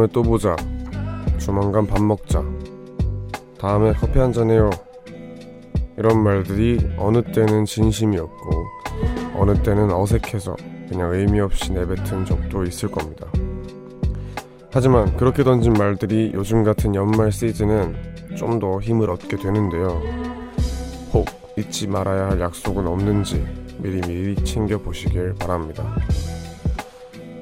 다음에 0.00 0.08
또 0.14 0.22
보자. 0.22 0.56
조만간 1.36 1.86
밥 1.86 2.00
먹자. 2.02 2.42
다음에 3.58 3.92
커피 3.92 4.18
한 4.18 4.32
잔 4.32 4.50
해요. 4.50 4.70
이런 5.98 6.22
말들이 6.22 6.90
어느 6.96 7.20
때는 7.22 7.66
진심이었고, 7.66 8.64
어느 9.36 9.52
때는 9.62 9.92
어색해서 9.92 10.56
그냥 10.88 11.12
의미 11.12 11.40
없이 11.40 11.70
내뱉은 11.72 12.24
적도 12.24 12.64
있을 12.64 12.90
겁니다. 12.90 13.26
하지만 14.72 15.14
그렇게 15.18 15.44
던진 15.44 15.74
말들이 15.74 16.30
요즘 16.32 16.64
같은 16.64 16.94
연말 16.94 17.30
시즌은 17.30 17.94
좀 18.38 18.58
더 18.58 18.80
힘을 18.80 19.10
얻게 19.10 19.36
되는데요. 19.36 20.00
혹 21.12 21.26
잊지 21.58 21.88
말아야 21.88 22.30
할 22.30 22.40
약속은 22.40 22.86
없는지 22.86 23.46
미리미리 23.82 24.36
챙겨보시길 24.44 25.34
바랍니다. 25.38 25.94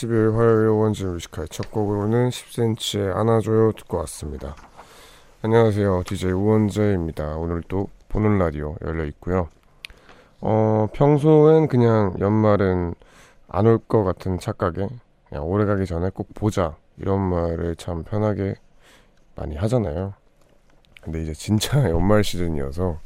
10일 0.00 0.34
화요일 0.34 0.68
원지 0.68 1.04
뮤지컬 1.04 1.46
첫 1.48 1.70
곡으로는 1.70 2.30
10cm의 2.30 3.14
안아줘요 3.14 3.72
듣고 3.72 3.98
왔습니다. 3.98 4.56
안녕하세요. 5.42 6.04
DJ 6.06 6.32
우원재입니다. 6.32 7.36
오늘도 7.36 7.88
보는 8.08 8.38
라디오 8.38 8.76
열려 8.82 9.04
있고요. 9.04 9.48
어, 10.40 10.86
평소엔 10.94 11.68
그냥 11.68 12.14
연말은 12.18 12.94
안 13.48 13.66
올 13.66 13.78
것 13.78 14.02
같은 14.04 14.38
착각에 14.38 14.88
그냥 15.28 15.46
오래 15.46 15.66
가기 15.66 15.84
전에 15.84 16.08
꼭 16.14 16.28
보자 16.34 16.76
이런 16.96 17.20
말을 17.20 17.76
참 17.76 18.02
편하게 18.02 18.54
많이 19.36 19.54
하잖아요. 19.56 20.14
근데 21.02 21.22
이제 21.22 21.34
진짜 21.34 21.78
연말 21.90 22.24
시즌이어서 22.24 23.00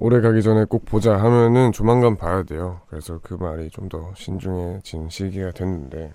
오래 0.00 0.20
가기 0.20 0.42
전에 0.42 0.64
꼭 0.64 0.84
보자 0.84 1.16
하면은 1.18 1.72
조만간 1.72 2.16
봐야 2.16 2.44
돼요. 2.44 2.80
그래서 2.88 3.18
그 3.22 3.34
말이 3.34 3.68
좀 3.68 3.88
더 3.88 4.12
신중해진 4.14 5.08
시기가 5.08 5.50
됐는데 5.52 6.12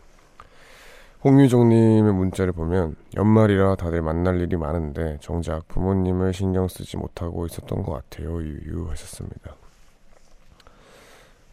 홍유정님의 1.24 2.14
문자를 2.14 2.54
보면 2.54 2.96
연말이라 3.16 3.76
다들 3.76 4.02
만날 4.02 4.40
일이 4.40 4.56
많은데 4.58 5.18
정작 5.22 5.68
부모님을 5.70 6.34
신경 6.34 6.68
쓰지 6.68 6.98
못하고 6.98 7.46
있었던 7.48 7.82
것 7.84 7.92
같아요. 7.94 8.42
유유 8.42 8.88
하셨습니다. 8.90 9.56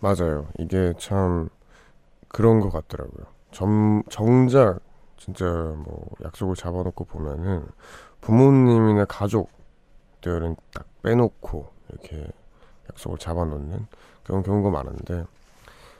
맞아요. 0.01 0.47
이게 0.59 0.93
참 0.99 1.49
그런 2.29 2.61
것 2.61 2.71
같더라고요. 2.71 3.27
점, 3.51 4.03
정작 4.09 4.81
진짜 5.17 5.45
뭐 5.47 6.07
약속을 6.23 6.55
잡아놓고 6.55 7.05
보면은 7.05 7.67
부모님이나 8.21 9.05
가족들은 9.07 10.57
딱 10.75 10.87
빼놓고 11.03 11.80
이렇게 11.93 12.27
약속을 12.91 13.19
잡아놓는 13.19 13.87
그런 14.25 14.43
경우가 14.43 14.71
많은데 14.71 15.25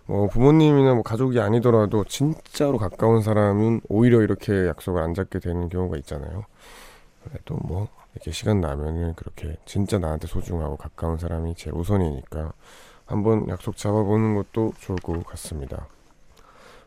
뭐 0.07 0.27
부모님이나 0.29 0.95
뭐 0.95 1.03
가족이 1.03 1.39
아니더라도 1.41 2.05
진짜로 2.05 2.79
가까운 2.79 3.23
사람은 3.23 3.83
오히려 3.89 4.23
이렇게 4.23 4.67
약속을 4.67 5.01
안 5.01 5.15
잡게 5.15 5.39
되는 5.39 5.69
경우가 5.69 5.97
있잖아요. 5.99 6.45
그래도 7.25 7.57
뭐 7.63 7.89
이렇게 8.15 8.33
시간 8.33 8.61
나면은 8.61 9.15
그렇게 9.15 9.57
진짜 9.67 9.99
나한테 9.99 10.27
소중하고 10.27 10.77
가까운 10.77 11.17
사람이 11.17 11.55
제일 11.55 11.77
우선이니까 11.77 12.53
한번 13.07 13.49
약속 13.49 13.77
잡아보는 13.77 14.35
것도 14.35 14.73
좋을 14.79 14.99
것 14.99 15.25
같습니다. 15.27 15.87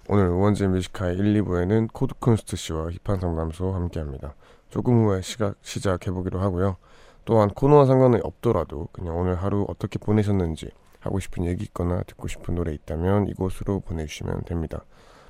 오늘 0.10 0.28
우원재 0.28 0.68
Music 0.68 0.90
High의 0.90 1.16
1, 1.18 1.44
2부에는 1.44 1.94
코드쿤스트 1.94 2.58
씨와 2.58 2.90
힙한 3.06 3.22
상담소 3.22 3.72
함께합니다. 3.72 4.36
조금 4.70 5.06
후에 5.06 5.22
시각, 5.22 5.56
시작해보기로 5.62 6.42
하고요. 6.42 6.76
또한 7.26 7.50
코너와 7.50 7.86
상관이 7.86 8.20
없더라도 8.24 8.88
그냥 8.92 9.18
오늘 9.18 9.36
하루 9.36 9.66
어떻게 9.70 10.00
보내셨는지 10.00 10.70
하고 11.00 11.20
싶은 11.20 11.46
얘기 11.46 11.64
있거나 11.66 12.04
듣고 12.04 12.28
싶은 12.28 12.56
노래 12.56 12.74
있다면 12.74 13.28
이곳으로 13.28 13.82
보내주시면 13.82 14.44
됩니다. 14.46 14.86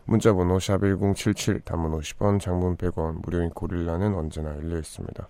문자번호 0.06 0.58
샵1077 0.58 1.66
단문 1.66 1.98
50원 2.00 2.40
장문 2.40 2.78
100원 2.78 3.22
무료인 3.24 3.50
고릴라는 3.50 4.16
언제나 4.16 4.56
열려 4.56 4.78
있습니다. 4.78 5.28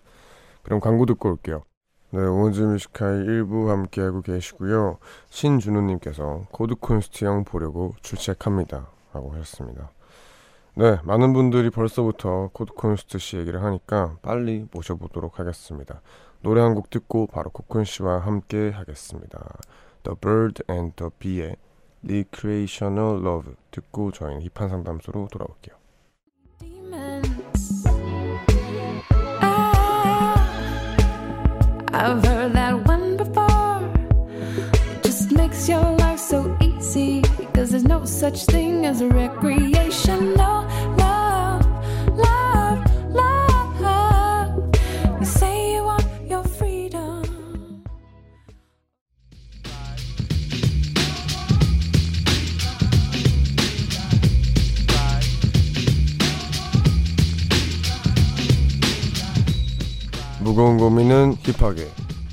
그럼 0.63 0.79
광고 0.79 1.05
듣고 1.05 1.29
올게요. 1.29 1.63
네, 2.11 2.19
우원재 2.19 2.61
Music 2.61 2.90
High의 2.90 3.25
일부 3.25 3.71
함께하고 3.71 4.21
계시고요. 4.21 4.97
신준우님께서 5.29 6.43
코드쿤스트 6.51 7.25
형 7.25 7.43
보려고 7.43 7.95
출첵합니다. 8.01 8.87
라고 9.13 9.31
하셨습니다. 9.33 9.89
네, 10.75 10.97
많은 11.03 11.33
분들이 11.33 11.69
벌써부터 11.69 12.49
코드쿤스트 12.53 13.19
씨 13.19 13.37
얘기를 13.37 13.63
하니까 13.63 14.17
빨리 14.21 14.67
모셔보도록 14.71 15.39
하겠습니다. 15.39 16.01
노래 16.43 16.61
한 16.61 16.75
곡 16.75 16.89
듣고 16.89 17.27
바로 17.27 17.49
코콘 17.49 17.85
씨와 17.85 18.19
함께 18.19 18.69
하겠습니다. 18.69 19.57
The 20.03 20.17
Bird 20.19 20.63
and 20.69 20.93
the 20.97 21.09
Bee의 21.17 21.55
Recreational 22.05 23.25
Love 23.25 23.53
듣고 23.71 24.11
저희는 24.11 24.41
힙한 24.53 24.67
상담소로 24.69 25.29
돌아올게요. 25.31 25.75
무거운 60.43 60.77
고민은 60.77 61.35
힙하게, 61.41 61.87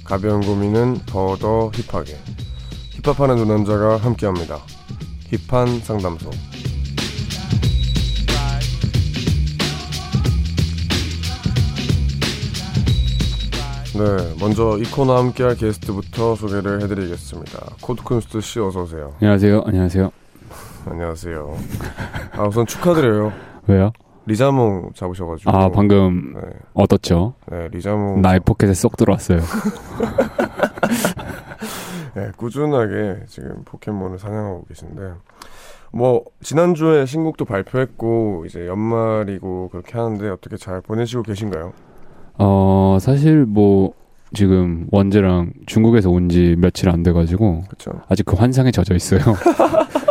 가벼운 0.04 0.40
고민은 0.40 1.00
더더 1.06 1.70
힙하게. 1.72 2.16
힙합하는 3.02 3.36
두 3.36 3.44
남자가 3.44 3.96
함께합니다. 3.98 4.58
힙한 5.48 5.80
상담소. 5.80 6.30
네, 13.92 14.34
먼저 14.40 14.78
이 14.78 14.84
코너 14.84 15.16
함께할 15.16 15.56
게스트부터 15.56 16.34
소개를 16.34 16.82
해드리겠습니다. 16.82 17.58
코드쿤스트 17.80 18.40
씨 18.40 18.58
어서 18.58 18.82
오세요. 18.82 19.14
안녕하세요. 19.20 19.62
안녕하세요. 19.66 20.10
안녕하세요. 20.86 21.56
아, 22.32 22.42
우선 22.44 22.66
축하드려요. 22.66 23.32
왜요? 23.66 23.92
리자몽 24.26 24.90
잡으셔가지고. 24.94 25.50
아 25.50 25.68
방금 25.70 26.34
네, 26.34 26.40
얻었죠. 26.74 27.34
네, 27.50 27.68
리자몽. 27.68 28.20
나의 28.22 28.40
포켓에 28.40 28.74
쏙 28.74 28.96
들어왔어요. 28.96 29.40
네, 32.14 32.30
꾸준하게 32.36 33.24
지금 33.28 33.62
포켓몬을 33.64 34.18
사냥하고 34.18 34.64
계신데 34.68 35.02
뭐 35.92 36.24
지난주에 36.42 37.06
신곡도 37.06 37.44
발표했고 37.44 38.44
이제 38.46 38.66
연말이고 38.66 39.68
그렇게 39.70 39.96
하는데 39.98 40.28
어떻게 40.28 40.56
잘 40.56 40.80
보내시고 40.80 41.22
계신가요? 41.22 41.72
어 42.38 42.98
사실 43.00 43.44
뭐 43.46 43.92
지금 44.32 44.86
원재랑 44.92 45.52
중국에서 45.66 46.10
온 46.10 46.28
지 46.28 46.54
며칠 46.58 46.88
안 46.90 47.02
돼가지고 47.02 47.62
그렇죠. 47.68 48.00
아직 48.08 48.24
그 48.26 48.36
환상에 48.36 48.70
젖어 48.70 48.94
있어요. 48.94 49.20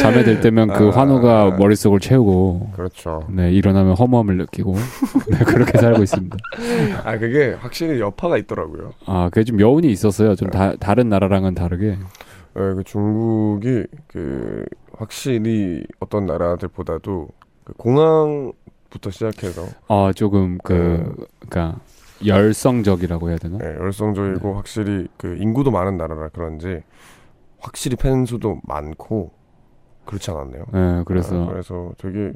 잠에 0.00 0.24
들 0.24 0.40
때면 0.40 0.68
그 0.68 0.88
아, 0.88 0.90
환호가 0.90 1.42
아. 1.42 1.50
머릿속을 1.50 2.00
채우고 2.00 2.70
그렇죠. 2.74 3.26
네 3.28 3.52
일어나면 3.52 3.94
허무함을 3.94 4.36
느끼고 4.38 4.74
네, 5.30 5.38
그렇게 5.44 5.78
살고 5.78 6.02
있습니다. 6.02 6.36
아 7.04 7.18
그게 7.18 7.52
확실히 7.52 8.00
여파가 8.00 8.38
있더라고요. 8.38 8.92
아 9.04 9.28
그게 9.30 9.44
좀 9.44 9.60
여운이 9.60 9.90
있었어요. 9.90 10.34
좀 10.34 10.48
다, 10.50 10.74
다른 10.76 11.08
나라랑은 11.08 11.54
다르게. 11.54 11.90
네, 11.90 11.96
그 12.54 12.82
중국이 12.84 13.84
그 14.06 14.64
확실히 14.96 15.84
어떤 16.00 16.24
나라들보다도 16.24 17.28
그 17.64 17.72
공항부터 17.74 19.10
시작해서 19.10 19.66
아 19.88 20.12
조금 20.16 20.56
그 20.64 21.14
그러니까 21.40 21.78
열성적이라고 22.24 23.28
해야 23.28 23.36
되나? 23.36 23.58
네, 23.58 23.66
열성적이고 23.66 24.54
확실히 24.54 25.06
그 25.18 25.36
인구도 25.38 25.70
많은 25.70 25.98
나라라 25.98 26.30
그런지 26.32 26.80
확실히 27.58 27.96
팬 27.96 28.24
수도 28.24 28.60
많고 28.64 29.35
그렇지 30.06 30.30
않았네요. 30.30 30.64
예, 30.74 31.02
그래서 31.04 31.42
아, 31.44 31.46
그래서 31.46 31.92
되게 31.98 32.32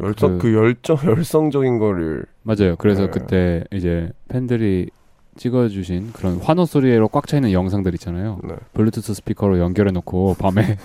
열성 0.00 0.38
그- 0.38 0.50
그, 0.50 0.54
열정 0.54 0.96
열성적인 1.04 1.78
거를 1.78 2.24
맞아요. 2.42 2.76
그래서 2.76 3.02
네. 3.06 3.10
그때 3.10 3.64
이제 3.72 4.10
팬들이 4.28 4.88
찍어주신 5.36 6.12
그런 6.12 6.38
환호 6.38 6.64
소리로 6.66 7.08
꽉 7.08 7.26
차 7.26 7.36
있는 7.38 7.52
영상들 7.52 7.92
있잖아요. 7.94 8.38
네. 8.44 8.54
블루투스 8.74 9.14
스피커로 9.14 9.58
연결해 9.58 9.90
놓고 9.92 10.36
밤에 10.38 10.76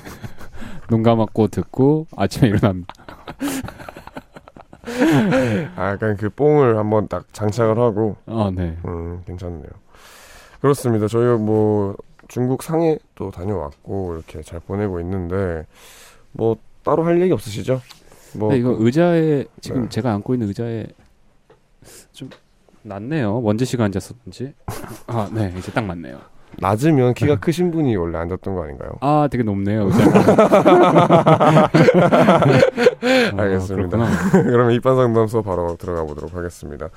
눈 0.90 1.04
감았고 1.04 1.48
듣고 1.50 2.08
아침에 2.16 2.48
일어납니다. 2.50 2.94
아, 5.76 5.92
약간 5.92 6.16
그 6.16 6.30
뽕을 6.30 6.78
한번 6.78 7.08
딱 7.08 7.26
장착을 7.34 7.78
하고 7.78 8.16
아, 8.26 8.52
네. 8.56 8.78
음, 8.86 9.22
괜찮네요. 9.26 9.70
그렇습니다. 10.62 11.08
저희가 11.08 11.36
뭐 11.38 11.96
중국 12.28 12.64
상해 12.64 12.98
또 13.16 13.32
다녀왔고 13.32 14.16
이렇게 14.16 14.42
잘 14.42 14.60
보내고 14.60 15.00
있는데 15.02 15.66
뭐 16.32 16.58
따로 16.84 17.06
할 17.06 17.22
얘기 17.22 17.32
없으시죠? 17.34 17.82
뭐 18.36 18.50
근데 18.50 18.60
이거 18.60 18.76
그- 18.76 18.86
의자에 18.86 19.46
지금 19.62 19.84
네. 19.84 19.90
제가 19.90 20.14
안고 20.14 20.34
있는 20.34 20.48
의자에 20.48 20.86
좀 22.12 22.30
낮네요. 22.84 23.42
원재 23.42 23.66
씨가 23.66 23.86
앉았었는지. 23.86 24.54
아, 25.08 25.30
네. 25.34 25.54
이제 25.58 25.72
딱 25.72 25.84
맞네요. 25.84 26.20
낮으면 26.60 27.14
키가 27.14 27.36
네. 27.36 27.40
크신 27.40 27.72
분이 27.72 27.96
원래 27.98 28.18
앉았던 28.20 28.56
거 28.56 28.64
아닌가요? 28.64 28.92
아, 29.02 29.28
되게 29.30 29.44
높네요. 29.44 29.88
어, 29.88 29.90
알겠습니다. 33.38 33.98
그렇구나. 33.98 34.08
그러면 34.44 34.80
힙한 34.82 34.96
상담소 34.96 35.42
바로 35.44 35.76
들어가 35.78 36.04
보도록 36.04 36.34
하겠습니다. 36.36 36.90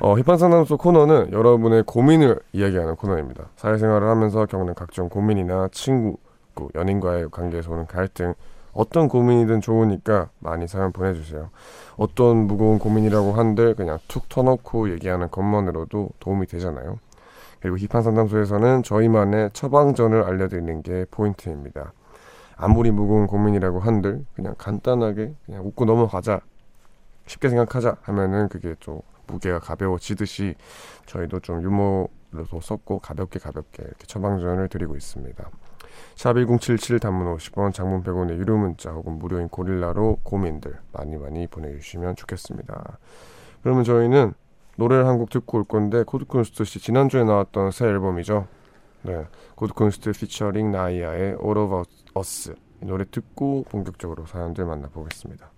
어, 0.00 0.16
힙한 0.16 0.38
상담소 0.38 0.76
코너는 0.76 1.32
여러분의 1.32 1.82
고민을 1.82 2.38
이야기하는 2.52 2.94
코너입니다. 2.94 3.48
사회생활을 3.56 4.06
하면서 4.08 4.46
겪는 4.46 4.74
각종 4.74 5.08
고민이나 5.08 5.68
친구, 5.72 6.18
그 6.54 6.68
연인과의 6.76 7.30
관계에서 7.32 7.72
오는 7.72 7.84
갈등, 7.84 8.34
어떤 8.72 9.08
고민이든 9.08 9.60
좋으니까 9.60 10.30
많이 10.38 10.68
사연 10.68 10.92
보내주세요. 10.92 11.50
어떤 11.96 12.46
무거운 12.46 12.78
고민이라고 12.78 13.32
한들 13.32 13.74
그냥 13.74 13.98
툭 14.06 14.28
터놓고 14.28 14.90
얘기하는 14.92 15.32
것만으로도 15.32 16.10
도움이 16.20 16.46
되잖아요. 16.46 17.00
그리고 17.58 17.76
힙한 17.76 18.04
상담소에서는 18.04 18.84
저희만의 18.84 19.50
처방전을 19.52 20.22
알려드리는 20.22 20.82
게 20.82 21.06
포인트입니다. 21.10 21.92
아무리 22.56 22.92
무거운 22.92 23.26
고민이라고 23.26 23.80
한들 23.80 24.24
그냥 24.36 24.54
간단하게 24.58 25.34
그냥 25.44 25.66
웃고 25.66 25.86
넘어가자 25.86 26.40
쉽게 27.26 27.48
생각하자 27.48 27.96
하면은 28.02 28.48
그게 28.48 28.76
좀 28.78 29.00
무게가 29.28 29.60
가벼워지듯이 29.60 30.54
저희도 31.06 31.40
좀 31.40 31.62
유머를 31.62 32.46
섞고 32.60 32.98
가볍게 32.98 33.38
가볍게 33.38 33.82
이렇게 33.84 34.06
처방전을 34.06 34.68
드리고 34.68 34.96
있습니다. 34.96 35.48
샵1077 36.16 37.00
단문 37.00 37.36
50원 37.36 37.72
장문 37.72 38.02
100원의 38.02 38.38
유료 38.38 38.56
문자 38.56 38.90
혹은 38.90 39.18
무료인 39.18 39.48
고릴라로 39.48 40.18
고민들 40.22 40.78
많이 40.92 41.16
많이 41.16 41.46
보내주시면 41.46 42.16
좋겠습니다. 42.16 42.98
그러면 43.62 43.84
저희는 43.84 44.34
노래를 44.76 45.06
한 45.06 45.18
곡 45.18 45.30
듣고 45.30 45.58
올 45.58 45.64
건데 45.64 46.04
코드쿤스트 46.04 46.64
씨 46.64 46.78
지난주에 46.78 47.24
나왔던 47.24 47.72
새 47.72 47.86
앨범이죠. 47.86 48.46
네, 49.02 49.26
코드쿤스트 49.56 50.12
피처링 50.12 50.70
나이아의 50.70 51.36
All 51.42 51.58
of 51.58 51.82
Us 52.16 52.54
이 52.82 52.86
노래 52.86 53.04
듣고 53.10 53.64
본격적으로 53.68 54.26
사연들 54.26 54.64
만나보겠습니다. 54.66 55.50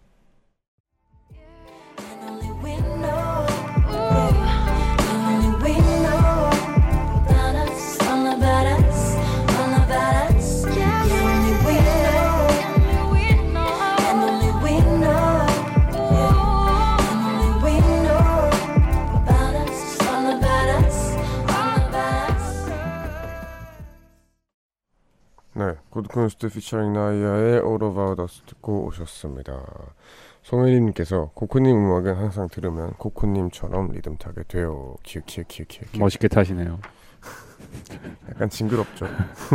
네, 25.60 25.74
코드쿤스트 25.90 26.48
피처링 26.48 26.94
나이아의 26.94 27.60
All 27.60 27.82
About 27.82 28.22
Us 28.22 28.40
듣고 28.46 28.86
오셨습니다. 28.86 29.60
송혜림님께서 30.42 31.30
코코님 31.34 31.76
음악은 31.76 32.14
항상 32.14 32.48
들으면 32.48 32.92
코코님처럼 32.94 33.92
리듬 33.92 34.16
타게 34.16 34.42
돼요. 34.48 34.96
키읔. 35.02 35.26
멋있게 35.98 36.28
타시네요. 36.28 36.80
약간 38.30 38.48
징그럽죠. 38.48 39.06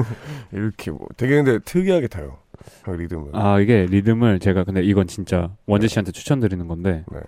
이렇게 0.51 0.91
뭐 0.91 1.07
되게 1.17 1.35
근데 1.35 1.59
특이하게 1.59 2.07
타요. 2.07 2.37
그 2.83 2.91
리듬을. 2.91 3.29
아, 3.33 3.59
이게 3.59 3.85
리듬을 3.85 4.39
제가 4.39 4.63
근데 4.63 4.81
이건 4.81 5.07
진짜 5.07 5.51
원재 5.65 5.87
씨한테 5.87 6.11
추천드리는 6.11 6.67
건데 6.67 7.03
네. 7.11 7.19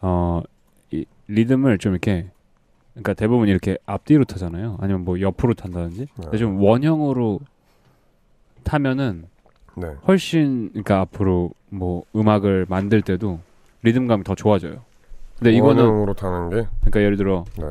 어, 0.00 0.42
이 0.90 1.04
리듬을 1.28 1.78
좀 1.78 1.92
이렇게 1.92 2.30
그러니까 2.92 3.14
대부분 3.14 3.48
이렇게 3.48 3.78
앞뒤로 3.86 4.24
타잖아요. 4.24 4.78
아니면 4.80 5.04
뭐 5.04 5.20
옆으로 5.20 5.54
탄다든지. 5.54 6.08
근데 6.20 6.38
좀 6.38 6.60
원형으로 6.60 7.40
타면은 8.64 9.26
네. 9.76 9.94
훨씬 10.06 10.70
그러니까 10.70 11.00
앞으로 11.00 11.52
뭐 11.70 12.02
음악을 12.14 12.66
만들 12.68 13.02
때도 13.02 13.40
리듬감이 13.82 14.24
더 14.24 14.34
좋아져요. 14.34 14.82
근데 15.38 15.52
이거는 15.52 16.14
타는 16.14 16.50
게 16.50 16.66
그러니까 16.80 17.00
예를 17.00 17.16
들어 17.16 17.44
네. 17.58 17.64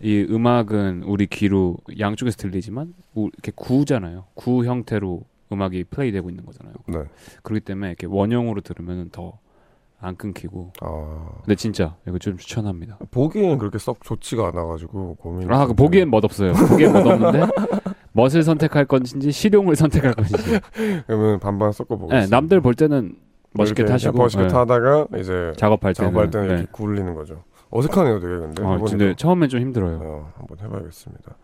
이 0.00 0.26
음악은 0.30 1.02
우리 1.04 1.26
귀로 1.26 1.76
양쪽에서 1.98 2.36
들리지만 2.38 2.94
우- 3.14 3.28
이렇게 3.34 3.52
구잖아요. 3.54 4.24
구 4.34 4.64
형태로 4.64 5.22
음악이 5.52 5.84
플레이되고 5.84 6.30
있는 6.30 6.46
거잖아요. 6.46 6.74
네. 6.86 6.98
그렇기 7.42 7.64
때문에 7.64 7.88
이렇게 7.88 8.06
원형으로 8.06 8.60
들으면 8.62 9.10
더 9.10 9.38
안 10.02 10.16
끊기고. 10.16 10.72
아 10.80 11.28
근데 11.44 11.54
진짜 11.56 11.94
이거 12.08 12.18
좀 12.18 12.38
추천합니다. 12.38 12.96
보기에는 13.10 13.58
그렇게 13.58 13.76
썩 13.76 14.02
좋지가 14.02 14.48
않아가지고 14.48 15.16
고민. 15.16 15.52
아, 15.52 15.66
그 15.66 15.74
보기엔 15.74 16.08
멋없어요. 16.10 16.54
보기엔 16.54 16.90
멋없는데 16.90 17.40
멋을 18.12 18.42
선택할 18.42 18.86
건지 18.86 19.30
실용을 19.30 19.76
선택할 19.76 20.14
건지. 20.14 20.32
그러면 21.06 21.38
반반 21.38 21.70
섞어 21.72 21.96
보고. 21.96 22.10
네, 22.14 22.26
남들 22.28 22.62
볼 22.62 22.72
때는 22.74 23.14
멋있게 23.52 23.84
타시고 23.84 24.16
멋있게 24.16 24.44
네, 24.44 24.48
타다가 24.48 25.06
이제 25.16 25.52
작업할 25.56 25.94
때는, 25.94 26.10
작업할 26.12 26.30
때는 26.30 26.48
네. 26.48 26.54
이렇게 26.54 26.68
굴리는 26.70 27.14
거죠. 27.14 27.42
어색하네요, 27.70 28.20
되게 28.20 28.36
근데. 28.36 28.62
어. 28.62 28.78
근데 28.78 29.14
처음엔 29.14 29.48
좀 29.48 29.60
힘들어요. 29.60 30.00
어, 30.02 30.32
한번 30.36 30.58
해봐야겠습니다. 30.58 31.36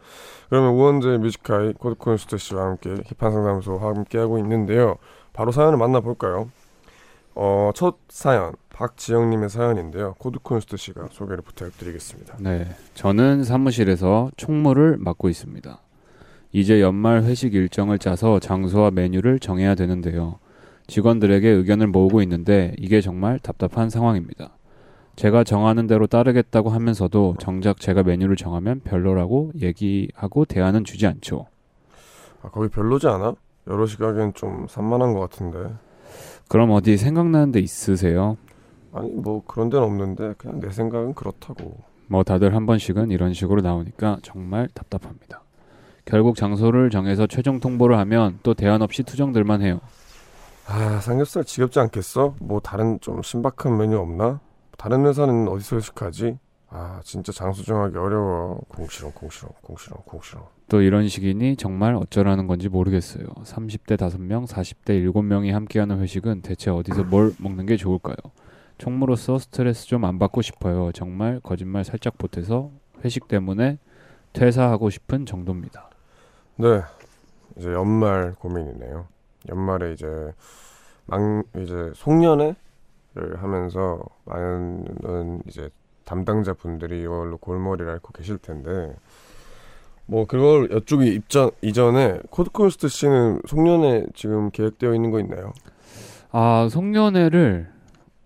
그러면 0.49 0.75
우원재 0.75 1.19
Music 1.19 1.73
High 1.73 1.87
코드쿤스트 1.87 2.37
씨와 2.37 2.65
함께 2.65 2.91
힙한 2.91 3.33
상담소 3.33 3.79
함께 3.79 4.19
하고 4.19 4.39
있는데요. 4.39 4.97
바로 5.33 5.53
사연을 5.53 5.79
만나볼까요? 5.79 6.49
어, 7.35 7.71
첫 7.75 7.97
사연 8.09 8.55
박지영님의 8.71 9.49
사연인데요. 9.51 10.15
코드쿤스트 10.19 10.77
씨가 10.77 11.09
소개를 11.11 11.43
부탁드리겠습니다. 11.43 12.37
네, 12.41 12.67
저는 12.95 13.45
사무실에서 13.45 14.31
총무를 14.37 14.97
맡고 14.99 15.29
있습니다. 15.29 15.81
이제 16.53 16.81
연말 16.81 17.23
회식 17.23 17.55
일정을 17.55 17.99
짜서 17.99 18.41
장소와 18.41 18.91
메뉴를 18.91 19.39
정해야 19.39 19.75
되는데요. 19.75 20.39
직원들에게 20.87 21.49
의견을 21.49 21.89
모으고 21.89 22.23
있는데 22.23 22.75
이게 22.79 23.01
정말 23.01 23.39
답답한 23.39 23.91
상황입니다. 23.91 24.51
제가 25.17 25.45
정하는 25.45 25.87
대로 25.87 26.07
따르겠다고 26.07 26.71
하면서도 26.71 27.37
정작 27.39 27.81
제가 27.81 28.03
메뉴를 28.03 28.37
정하면 28.37 28.81
별로라고 28.85 29.53
얘기하고 29.59 30.45
대안은 30.45 30.85
주지 30.85 31.07
않죠. 31.07 31.47
아, 32.43 32.51
거기 32.51 32.69
별로지 32.69 33.09
않아? 33.09 33.35
여러 33.67 33.87
시각엔 33.87 34.35
좀 34.35 34.67
산만한 34.69 35.15
것 35.15 35.21
같은데. 35.21 35.75
그럼 36.49 36.71
어디 36.71 36.97
생각나는 36.97 37.51
데 37.51 37.61
있으세요? 37.61 38.37
아니 38.93 39.11
뭐 39.11 39.43
그런 39.47 39.71
데는 39.71 39.85
없는데 39.85 40.35
그냥 40.39 40.61
내 40.61 40.71
생각은 40.71 41.15
그렇다고. 41.15 41.79
뭐 42.09 42.23
다들 42.23 42.55
한 42.55 42.67
번씩은 42.67 43.11
이런 43.11 43.33
식으로 43.33 43.63
나오니까 43.63 44.19
정말 44.23 44.69
답답합니다. 44.75 45.43
결국 46.05 46.37
장소를 46.37 46.91
정해서 46.91 47.27
최종 47.27 47.59
통보를 47.59 47.99
하면 47.99 48.39
또 48.45 48.55
대안 48.55 48.81
없이 48.81 49.03
투정들만 49.03 49.63
해요. 49.63 49.81
아 50.69 51.01
삼겹살 51.01 51.45
지겹지 51.45 51.79
않겠어? 51.79 52.35
뭐 52.41 52.61
다른 52.61 52.99
좀 53.01 53.23
신박한 53.23 53.77
메뉴 53.77 53.99
없나? 53.99 54.41
다른 54.77 55.07
회사는 55.07 55.49
어디서 55.49 55.77
회식하지? 55.77 56.39
아 56.69 57.01
진짜 57.05 57.33
장소 57.33 57.63
정하기 57.63 57.97
어려워. 57.97 58.61
공시렁 58.69 59.13
공시렁 59.13 59.53
공시렁 59.63 59.99
공시렁. 60.05 60.45
또 60.69 60.83
이런 60.83 61.07
식이니 61.07 61.57
정말 61.57 61.95
어쩌라는 61.95 62.49
건지 62.49 62.69
모르겠어요. 62.69 63.25
30대 63.45 63.97
5명, 63.97 64.49
40대 64.49 65.01
7명이 65.13 65.53
함께하는 65.53 66.01
회식은 66.01 66.43
대체 66.43 66.71
어디서 66.71 67.05
뭘 67.05 67.33
먹는 67.39 67.67
게 67.67 67.77
좋을까요? 67.77 68.17
총무로서 68.79 69.39
스트레스 69.39 69.87
좀 69.87 70.05
안 70.05 70.19
받고 70.19 70.43
싶어요. 70.43 70.91
정말 70.93 71.39
거짓말 71.43 71.85
살짝 71.85 72.19
보태서 72.19 72.71
회식 73.05 73.29
때문에 73.29 73.79
퇴사하고 74.33 74.91
싶은 74.91 75.25
정도입니다. 75.25 75.89
네, 76.57 76.83
이제 77.57 77.73
연말 77.73 78.35
고민이네요. 78.35 79.07
연말에 79.49 79.93
이제 79.93 80.07
망 81.07 81.43
이제 81.59 81.93
송년회를 81.95 82.55
하면서 83.37 84.03
많은 84.25 85.43
이제 85.47 85.71
담당자 86.05 86.53
분들이 86.53 87.03
이걸로 87.03 87.37
골머리를 87.37 87.91
앓고 87.91 88.13
계실 88.13 88.39
텐데 88.39 88.95
뭐 90.07 90.25
그걸 90.27 90.71
여쪽이 90.71 91.09
입전 91.15 91.51
이전에 91.63 92.21
코드콘스트 92.31 92.89
씨는 92.89 93.41
송년회 93.47 94.07
지금 94.15 94.51
계획되어 94.51 94.95
있는 94.95 95.11
거 95.11 95.21
있나요? 95.21 95.53
아 96.31 96.69
송년회를 96.71 97.69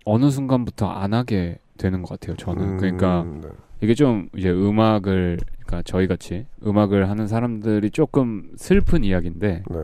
어느 0.05 0.29
순간부터 0.29 0.87
안 0.87 1.13
하게 1.13 1.59
되는 1.77 2.01
것 2.03 2.19
같아요. 2.19 2.35
저는 2.37 2.77
그러니까 2.77 3.21
음, 3.23 3.41
네. 3.41 3.49
이게 3.81 3.95
좀 3.95 4.29
이제 4.35 4.51
음악을 4.51 5.39
그러니까 5.65 5.81
저희 5.83 6.07
같이 6.07 6.45
음악을 6.63 7.09
하는 7.09 7.27
사람들이 7.27 7.89
조금 7.89 8.51
슬픈 8.57 9.03
이야기인데 9.03 9.63
네. 9.67 9.77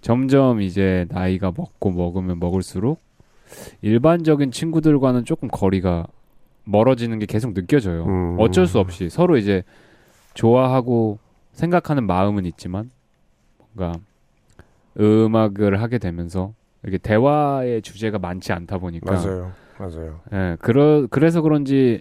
점점 0.00 0.60
이제 0.60 1.06
나이가 1.10 1.52
먹고 1.56 1.90
먹으면 1.90 2.38
먹을수록 2.38 3.00
일반적인 3.82 4.50
친구들과는 4.50 5.24
조금 5.24 5.48
거리가 5.48 6.06
멀어지는 6.64 7.18
게 7.18 7.26
계속 7.26 7.54
느껴져요. 7.54 8.04
음. 8.06 8.36
어쩔 8.38 8.66
수 8.66 8.78
없이 8.78 9.08
서로 9.10 9.36
이제 9.36 9.62
좋아하고 10.34 11.18
생각하는 11.52 12.06
마음은 12.06 12.46
있지만 12.46 12.90
뭔가 13.74 13.98
음악을 14.98 15.80
하게 15.80 15.98
되면서 15.98 16.54
이게 16.86 16.96
대화의 16.98 17.82
주제가 17.82 18.18
많지 18.18 18.52
않다 18.52 18.78
보니까 18.78 19.12
맞아요, 19.12 19.52
맞아요. 19.78 20.20
예, 20.32 20.56
그러, 20.60 21.06
그래서 21.10 21.42
그런지 21.42 22.00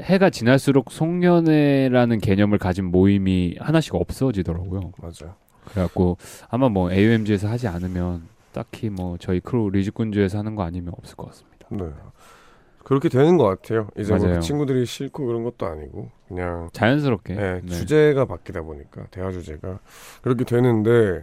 해가 0.00 0.30
지날수록 0.30 0.90
송년회라는 0.90 2.18
개념을 2.18 2.58
가진 2.58 2.86
모임이 2.86 3.56
하나씩 3.60 3.94
없어지더라고요. 3.94 4.92
맞아요. 4.98 5.34
그래갖고 5.72 6.16
아마 6.48 6.68
뭐 6.68 6.90
AOMG에서 6.92 7.48
하지 7.48 7.68
않으면 7.68 8.22
딱히 8.52 8.90
뭐 8.90 9.16
저희 9.18 9.40
크루 9.40 9.70
리짓군즈에서 9.70 10.38
하는 10.38 10.54
거 10.54 10.62
아니면 10.64 10.94
없을 10.98 11.16
것 11.16 11.26
같습니다. 11.28 11.66
네. 11.70 11.84
그렇게 12.82 13.08
되는 13.08 13.36
것 13.36 13.44
같아요. 13.44 13.88
이제 13.96 14.12
뭐. 14.16 14.26
그 14.26 14.40
친구들이 14.40 14.84
싫고 14.84 15.24
그런 15.26 15.44
것도 15.44 15.66
아니고 15.66 16.10
그냥 16.26 16.70
자연스럽게. 16.72 17.34
네, 17.34 17.60
네. 17.62 17.68
주제가 17.68 18.24
바뀌다 18.24 18.62
보니까 18.62 19.04
대화 19.12 19.30
주제가 19.30 19.78
그렇게 20.22 20.44
되는데 20.44 21.20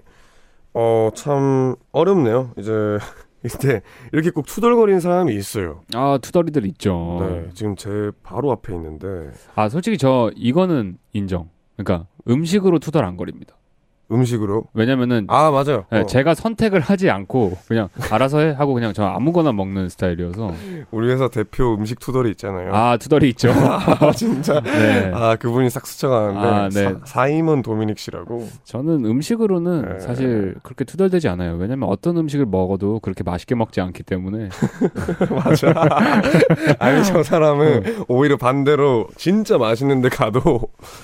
어 0.74 1.10
참 1.16 1.76
어렵네요. 1.92 2.52
이제 2.58 2.72
이때 3.44 3.82
이렇게 4.14 4.30
꼭 4.30 4.46
투덜거리는 4.46 5.02
사람이 5.02 5.36
있어요. 5.36 5.82
아 5.94 6.18
투덜이들 6.22 6.66
있죠. 6.68 7.18
네, 7.20 7.50
지금 7.54 7.76
제 7.76 8.12
바로 8.24 8.52
앞에 8.52 8.74
있는데 8.76 9.32
아 9.56 9.68
솔직히 9.68 9.98
저 9.98 10.32
이거는 10.36 10.98
인정. 11.12 11.50
그러니까 11.76 12.08
음식으로 12.30 12.80
투덜 12.80 13.04
안 13.04 13.18
거립니다. 13.18 13.57
음식으로 14.12 14.66
왜냐면은 14.74 15.26
아 15.30 15.52
맞아요. 15.52 15.86
네, 15.92 16.00
어, 16.00 16.06
제가 16.06 16.34
선택을 16.34 16.80
하지 16.80 17.10
않고 17.10 17.58
그냥 17.68 17.90
알아서 18.12 18.40
해 18.40 18.52
하고 18.52 18.74
그냥 18.74 18.94
저 18.94 19.04
아무거나 19.04 19.52
먹는 19.52 19.90
스타일이어서 19.90 20.54
우리 20.92 21.10
회사 21.12 21.28
대표 21.28 21.74
음식 21.76 22.00
투덜이 22.00 22.30
있잖아요. 22.32 22.74
아 22.74 22.98
투덜이 22.98 23.30
있죠. 23.30 23.52
아, 23.52 24.12
진짜. 24.16 24.62
네. 24.62 25.12
아 25.14 25.36
그분이 25.36 25.70
싹 25.70 25.86
스쳐가는데 25.86 26.40
아, 26.48 26.70
네. 26.70 26.84
사, 26.84 26.96
사이먼 27.06 27.62
도미닉 27.62 28.00
씨라고 28.00 28.48
저는 28.64 29.06
음식으로는 29.06 29.98
네. 29.98 30.00
사실 30.00 30.56
그렇게 30.64 30.86
투덜대지 30.86 31.28
않아요. 31.28 31.56
왜냐면 31.56 31.90
어떤 31.90 32.18
음식을 32.18 32.46
먹어도 32.46 33.00
그렇게 33.00 33.24
맛있게 33.24 33.56
먹지 33.56 33.82
않기 33.82 34.04
때문에 34.04 34.50
맞아. 35.30 35.74
아니 36.80 37.04
저 37.04 37.24
사람은 37.24 38.06
오히려 38.08 38.38
반대로 38.38 39.08
진짜 39.18 39.58
맛있는데 39.58 40.10
가도 40.10 40.62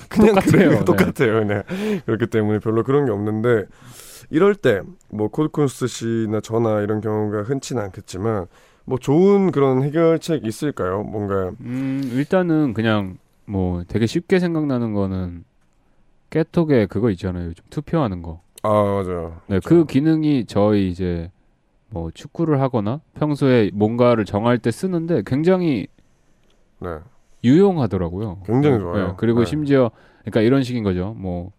그냥 0.10 0.36
똑같아요. 0.36 0.51
그래요. 0.51 0.69
네. 0.79 0.86
똑같아요. 0.86 1.39
그냥 1.39 1.63
그렇기 2.05 2.27
때문에 2.27 2.60
별로 2.60 2.83
그런 2.93 3.05
게 3.05 3.12
없는데 3.12 3.65
이럴 4.29 4.53
때 4.55 4.81
뭐 5.09 5.27
코드콘스 5.27 5.88
씨나 5.88 6.41
저나 6.41 6.81
이런 6.81 7.00
경우가 7.01 7.43
흔치는 7.43 7.81
않겠지만 7.83 8.47
뭐 8.85 8.97
좋은 8.97 9.51
그런 9.51 9.83
해결책 9.83 10.45
있을까요? 10.45 11.03
뭔가 11.03 11.51
음, 11.62 12.01
일단은 12.13 12.73
그냥 12.73 13.17
뭐 13.45 13.83
되게 13.88 14.05
쉽게 14.07 14.39
생각나는 14.39 14.93
거는 14.93 15.43
깨톡에 16.31 16.88
그거 16.88 17.09
있잖아요. 17.12 17.50
요즘 17.50 17.63
투표하는 17.69 18.21
거. 18.23 18.41
아 18.63 18.69
맞아요. 18.69 19.39
네, 19.47 19.59
그 19.63 19.85
기능이 19.85 20.45
저희 20.45 20.89
이제 20.89 21.31
뭐 21.89 22.09
축구를 22.12 22.59
하거나 22.62 23.01
평소에 23.13 23.69
뭔가를 23.73 24.25
정할 24.25 24.57
때 24.57 24.71
쓰는데 24.71 25.21
굉장히 25.27 25.88
네. 26.79 26.89
유용하더라고요. 27.43 28.39
굉장히 28.45 28.79
좋아요. 28.79 29.07
네, 29.09 29.13
그리고 29.17 29.41
네. 29.41 29.45
심지어 29.45 29.91
그러니까 30.21 30.41
이런 30.41 30.63
식인 30.63 30.83
거죠. 30.83 31.13
뭐 31.17 31.51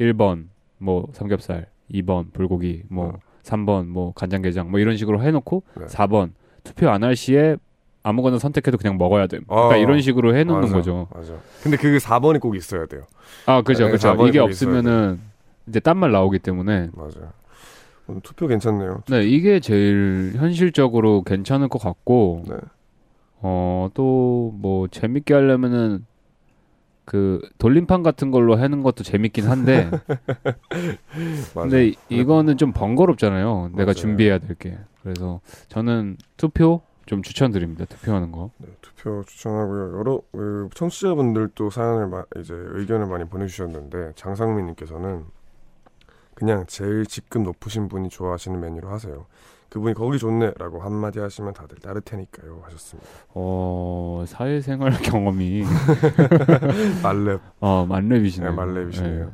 1번 0.00 0.48
뭐 0.78 1.08
삼겹살, 1.12 1.66
2번 1.92 2.32
불고기, 2.32 2.82
뭐 2.88 3.06
어. 3.08 3.12
3번 3.42 3.86
뭐 3.86 4.12
간장게장 4.14 4.70
뭐 4.70 4.80
이런 4.80 4.96
식으로 4.96 5.22
해놓고 5.22 5.62
네. 5.78 5.86
4번 5.86 6.30
투표 6.64 6.88
안 6.90 7.04
할 7.04 7.14
시에 7.16 7.56
아무거나 8.02 8.38
선택해도 8.38 8.76
그냥 8.78 8.98
먹어야 8.98 9.26
돼. 9.26 9.38
그러니까 9.46 9.74
아, 9.74 9.76
이런 9.76 10.00
식으로 10.00 10.36
해놓는 10.36 10.62
맞아, 10.62 10.74
거죠. 10.74 11.08
맞아. 11.14 11.34
근데 11.62 11.76
그 11.76 11.96
4번이 11.98 12.40
꼭 12.40 12.54
있어야 12.56 12.86
돼요. 12.86 13.02
아 13.46 13.62
그죠, 13.62 13.86
네, 13.86 13.92
그죠. 13.92 14.08
4번이 14.12 14.28
이게 14.28 14.38
없으면은 14.38 15.20
이제 15.68 15.80
딴 15.80 15.96
말 15.96 16.12
나오기 16.12 16.38
때문에. 16.40 16.90
오늘 18.08 18.20
투표 18.22 18.46
괜찮네요. 18.46 19.02
네 19.08 19.24
이게 19.24 19.58
제일 19.58 20.32
현실적으로 20.36 21.22
괜찮을 21.22 21.68
것 21.68 21.80
같고 21.80 22.44
네. 22.48 22.54
어또 23.42 24.52
뭐 24.56 24.88
재밌게 24.88 25.34
하려면은 25.34 26.06
그 27.06 27.40
돌림판 27.58 28.02
같은 28.02 28.30
걸로 28.32 28.56
하는 28.56 28.82
것도 28.82 29.04
재밌긴 29.04 29.46
한데. 29.46 29.88
근데 31.54 31.86
이- 31.88 31.96
이거는 32.10 32.56
좀 32.58 32.72
번거롭잖아요. 32.72 33.68
내가 33.72 33.84
맞아요. 33.86 33.94
준비해야 33.94 34.38
될 34.38 34.54
게. 34.56 34.76
그래서 35.02 35.40
저는 35.68 36.16
투표 36.36 36.82
좀 37.06 37.22
추천드립니다. 37.22 37.84
투표하는 37.84 38.32
거. 38.32 38.50
네, 38.58 38.66
투표 38.82 39.22
추천하고요. 39.24 39.98
여러 39.98 40.20
그 40.32 40.68
청취자분들도 40.74 41.70
사연을 41.70 42.08
마, 42.08 42.24
이제 42.40 42.52
의견을 42.54 43.06
많이 43.06 43.24
보내주셨는데 43.24 44.12
장상민님께서는 44.16 45.24
그냥 46.36 46.64
제일 46.68 47.06
직급 47.06 47.42
높으신 47.42 47.88
분이 47.88 48.10
좋아하시는 48.10 48.60
메뉴로 48.60 48.88
하세요. 48.90 49.24
그분이 49.70 49.94
거기 49.94 50.18
좋네라고 50.18 50.80
한마디 50.80 51.18
하시면 51.18 51.54
다들 51.54 51.78
따를 51.78 52.02
테니까요 52.02 52.60
하셨습니다. 52.64 53.08
어 53.30 54.22
사회생활 54.28 54.92
경험이 55.02 55.64
말렙, 57.02 57.40
어 57.60 57.86
만렙이시네요. 57.88 58.50
네, 58.50 58.56
말렙이시네요. 58.56 59.24
네. 59.24 59.30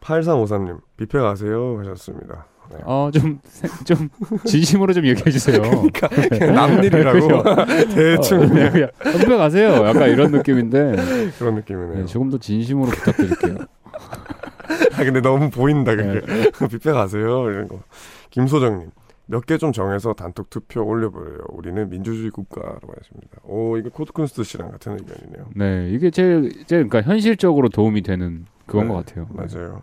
8353님 0.00 0.80
뷔페 0.96 1.18
가세요 1.18 1.76
하셨습니다. 1.80 2.46
네. 2.70 2.78
어좀 2.84 3.40
좀 3.84 4.08
진심으로 4.44 4.92
좀 4.92 5.06
얘기해 5.06 5.30
주세요. 5.30 5.60
그러니까 5.60 6.08
그냥 6.08 6.54
남일이라고 6.54 7.42
대충 7.94 8.42
어, 8.42 8.48
그냥 8.48 8.72
그냥 8.72 8.90
뷔페 9.02 9.36
가세요. 9.36 9.86
약간 9.86 10.08
이런 10.10 10.30
느낌인데 10.30 11.32
그런 11.38 11.56
느낌이네요. 11.56 11.94
네, 11.98 12.04
조금 12.06 12.30
더 12.30 12.38
진심으로 12.38 12.90
부탁드릴게요. 12.90 13.56
아 14.98 15.04
근데 15.04 15.20
너무 15.20 15.50
보인다 15.50 15.94
그게. 15.94 16.20
네. 16.26 16.50
뷔페 16.68 16.92
가세요 16.92 17.48
이런 17.50 17.68
거. 17.68 17.80
김소정님 18.30 18.90
몇 19.26 19.44
개 19.46 19.58
좀 19.58 19.72
정해서 19.72 20.12
단톡 20.14 20.48
투표 20.50 20.82
올려보래요. 20.84 21.38
우리는 21.50 21.88
민주주의 21.90 22.30
국가라고 22.30 22.92
하십니다. 22.98 23.38
오 23.44 23.76
이거 23.76 23.90
코드쿤스트 23.90 24.42
씨랑 24.44 24.70
같은 24.70 24.92
의견이네요. 24.98 25.46
네, 25.54 25.90
이게 25.90 26.10
제일 26.10 26.50
제일 26.66 26.88
그러니까 26.88 27.02
현실적으로 27.02 27.68
도움이 27.68 28.02
되는 28.02 28.46
그건 28.66 28.88
네, 28.88 28.94
것 28.94 29.06
같아요. 29.06 29.26
맞아요. 29.30 29.82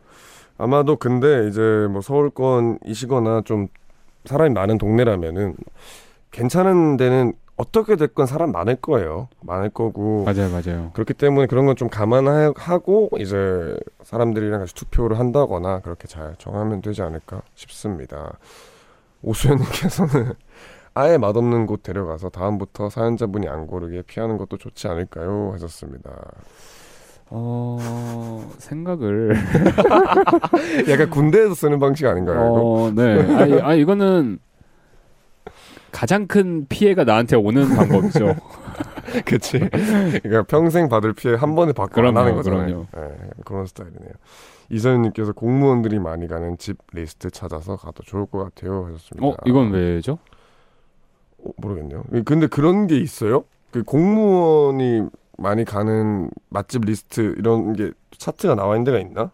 아마도 0.58 0.96
근데 0.96 1.48
이제 1.48 1.62
뭐 1.92 2.02
서울권이시거나 2.02 3.42
좀 3.46 3.68
사람이 4.26 4.54
많은 4.54 4.78
동네라면은 4.78 5.56
괜찮은 6.32 6.98
데는 6.98 7.34
어떻게 7.58 7.96
됐건 7.96 8.26
사람 8.26 8.52
많을 8.52 8.76
거예요. 8.76 9.30
많을 9.42 9.70
거고 9.70 10.26
맞아요, 10.26 10.50
맞아요. 10.50 10.92
그렇기 10.94 11.14
때문에 11.14 11.48
그런 11.48 11.66
건 11.66 11.76
좀 11.76 11.90
감안하고 11.90 13.12
이제 13.20 13.76
사람들이랑 14.04 14.60
같이 14.60 14.74
투표를 14.76 15.20
한다거나 15.20 15.80
그렇게 15.80 16.08
잘 16.08 16.36
정하면 16.38 16.82
되지 16.82 17.02
않을까 17.02 17.42
싶습니다. 17.56 18.38
오수연님께서는 19.22 20.34
아예 20.94 21.18
맛없는 21.18 21.66
곳 21.66 21.84
데려가서 21.84 22.30
다음부터 22.30 22.90
사연자분이 22.90 23.48
안 23.50 23.68
고르게 23.68 24.02
피하는 24.04 24.38
것도 24.38 24.58
좋지 24.58 24.88
않을까요? 24.88 25.52
하셨습니다. 25.54 26.12
어 27.30 28.50
생각을 28.60 29.36
약간 30.90 31.10
군대에서 31.10 31.56
쓰는 31.56 31.80
방식 31.80 32.06
아닌가요? 32.06 32.36
이거? 32.36 32.62
어, 32.62 32.92
네. 32.92 33.62
아니, 33.64 33.82
이거는 33.82 34.40
가장 35.96 36.28
큰 36.28 36.66
피해가 36.68 37.06
나한테 37.06 37.38
오는 37.38 37.74
방법이죠. 37.74 38.36
그치. 39.24 39.60
그러니까 39.60 40.44
평생 40.44 40.90
받을 40.90 41.14
피해 41.14 41.36
한 41.36 41.56
번에 41.56 41.72
받고 41.72 41.94
그럼요, 41.94 42.20
하는 42.20 42.36
거잖아요. 42.36 42.86
그럼요. 42.92 43.08
네, 43.08 43.30
그런 43.46 43.66
스타일이네요. 43.66 44.12
이서연님께서 44.70 45.32
공무원들이 45.32 46.00
많이 46.00 46.28
가는 46.28 46.58
집 46.58 46.80
리스트 46.92 47.30
찾아서 47.30 47.78
가도 47.78 48.04
좋을 48.04 48.26
것 48.26 48.44
같아요. 48.44 48.88
하셨습니다. 48.88 49.26
어, 49.26 49.36
이건 49.46 49.72
왜죠? 49.72 50.18
어, 51.38 51.52
모르겠네요. 51.56 52.04
근데 52.26 52.48
그런 52.48 52.88
게 52.88 52.98
있어요? 52.98 53.46
그 53.72 53.84
공무원이 53.84 55.08
많이 55.38 55.64
가는 55.64 56.30
맛집 56.50 56.84
리스트 56.84 57.36
이런 57.38 57.72
게 57.72 57.92
차트가 58.18 58.56
나와 58.56 58.76
있는 58.76 58.84
데가 58.84 59.00
있나? 59.00 59.32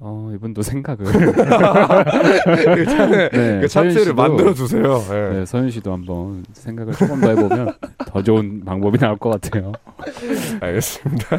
어, 0.00 0.30
이분도 0.32 0.62
생각을. 0.62 1.04
네, 3.32 3.60
그 3.60 3.66
차트를 3.68 4.12
씨도- 4.12 4.14
만들어 4.14 4.54
주세요. 4.54 4.98
네. 5.10 5.30
네, 5.40 5.44
서윤 5.44 5.70
씨도 5.70 5.92
한번 5.92 6.44
생각을 6.52 6.92
조금 6.94 7.20
더 7.20 7.28
해보면 7.30 7.74
더 8.06 8.22
좋은 8.22 8.64
방법이 8.64 8.96
나올 8.98 9.16
것 9.18 9.30
같아요. 9.30 9.72
알겠습니다. 10.60 11.38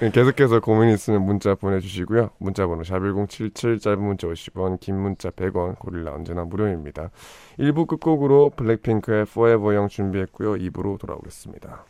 네. 0.00 0.10
계속해서 0.10 0.60
고민 0.60 0.88
있으면 0.94 1.22
문자 1.22 1.54
보내주시고요. 1.54 2.30
문자번호 2.38 2.82
샵1077 2.82 3.80
짧은 3.82 4.00
문자 4.02 4.26
50원 4.26 4.80
긴 4.80 4.96
문자 4.98 5.28
100원 5.30 5.78
고릴라 5.78 6.12
언제나 6.14 6.44
무료입니다. 6.44 7.10
1부 7.58 7.86
끝곡으로 7.86 8.50
블랙핑크의 8.56 9.22
Forever 9.22 9.76
Young 9.76 9.94
준비했고요. 9.94 10.54
2부로 10.54 10.98
돌아오겠습니다. 10.98 11.84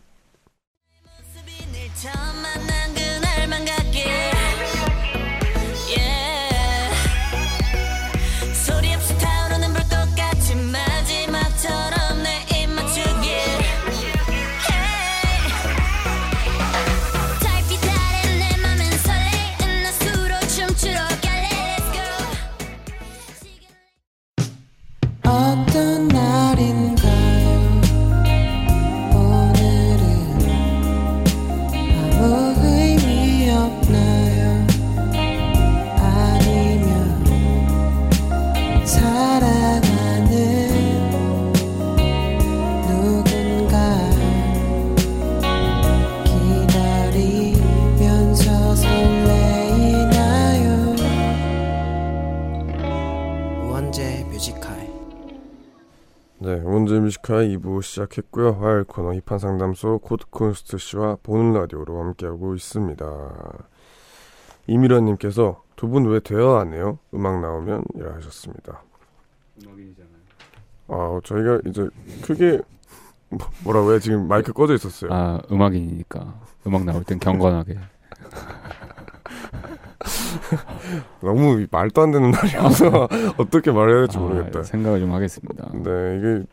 네, 56.58 56.64
우원재 56.64 56.98
Music 56.98 57.30
High 57.30 57.56
2부 57.56 57.82
시작했고요. 57.82 58.54
화요일 58.60 58.82
코너 58.84 59.12
힙한 59.14 59.38
상담소 59.38 59.98
코드쿤스트 60.00 60.76
씨와 60.76 61.18
보는 61.22 61.52
라디오로 61.52 62.00
함께하고 62.02 62.56
있습니다. 62.56 63.06
이미라님께서 64.66 65.62
두 65.76 65.88
분 65.88 66.06
왜 66.06 66.18
대화 66.18 66.60
안 66.60 66.72
해요? 66.74 66.98
음악 67.14 67.40
나오면 67.40 67.84
이라 67.94 68.14
하셨습니다. 68.16 68.82
아, 70.88 71.20
저희가 71.22 71.60
이제 71.66 71.88
크게 72.22 72.60
뭐- 73.28 73.46
뭐라고요? 73.62 74.00
지금 74.00 74.26
마이크 74.26 74.52
꺼져 74.52 74.74
있었어요. 74.74 75.12
아 75.12 75.40
음악인이니까 75.52 76.40
음악 76.66 76.84
나올 76.84 77.04
땐 77.04 77.20
경건하게. 77.20 77.78
너무 81.20 81.66
말도 81.70 82.02
안 82.02 82.10
되는 82.10 82.30
말이어서 82.30 83.08
어떻게 83.38 83.70
말해야 83.70 83.98
될지 84.00 84.18
모르겠다. 84.18 84.60
아, 84.60 84.62
생각을 84.62 85.00
좀 85.00 85.12
하겠습니다. 85.12 85.70
네, 85.74 86.18
이게 86.18 86.44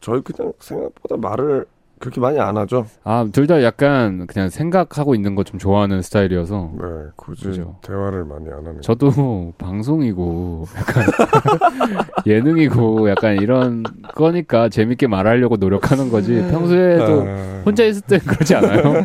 저희 0.00 0.20
그냥 0.22 0.52
생각보다 0.58 1.16
말을 1.16 1.66
그렇게 2.00 2.20
많이 2.20 2.40
안 2.40 2.56
하죠. 2.56 2.86
아 3.04 3.24
둘 3.30 3.46
다 3.46 3.62
약간 3.62 4.26
그냥 4.26 4.48
생각하고 4.48 5.14
있는 5.14 5.34
거 5.34 5.44
좀 5.44 5.58
좋아하는 5.58 6.00
스타일이어서 6.02 6.72
네, 6.80 6.84
굳이 7.16 7.44
그죠. 7.44 7.76
대화를 7.82 8.24
많이 8.24 8.46
안 8.48 8.66
하는. 8.66 8.80
저도 8.80 9.52
방송이고 9.58 10.64
약간 10.76 11.04
예능이고 12.26 13.10
약간 13.10 13.36
이런 13.36 13.82
거니까 14.14 14.68
재밌게 14.68 15.06
말하려고 15.06 15.56
노력하는 15.56 16.10
거지 16.10 16.34
평소에도 16.50 17.26
아, 17.28 17.62
혼자 17.66 17.84
있을 17.84 18.02
땐 18.02 18.18
그러지 18.20 18.54
않아요? 18.56 19.04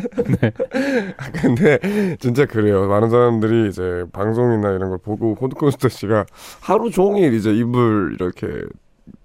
근데 1.40 1.78
진짜 2.18 2.46
그래요. 2.46 2.86
많은 2.88 3.10
사람들이 3.10 3.68
이제 3.68 4.04
방송이나 4.12 4.70
이런 4.72 4.88
걸 4.90 4.98
보고 4.98 5.34
호드콘스터 5.40 5.88
씨가 5.88 6.24
하루 6.60 6.90
종일 6.90 7.34
이제 7.34 7.52
입을 7.54 8.16
이렇게 8.18 8.46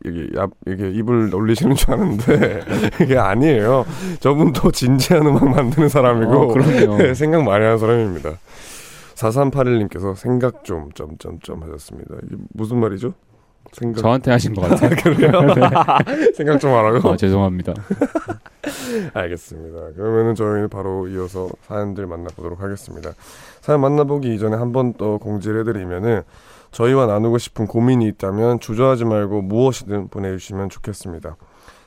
이게 0.05 0.27
얍 0.33 0.51
이게 0.67 0.89
입을 0.91 1.33
올리시는 1.33 1.75
줄 1.75 1.91
아는데 1.93 2.61
이게 3.01 3.17
아니에요. 3.17 3.85
저분도 4.19 4.71
진지한 4.71 5.25
음악 5.27 5.47
만드는 5.49 5.89
사람이고 5.89 6.53
어. 6.53 7.13
생각 7.13 7.43
많이 7.43 7.63
하는 7.63 7.77
사람입니다. 7.77 8.31
4381님께서 9.15 10.15
생각 10.15 10.63
좀 10.63 10.89
점점점 10.93 11.61
하셨습니다. 11.63 12.15
이게 12.25 12.35
무슨 12.53 12.79
말이죠? 12.79 13.13
생각 13.73 14.01
저한테 14.01 14.31
하신 14.31 14.53
것 14.55 14.61
같아요. 14.61 14.89
그래요? 14.89 15.31
생각 16.35 16.59
좀 16.59 16.71
하라고. 16.73 17.11
아, 17.11 17.15
죄송합니다. 17.15 17.73
알겠습니다. 19.13 19.93
그러면은 19.95 20.35
저희는 20.35 20.69
바로 20.69 21.07
이어서 21.07 21.49
사연들 21.67 22.07
만나보도록 22.07 22.61
하겠습니다. 22.61 23.11
사연 23.61 23.81
만나보기 23.81 24.33
이전에 24.35 24.55
한 24.57 24.71
번 24.71 24.93
더 24.93 25.17
공지를 25.17 25.61
해드리면은 25.61 26.21
저희와 26.71 27.05
나누고 27.05 27.37
싶은 27.37 27.67
고민이 27.67 28.07
있다면 28.07 28.59
주저하지 28.59 29.05
말고 29.05 29.41
무엇이든 29.41 30.07
보내주시면 30.07 30.69
좋겠습니다. 30.69 31.35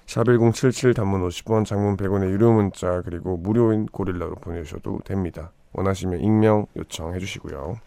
샵1077 0.07 0.95
단문 0.95 1.27
50원, 1.27 1.65
장문 1.65 1.97
100원의 1.97 2.31
유료 2.31 2.53
문자 2.53 3.01
그리고 3.03 3.37
무료인 3.37 3.87
고릴라로 3.87 4.35
보내주셔도 4.37 5.01
됩니다. 5.05 5.51
원하시면 5.73 6.21
익명 6.21 6.67
요청해 6.77 7.19
주시고요. 7.19 7.79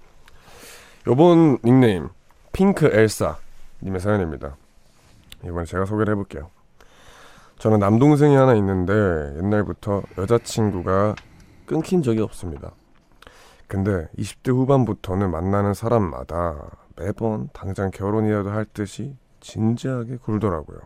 요번 1.07 1.57
닉네임 1.63 2.09
핑크 2.51 2.87
엘사 2.87 3.37
님의 3.83 4.01
사연입니다. 4.01 4.57
이번에 5.45 5.65
제가 5.65 5.85
소개를 5.85 6.13
해볼게요. 6.13 6.49
저는 7.59 7.79
남동생이 7.79 8.35
하나 8.35 8.55
있는데 8.55 8.93
옛날부터 9.37 10.03
여자친구가 10.17 11.15
끊긴 11.65 12.01
적이 12.01 12.21
없습니다. 12.21 12.71
근데 13.67 14.07
20대 14.17 14.51
후반부터는 14.51 15.29
만나는 15.29 15.73
사람마다 15.73 16.69
매번 16.97 17.49
당장 17.53 17.91
결혼이라도 17.91 18.49
할 18.49 18.65
듯이 18.65 19.15
진지하게 19.39 20.17
굴더라고요. 20.17 20.79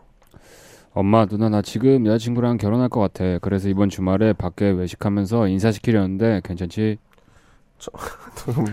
엄마, 0.94 1.24
누나, 1.24 1.48
나 1.48 1.62
지금 1.62 2.04
여자친구랑 2.06 2.58
결혼할 2.58 2.90
것 2.90 3.00
같아. 3.00 3.38
그래서 3.38 3.68
이번 3.68 3.88
주말에 3.88 4.34
밖에 4.34 4.70
외식하면서 4.70 5.48
인사시키려는데 5.48 6.42
괜찮지? 6.44 6.98
좀 8.36 8.66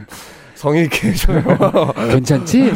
성의 0.55 0.83
있게 0.83 1.11
해줘요. 1.11 1.41
괜찮지? 2.11 2.73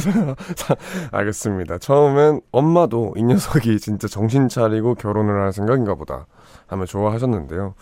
알겠습니다. 1.11 1.77
처음엔 1.79 2.39
엄마도 2.51 3.13
이 3.17 3.23
녀석이 3.23 3.77
진짜 3.79 4.07
정신 4.07 4.47
차리고 4.47 4.95
결혼을 4.95 5.41
할 5.41 5.51
생각인가 5.51 5.95
보다 5.95 6.25
하며 6.67 6.85
좋아하셨는데요. 6.85 7.75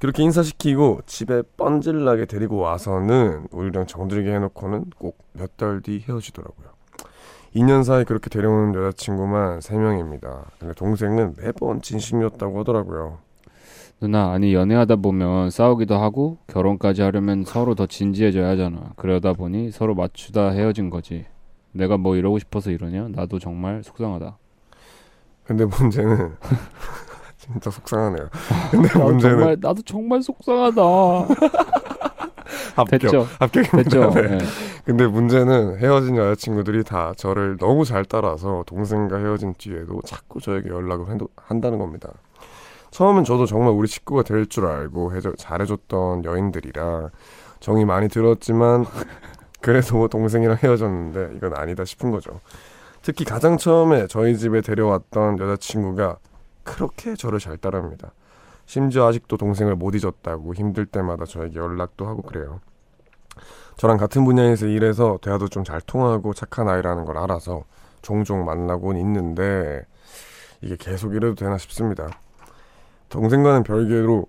그렇게 0.00 0.22
인사시키고 0.22 1.00
집에 1.06 1.42
뻔질나게 1.56 2.26
데리고 2.26 2.56
와서는 2.58 3.48
우리랑 3.50 3.86
정들게 3.86 4.32
해놓고는 4.32 4.90
꼭 4.98 5.18
몇 5.36 5.56
달 5.56 5.80
뒤 5.82 6.04
헤어지더라고요. 6.08 6.68
2년 7.54 7.82
사이 7.82 8.04
그렇게 8.04 8.28
데려오는 8.30 8.74
여자친구만 8.74 9.58
3명입니다. 9.60 10.44
근데 10.58 10.74
동생은 10.74 11.34
매번 11.38 11.80
진심이었다고 11.80 12.60
하더라고요. 12.60 13.18
누나, 14.00 14.30
아니 14.32 14.54
연애하다 14.54 14.96
보면 14.96 15.50
싸우기도 15.50 15.96
하고 15.96 16.38
결혼까지 16.46 17.02
하려면 17.02 17.44
서로 17.44 17.74
더 17.74 17.86
진지해져야 17.86 18.48
하잖아. 18.50 18.92
그러다 18.96 19.32
보니 19.32 19.70
서로 19.72 19.94
맞추다 19.96 20.50
헤어진 20.50 20.90
거지. 20.90 21.26
내가 21.72 21.96
뭐 21.96 22.14
이러고 22.16 22.38
싶어서 22.38 22.70
이러냐? 22.70 23.08
나도 23.08 23.38
정말 23.40 23.82
속상하다. 23.82 24.38
근데 25.44 25.64
문제는 25.64 26.36
진짜 27.52 27.70
속상하네요. 27.70 28.28
근데 28.70 28.88
나도 28.88 29.04
문제는 29.08 29.36
정말 29.38 29.56
나도 29.60 29.82
정말 29.82 30.22
속상하다. 30.22 30.82
합격. 32.76 32.98
됐죠? 33.00 33.26
합격입니다. 33.40 33.82
됐죠? 33.82 34.10
네. 34.14 34.38
네. 34.38 34.44
근데 34.84 35.06
문제는 35.06 35.78
헤어진 35.78 36.16
여자친구들이 36.16 36.84
다 36.84 37.12
저를 37.16 37.56
너무 37.58 37.84
잘 37.84 38.04
따라서 38.04 38.62
동생과 38.66 39.18
헤어진 39.18 39.54
뒤에도 39.58 40.00
자꾸 40.04 40.40
저에게 40.40 40.68
연락을 40.70 41.08
한다- 41.08 41.26
한다는 41.36 41.78
겁니다. 41.78 42.10
처음엔 42.90 43.24
저도 43.24 43.44
정말 43.46 43.70
우리 43.74 43.86
식구가 43.86 44.22
될 44.22 44.46
줄 44.46 44.64
알고 44.66 45.14
해줘, 45.14 45.32
잘해줬던 45.36 46.24
여인들이라 46.24 47.10
정이 47.60 47.84
많이 47.84 48.08
들었지만 48.08 48.86
그래도 49.60 50.08
동생이랑 50.08 50.56
헤어졌는데 50.62 51.36
이건 51.36 51.54
아니다 51.56 51.84
싶은 51.84 52.10
거죠. 52.10 52.40
특히 53.02 53.24
가장 53.24 53.58
처음에 53.58 54.06
저희 54.06 54.36
집에 54.38 54.60
데려왔던 54.62 55.38
여자친구가 55.38 56.16
그렇게 56.74 57.14
저를 57.14 57.38
잘 57.38 57.56
따릅니다. 57.56 58.12
심지어 58.66 59.06
아직도 59.06 59.36
동생을 59.36 59.76
못 59.76 59.94
잊었다고 59.94 60.54
힘들 60.54 60.86
때마다 60.86 61.24
저에게 61.24 61.58
연락도 61.58 62.06
하고 62.06 62.22
그래요. 62.22 62.60
저랑 63.76 63.96
같은 63.96 64.24
분야에서 64.24 64.66
일해서 64.66 65.18
대화도 65.22 65.48
좀 65.48 65.64
잘 65.64 65.80
통하고 65.80 66.34
착한 66.34 66.68
아이라는 66.68 67.04
걸 67.04 67.18
알아서 67.18 67.64
종종 68.02 68.44
만나곤 68.44 68.96
있는데 68.98 69.84
이게 70.60 70.76
계속 70.76 71.14
이래도 71.14 71.34
되나 71.34 71.56
싶습니다. 71.58 72.08
동생과는 73.08 73.62
별개로 73.62 74.26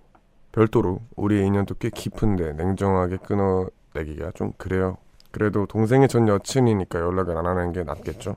별도로 0.52 1.00
우리의 1.16 1.46
인연도 1.46 1.74
꽤 1.74 1.90
깊은데 1.90 2.52
냉정하게 2.54 3.18
끊어내기가 3.18 4.32
좀 4.34 4.52
그래요. 4.56 4.96
그래도 5.32 5.66
동생의 5.66 6.08
전 6.08 6.26
여친이니까 6.28 6.98
연락을 6.98 7.36
안 7.36 7.46
하는 7.46 7.72
게 7.72 7.84
낫겠죠. 7.84 8.36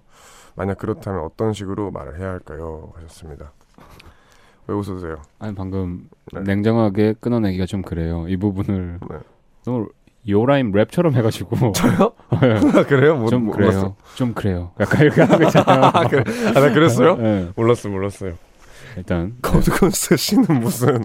만약 0.55 0.77
그렇다면 0.77 1.23
어떤 1.23 1.53
식으로 1.53 1.91
말을 1.91 2.19
해야 2.19 2.29
할까요? 2.29 2.91
하셨습니다. 2.95 3.51
왜 4.67 4.75
웃으세요? 4.75 5.21
아니 5.39 5.53
방금 5.55 6.09
네. 6.31 6.41
냉정하게 6.41 7.15
끊어내기가 7.19 7.65
좀 7.65 7.81
그래요. 7.81 8.25
이 8.27 8.37
부분을 8.37 8.99
네. 9.09 9.17
너무 9.65 9.89
요라임 10.27 10.71
랩처럼 10.71 11.13
해가지고 11.13 11.73
저요? 11.75 12.13
아, 12.29 12.83
그래요? 12.85 13.17
뭐, 13.17 13.27
좀 13.27 13.45
뭐, 13.45 13.55
그래요. 13.55 13.71
몰랐어. 13.71 13.95
좀 14.15 14.33
그래요. 14.33 14.71
약간 14.79 15.01
이렇게 15.01 15.25
거 15.25 15.43
있잖아요. 15.43 15.83
아, 15.93 16.07
그래. 16.07 16.23
아, 16.55 16.59
나 16.59 16.73
그랬어요? 16.73 17.15
네, 17.15 17.49
몰랐어, 17.55 17.89
몰랐어요. 17.89 18.33
일단 18.95 19.35
코드쿤스트 19.41 20.15
씨는 20.15 20.45
무슨 20.61 21.03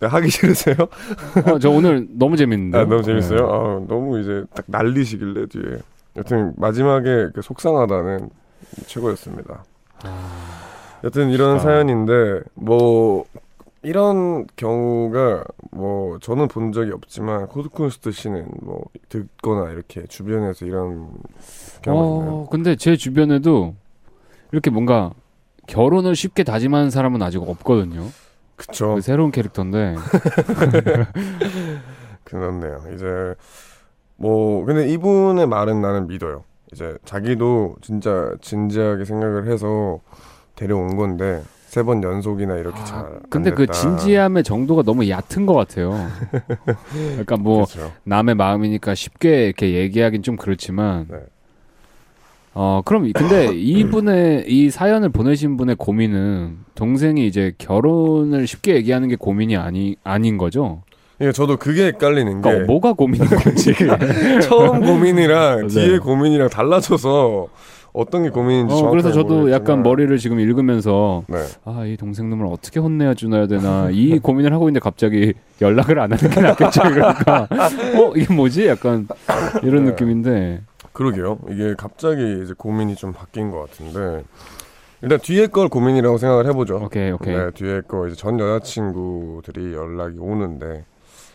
네, 0.00 0.06
하기 0.08 0.28
싫으세요? 0.28 0.76
어, 1.46 1.58
저 1.58 1.70
오늘 1.70 2.06
너무 2.10 2.36
재밌는데. 2.36 2.78
아, 2.78 2.84
너무 2.84 3.02
재밌어요. 3.02 3.46
아, 3.48 3.86
너무 3.86 4.20
이제 4.20 4.44
딱 4.54 4.64
날리시길래 4.66 5.46
뒤에. 5.46 5.78
여튼 6.16 6.52
마지막에 6.56 7.28
그 7.34 7.40
속상하다는 7.40 8.28
최고였습니다. 8.86 9.64
여튼 11.04 11.30
이런 11.30 11.56
아. 11.56 11.58
사연인데 11.58 12.40
뭐 12.54 13.26
이런 13.82 14.46
경우가 14.56 15.44
뭐 15.70 16.18
저는 16.18 16.48
본 16.48 16.72
적이 16.72 16.92
없지만 16.92 17.46
코드콘스트 17.48 18.10
씨는 18.10 18.48
뭐 18.62 18.82
듣거나 19.10 19.70
이렇게 19.70 20.06
주변에서 20.06 20.64
이런 20.64 21.10
경우 21.82 22.22
있나요? 22.22 22.32
어, 22.32 22.48
근데 22.50 22.76
제 22.76 22.96
주변에도 22.96 23.74
이렇게 24.52 24.70
뭔가 24.70 25.12
결혼을 25.66 26.16
쉽게 26.16 26.44
다짐하는 26.44 26.90
사람은 26.90 27.22
아직 27.22 27.42
없거든요. 27.42 28.06
그쵸. 28.56 28.94
그 28.94 29.00
새로운 29.02 29.30
캐릭터인데. 29.30 29.96
그렇네요. 32.24 32.82
이제 32.94 33.34
뭐 34.16 34.64
근데 34.64 34.88
이분의 34.88 35.46
말은 35.46 35.82
나는 35.82 36.06
믿어요. 36.06 36.44
이제 36.72 36.96
자기도 37.04 37.76
진짜 37.82 38.32
진지하게 38.40 39.04
생각을 39.04 39.48
해서 39.48 40.00
데려온 40.56 40.96
건데 40.96 41.42
세 41.66 41.82
번 41.82 42.02
연속이나 42.04 42.54
이렇게 42.56 42.78
잘. 42.84 42.98
아, 43.00 43.02
안 43.06 43.20
근데 43.28 43.50
그. 43.50 43.66
진지함의 43.66 44.44
정도가 44.44 44.82
너무 44.82 45.08
얕은 45.08 45.44
것 45.44 45.54
같아요. 45.54 46.06
그러니까 46.92 47.36
뭐 47.36 47.64
그렇죠. 47.64 47.92
남의 48.04 48.36
마음이니까 48.36 48.94
쉽게 48.94 49.46
이렇게 49.46 49.74
얘기하긴 49.74 50.22
좀 50.22 50.36
그렇지만. 50.36 51.06
네. 51.10 51.16
어, 52.56 52.82
그럼, 52.84 53.06
이- 53.06 53.12
근데 53.12 53.46
이분의, 53.58 54.44
이 54.46 54.70
사연을 54.70 55.08
보내신 55.08 55.56
분의 55.56 55.74
고민은 55.76 56.58
동생이 56.76 57.26
이제 57.26 57.52
결혼을 57.58 58.46
쉽게 58.46 58.76
얘기하는 58.76 59.08
게 59.08 59.16
고민이 59.16 59.56
아니, 59.56 59.96
아닌 60.04 60.38
거죠? 60.38 60.82
예, 61.20 61.32
저도 61.32 61.56
그게 61.56 61.86
헷갈리는 61.86 62.36
게 62.36 62.40
그러니까 62.42 62.66
뭐가 62.72 62.92
고민인 62.92 63.26
건지. 63.26 63.74
처음 64.42 64.80
고민이랑 64.86 65.66
네. 65.66 65.74
뒤에 65.86 65.98
고민이랑 65.98 66.48
달라져서 66.50 67.48
어떤 67.94 68.24
게 68.24 68.28
고민인지 68.28 68.74
어, 68.74 68.90
그래서 68.90 69.12
저도 69.12 69.34
모르겠지만. 69.34 69.52
약간 69.52 69.82
머리를 69.84 70.18
지금 70.18 70.40
읽으면서 70.40 71.22
네. 71.28 71.38
아, 71.64 71.84
이 71.86 71.96
동생 71.96 72.28
놈을 72.28 72.44
어떻게 72.46 72.80
혼내야 72.80 73.14
주나야 73.14 73.46
되나 73.46 73.88
이 73.90 74.18
고민을 74.18 74.52
하고 74.52 74.68
있는데 74.68 74.80
갑자기 74.80 75.32
연락을 75.62 76.00
안 76.00 76.12
하는 76.12 76.28
게 76.30 76.40
낫겠지 76.40 76.80
그러니까 76.80 77.48
어 77.96 78.12
이게 78.16 78.34
뭐지 78.34 78.66
약간 78.66 79.06
이런 79.62 79.84
네. 79.84 79.90
느낌인데 79.92 80.62
그러게요. 80.92 81.38
이게 81.50 81.74
갑자기 81.76 82.42
이제 82.42 82.52
고민이 82.56 82.96
좀 82.96 83.12
바뀐 83.12 83.52
것 83.52 83.60
같은데 83.60 84.24
일단 85.00 85.20
뒤에 85.20 85.46
걸 85.46 85.68
고민이라고 85.68 86.18
생각을 86.18 86.46
해보죠. 86.48 86.80
오케이 86.82 87.12
오케이 87.12 87.36
네, 87.36 87.50
뒤에 87.52 87.82
거 87.82 88.08
이제 88.08 88.16
전 88.16 88.40
여자친구들이 88.40 89.72
연락이 89.72 90.18
오는데 90.18 90.84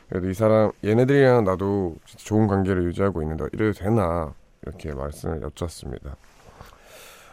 그래도 0.10 0.30
이 0.30 0.34
사람 0.34 0.72
얘네들이랑 0.84 1.46
나도 1.46 1.96
좋은 2.18 2.48
관계를 2.48 2.84
유지하고 2.84 3.22
있는데 3.22 3.46
이래도 3.54 3.80
되나 3.80 4.34
이렇게 4.64 4.94
말씀을 4.94 5.42
여쭙습니다. 5.42 6.18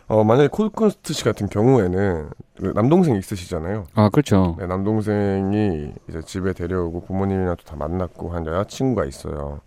어 0.08 0.22
만약에 0.22 0.48
콜콘스트 0.48 1.12
씨 1.12 1.24
같은 1.24 1.48
경우에는 1.48 2.28
그 2.58 2.66
남동생 2.74 3.16
있으시잖아요. 3.16 3.86
아 3.94 4.08
그렇죠 4.08 4.56
네, 4.58 4.66
남동생이 4.66 5.92
이제 6.08 6.22
집에 6.22 6.52
데려오고 6.52 7.02
부모님이랑 7.06 7.56
또 7.56 7.64
다 7.66 7.76
만났고 7.76 8.30
한 8.32 8.46
여자친구가 8.46 9.04
있어요. 9.06 9.60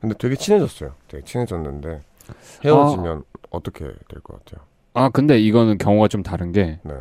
근데 0.00 0.14
되게 0.18 0.34
친해졌어요. 0.34 0.92
되게 1.08 1.24
친해졌는데 1.24 2.02
헤어지면 2.64 3.22
어떻게 3.50 3.84
될 3.84 4.20
것 4.22 4.44
같아요? 4.44 4.64
아 4.94 5.08
근데 5.08 5.38
이거는 5.38 5.78
경우가 5.78 6.08
좀 6.08 6.22
다른 6.22 6.50
게 6.52 6.78
네. 6.82 6.94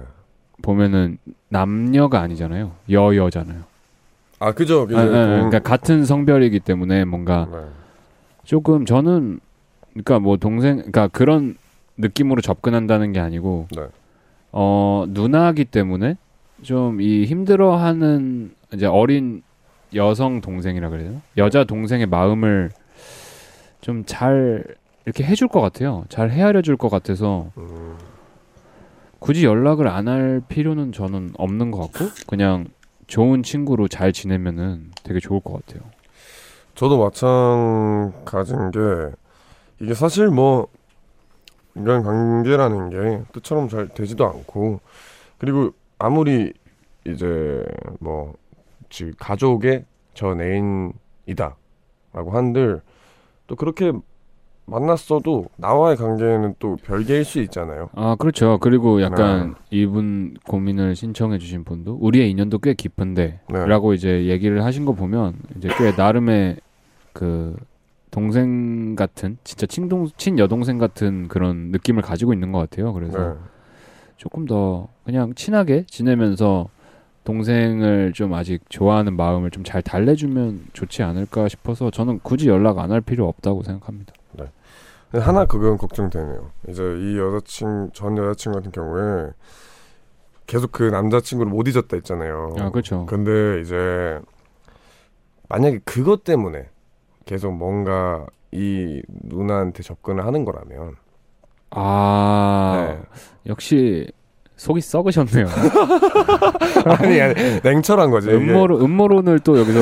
보면은 0.62 1.18
남녀가 1.50 2.22
아니잖아요 2.22 2.72
여여잖아요 2.90 3.64
아 4.40 4.52
그죠. 4.52 4.82
아, 4.82 4.86
이제 4.86 4.96
아, 4.96 5.00
아, 5.02 5.06
동- 5.06 5.50
그러니까 5.50 5.60
같은 5.60 6.06
성별이기 6.06 6.60
때문에 6.60 7.06
뭔가 7.06 7.48
네. 7.52 7.58
조금 8.44 8.86
저는 8.86 9.40
그러니까 9.92 10.20
뭐 10.20 10.38
동생 10.38 10.78
그러니까 10.78 11.08
그런 11.08 11.56
느낌으로 11.98 12.42
접근한다는 12.42 13.12
게 13.14 13.20
아니고 13.20 13.68
네. 13.76 13.84
어 14.52 15.06
누나기 15.08 15.66
때문에 15.66 16.18
좀 16.62 17.00
이 17.02 17.26
힘들어하는 17.26 18.54
이제 18.74 18.86
어린 18.86 19.44
여성 19.96 20.42
동생이라 20.42 20.90
그래야 20.90 21.10
되나? 21.10 21.22
여자 21.38 21.64
동생의 21.64 22.06
마음을 22.08 22.72
좀 23.82 24.04
잘 24.06 24.64
이렇게 25.06 25.24
해줄 25.24 25.48
것 25.50 25.60
같아요. 25.62 26.06
잘 26.10 26.30
헤아려 26.32 26.62
줄 26.62 26.78
것 26.78 26.90
같아서 26.90 27.52
음, 27.58 27.98
굳이 29.20 29.46
연락을 29.46 29.88
안 29.88 30.08
할 30.08 30.42
필요는 30.48 30.94
저는 30.94 31.34
없는 31.38 31.72
것 31.72 31.92
같고 31.92 32.10
그냥 32.28 32.66
좋은 33.08 33.44
친구로 33.44 33.88
잘 33.90 34.14
지내면은 34.14 34.92
되게 35.04 35.20
좋을 35.20 35.42
것 35.42 35.54
같아요. 35.66 35.84
저도 36.76 36.98
마찬가지인 37.04 38.72
게 38.72 38.80
이게 39.82 39.94
사실 39.94 40.28
뭐 40.30 40.68
인간 41.76 42.04
관계라는 42.04 42.90
게 42.90 43.24
뜻처럼 43.34 43.68
잘 43.70 43.88
되지도 43.88 44.26
않고 44.26 44.80
그리고 45.38 45.72
아무리 45.98 46.54
이제 47.06 47.66
뭐 48.00 48.36
즉 48.94 49.16
가족의 49.18 49.86
전 50.14 50.40
애인이다라고 50.40 52.32
한들 52.32 52.82
또 53.48 53.56
그렇게 53.56 53.92
만났어도 54.66 55.48
나와의 55.58 55.98
관계는 55.98 56.56
또 56.60 56.78
별개일 56.78 57.26
수 57.26 57.42
있잖아요. 57.42 57.90
아 57.96 58.16
그렇죠 58.18 58.60
그리고 58.62 59.02
약간 59.02 59.56
네. 59.72 59.82
이분 59.82 60.36
고민을 60.48 60.96
신청해 60.96 61.40
주신 61.40 61.64
분도 61.64 61.98
우리의 62.00 62.30
인연도 62.30 62.60
꽤 62.60 62.76
깊은데 62.76 63.42
네. 63.50 63.66
라고 63.66 63.96
이제 63.96 64.26
얘기를 64.28 64.64
하신 64.64 64.86
거 64.86 64.94
보면 64.94 65.38
이제 65.58 65.70
꽤 65.78 65.92
나름의 65.92 66.58
그 67.14 67.58
동생 68.14 68.96
같은 68.96 69.38
진짜 69.44 69.66
친동 69.66 70.08
친 70.18 70.38
여동생 70.38 70.78
같은 70.78 71.28
그런 71.28 71.72
느낌을 71.72 72.04
가지고 72.04 72.32
있는 72.32 72.52
것 72.52 72.60
같아요. 72.60 72.94
그래서 72.94 73.18
네. 73.18 73.36
조금 74.18 74.46
더 74.46 74.88
그냥 75.04 75.34
친하게 75.34 75.84
지내면서 75.88 76.70
동생을 77.24 78.14
좀 78.14 78.36
아직 78.36 78.62
좋아하는 78.70 79.16
마음을 79.18 79.50
좀 79.50 79.64
잘 79.64 79.82
달래주면 79.82 80.66
좋지 80.74 81.02
않을까 81.02 81.48
싶어서 81.48 81.90
저는 81.90 82.20
굳이 82.22 82.50
연락 82.50 82.78
안 82.78 82.92
할 82.92 83.02
필요 83.02 83.28
없다고 83.28 83.64
생각합니다. 83.64 84.14
근데 85.10 85.26
하나 85.26 85.46
그건 85.46 85.78
걱정되네요. 85.80 86.52
이제 86.70 86.84
이 86.84 87.18
여자친 87.18 87.92
전 87.94 88.16
여자친구 88.18 88.60
같은 88.60 88.72
경우에 88.72 89.32
계속 90.46 90.72
그 90.72 90.84
남자친구를 90.84 91.52
못 91.52 91.68
잊었다 91.68 91.98
했잖아요. 91.98 92.56
아 92.60 92.70
그렇죠. 92.70 93.08
근데 93.08 93.60
이제 93.62 94.20
만약에 95.50 95.80
그것 95.84 96.24
때문에 96.24 96.68
계속 97.26 97.54
뭔가 97.54 98.26
이 98.52 99.02
누나한테 99.24 99.84
접근을 99.84 100.26
하는 100.26 100.46
거라면 100.46 100.96
아 101.72 102.88
네. 102.90 103.00
역시 103.48 104.08
속이 104.56 104.82
썩으셨네요. 104.82 105.48
아니, 107.00 107.20
아니 107.20 107.34
냉철한 107.64 108.12
거지. 108.12 108.30
음모론 108.30 108.82
음모론을 108.82 109.40
또 109.40 109.58
여기서 109.60 109.80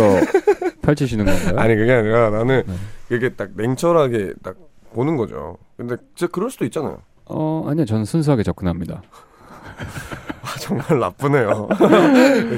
펼치시는 0.81 1.25
건가요? 1.25 1.59
아니 1.59 1.75
그게 1.75 1.91
아니라 1.91 2.29
나는 2.29 2.63
네. 2.65 3.15
이게 3.15 3.29
딱 3.29 3.49
냉철하게 3.55 4.33
딱 4.41 4.55
보는 4.93 5.17
거죠. 5.17 5.57
근데 5.77 5.97
진짜 6.15 6.31
그럴 6.31 6.49
수도 6.49 6.63
있잖아요. 6.65 6.99
어 7.25 7.65
아니요 7.67 7.85
저는 7.85 8.05
순수하게 8.05 8.43
접근합니다. 8.43 9.01
아, 10.43 10.57
정말 10.59 10.99
나쁘네요. 10.99 11.67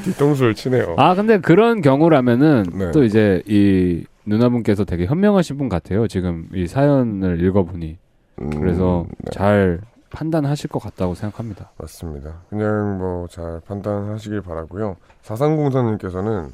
뒤통수를 0.04 0.54
치네요. 0.54 0.96
아 0.98 1.16
근데 1.16 1.40
그런 1.40 1.82
경우라면은 1.82 2.66
네. 2.74 2.92
또 2.92 3.04
이제 3.04 3.42
이 3.48 4.06
누나분께서 4.26 4.86
되게 4.86 5.06
현명하신 5.06 5.58
분 5.58 5.70
같아요. 5.70 6.08
지금 6.08 6.48
이 6.54 6.68
사연을 6.68 7.42
읽어보니 7.44 7.98
음, 8.42 8.50
그래서 8.52 9.06
네, 9.20 9.32
잘 9.32 9.82
판단하실 10.12 10.70
것 10.70 10.80
같다고 10.80 11.16
생각합니다. 11.16 11.72
맞습니다. 11.78 12.42
그냥 12.50 12.98
뭐 12.98 13.28
잘 13.28 13.60
판단하시길 13.66 14.42
바라고요. 14.42 14.96
사상공사님께서는 15.22 16.52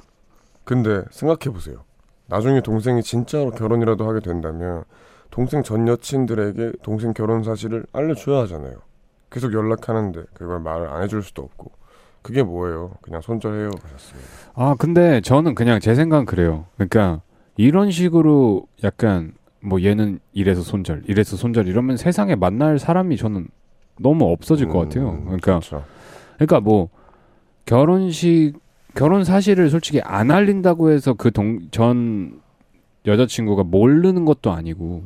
근데 0.64 1.04
생각해 1.12 1.54
보세요. 1.54 1.84
나중에 2.28 2.62
동생이 2.62 3.02
진짜로 3.04 3.52
결혼이라도 3.52 4.08
하게 4.08 4.20
된다면 4.20 4.84
동생 5.32 5.64
전 5.64 5.88
여친들에게 5.88 6.74
동생 6.84 7.14
결혼 7.14 7.44
사실을 7.44 7.86
알려줘야 7.92 8.42
하잖아요. 8.44 8.76
계속 9.32 9.54
연락하는데 9.54 10.24
그걸 10.34 10.60
말을 10.60 10.90
안 10.90 11.04
해줄 11.04 11.22
수도 11.24 11.44
없고 11.44 11.72
그게 12.22 12.44
뭐예요? 12.44 12.92
그냥 13.02 13.22
손절해요 13.22 13.72
하셨습니다. 13.82 14.30
아 14.56 14.76
근데 14.78 15.22
저는 15.22 15.56
그냥 15.56 15.80
제 15.80 15.96
생각 15.96 16.20
은 16.20 16.26
그래요. 16.26 16.66
그러니까 16.78 17.22
이런 17.60 17.92
식으로 17.92 18.64
약간 18.86 19.34
뭐 19.60 19.82
얘는 19.84 20.20
이래서 20.32 20.62
손절, 20.62 21.04
이래서 21.08 21.36
손절 21.36 21.68
이러면 21.68 21.98
세상에 21.98 22.36
만날 22.36 22.80
사람이 22.80 23.18
저는 23.18 23.50
너무 24.00 24.32
없어질 24.32 24.70
것 24.70 24.80
같아요. 24.80 25.10
음, 25.10 25.24
그러니까 25.26 25.60
그렇죠. 25.60 25.84
그러니까 26.36 26.62
뭐 26.62 26.88
결혼식 27.66 28.54
결혼 28.96 29.26
사실을 29.26 29.70
솔직히 29.70 30.00
안 30.02 30.32
알린다고 30.32 30.92
해서 30.92 31.14
그 31.14 31.32
동 31.32 31.60
전 31.72 32.40
여자친구가 33.06 33.64
모르는 33.64 34.24
것도 34.24 34.52
아니고 34.52 35.04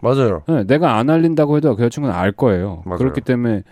맞아요. 0.00 0.42
네, 0.46 0.62
내가 0.64 0.96
안 0.96 1.10
알린다고 1.10 1.56
해도 1.56 1.74
그 1.74 1.82
여자친구는 1.82 2.14
알 2.14 2.30
거예요. 2.30 2.82
맞아요. 2.86 2.98
그렇기 2.98 3.20
때문에 3.20 3.64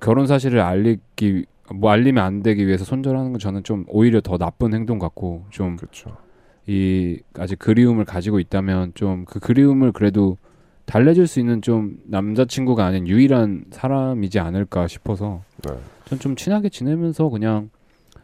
결혼 0.00 0.26
사실을 0.26 0.58
알리기 0.60 1.44
뭐 1.74 1.92
알리면 1.92 2.24
안 2.24 2.42
되기 2.42 2.66
위해서 2.66 2.84
손절하는 2.84 3.30
건 3.30 3.38
저는 3.38 3.62
좀 3.62 3.84
오히려 3.86 4.20
더 4.20 4.38
나쁜 4.38 4.74
행동 4.74 4.98
같고 4.98 5.44
좀 5.50 5.76
그렇죠. 5.76 6.16
이 6.70 7.18
아직 7.36 7.58
그리움을 7.58 8.04
가지고 8.04 8.38
있다면 8.38 8.92
좀 8.94 9.24
그 9.26 9.40
그리움을 9.40 9.90
그래도 9.90 10.36
달래줄 10.86 11.26
수 11.26 11.40
있는 11.40 11.62
좀 11.62 11.98
남자친구가 12.06 12.84
아닌 12.84 13.08
유일한 13.08 13.64
사람이지 13.70 14.38
않을까 14.38 14.86
싶어서 14.86 15.42
네. 15.66 15.72
전좀 16.04 16.36
친하게 16.36 16.68
지내면서 16.68 17.28
그냥 17.28 17.70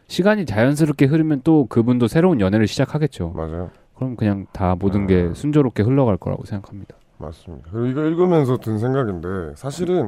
시간이 0.07 0.45
자연스럽게 0.45 1.05
흐르면 1.05 1.41
또 1.43 1.65
그분도 1.65 2.07
새로운 2.07 2.39
연애를 2.39 2.67
시작하겠죠. 2.67 3.33
맞아요. 3.35 3.69
그럼 3.95 4.15
그냥 4.15 4.45
다 4.53 4.75
모든 4.79 5.07
게 5.07 5.27
아. 5.31 5.33
순조롭게 5.33 5.83
흘러갈 5.83 6.15
거라고 6.17 6.45
생각합니다. 6.45 6.95
맞습니다. 7.17 7.67
그리고 7.71 7.87
이거 7.87 8.05
읽으면서 8.05 8.57
든 8.57 8.77
생각인데 8.77 9.55
사실은 9.55 10.07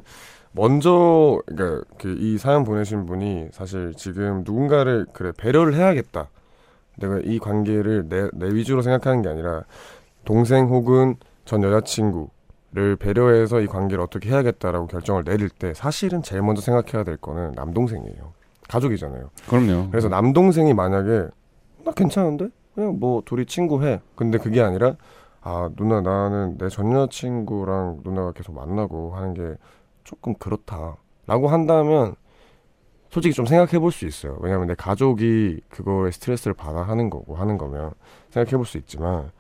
먼저 0.54 1.42
그러니까 1.46 1.84
그이 1.98 2.38
사연 2.38 2.64
보내신 2.64 3.06
분이 3.06 3.48
사실 3.52 3.94
지금 3.96 4.44
누군가를 4.46 5.08
그래 5.12 5.32
배려를 5.38 5.74
해야겠다. 5.76 6.30
내가 7.00 7.20
이 7.24 7.40
관계를 7.40 8.08
내, 8.10 8.30
내 8.34 8.48
위주로 8.54 8.82
생각하는 8.82 9.22
게 9.22 9.30
아니라 9.30 9.64
동생 10.26 10.68
혹은 10.68 11.16
전 11.46 11.64
여자친구를 11.64 12.96
배려해서 13.00 13.62
이 13.62 13.68
관계를 13.68 14.04
어떻게 14.04 14.30
해야겠다라고 14.30 14.88
결정을 14.88 15.24
내릴 15.24 15.50
때 15.50 15.74
사실은 15.74 16.22
제일 16.22 16.42
먼저 16.42 16.62
생각해야 16.62 17.04
될 17.04 17.18
거는 17.18 17.54
남동생이에요. 17.56 18.34
가족이잖아요. 18.68 19.30
그럼요. 19.50 19.90
그래서 19.90 20.10
남동생이 20.10 20.74
만약에 20.74 21.28
나 21.86 21.92
괜찮은데 21.92 22.50
그냥 22.76 23.00
뭐 23.00 23.24
둘이 23.26 23.46
친구해. 23.46 24.00
근데 24.16 24.38
그게 24.38 24.62
아니라 24.62 24.96
아 25.42 25.70
누나 25.78 26.02
나는 26.02 26.58
내 26.58 26.68
전 26.70 26.92
여자친구랑 26.92 28.02
누나가 28.04 28.32
계속 28.34 28.54
만나고 28.54 29.16
하는 29.16 29.34
게 29.34 29.56
조금 30.04 30.36
그렇다라고 30.36 31.48
한다면 31.48 32.16
솔직히 33.10 33.34
좀 33.34 33.46
생각해 33.46 33.80
볼 33.80 33.92
수 33.92 34.06
있어요. 34.06 34.38
왜냐하면 34.42 34.68
내 34.68 34.76
가족이 34.76 35.62
그거에 35.70 36.12
스트레스를 36.12 36.54
받아 36.54 36.84
하는 36.84 37.10
거고 37.10 37.36
하는 37.36 37.58
거면 37.58 37.92
생각해 38.30 38.52
볼 38.58 38.66
수 38.66 38.78
있지만 38.78 39.32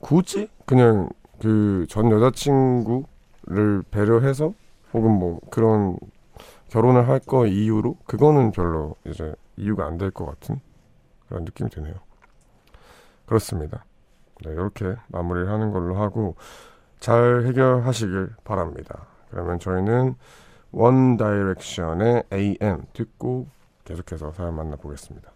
굳이 0.00 0.48
그냥 0.66 1.08
그 1.40 1.86
전 1.88 2.10
여자친구를 2.10 3.82
배려해서 3.90 4.54
혹은 4.92 5.10
뭐 5.10 5.40
그런 5.50 5.96
결혼을 6.68 7.08
할 7.08 7.20
거 7.20 7.46
이유로 7.46 7.96
그거는 8.06 8.52
별로 8.52 8.96
이제 9.06 9.34
이유가 9.56 9.86
안 9.86 9.98
될 9.98 10.10
것 10.10 10.26
같은 10.26 10.60
그런 11.28 11.44
느낌이 11.44 11.70
드네요. 11.70 11.94
그렇습니다. 13.26 13.84
네, 14.44 14.50
이렇게 14.52 14.94
마무리를 15.08 15.48
하는 15.50 15.70
걸로 15.72 15.96
하고 15.96 16.36
잘 17.00 17.44
해결하시길 17.46 18.30
바랍니다. 18.44 19.06
그러면 19.30 19.58
저희는 19.58 20.14
원 20.76 21.16
다이렉션의 21.16 22.24
AM 22.32 22.82
듣고 22.92 23.46
계속해서 23.84 24.32
사연 24.32 24.56
만나보겠습니다. 24.56 25.33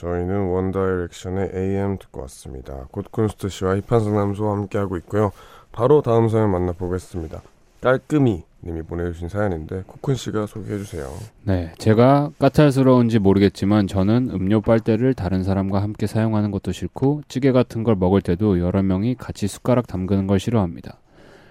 저희는 0.00 0.48
원 0.48 0.72
다이렉션의 0.72 1.50
AM 1.54 1.98
듣고 1.98 2.22
왔습니다. 2.22 2.86
코드쿤스트 2.90 3.50
씨와 3.50 3.74
힙한 3.76 4.14
상담소와 4.14 4.56
함께하고 4.56 4.96
있고요. 4.98 5.30
바로 5.72 6.00
다음 6.00 6.28
사연 6.28 6.50
만나보겠습니다. 6.50 7.42
깔끔이 7.82 8.42
님이 8.62 8.82
보내주신 8.82 9.28
사연인데 9.28 9.84
코쿤 9.86 10.16
씨가 10.16 10.46
소개해주세요. 10.46 11.06
네, 11.44 11.72
제가 11.78 12.30
까탈스러운지 12.38 13.18
모르겠지만 13.18 13.86
저는 13.86 14.30
음료 14.32 14.62
빨대를 14.62 15.12
다른 15.12 15.42
사람과 15.42 15.82
함께 15.82 16.06
사용하는 16.06 16.50
것도 16.50 16.72
싫고 16.72 17.22
찌개 17.28 17.52
같은 17.52 17.84
걸 17.84 17.94
먹을 17.94 18.22
때도 18.22 18.58
여러 18.58 18.82
명이 18.82 19.16
같이 19.16 19.48
숟가락 19.48 19.86
담그는 19.86 20.26
걸 20.26 20.40
싫어합니다. 20.40 20.98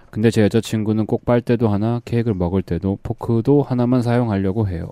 근데 0.09 0.31
제 0.31 0.41
여자친구는 0.41 1.05
꼭 1.05 1.23
빨대도 1.23 1.67
하나, 1.67 2.01
케이크를 2.03 2.35
먹을 2.35 2.63
때도 2.63 2.97
포크도 3.03 3.61
하나만 3.61 4.01
사용하려고 4.01 4.67
해요. 4.67 4.87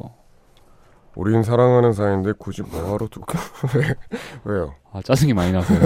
우린 1.17 1.41
사랑하는 1.41 1.93
사이인데 1.93 2.33
굳이 2.37 2.61
뭐하러 2.61 3.07
두 3.07 3.21
왜, 3.75 3.95
왜요? 4.45 4.75
아, 4.93 5.01
짜증이 5.01 5.33
많이 5.33 5.51
나서요. 5.51 5.79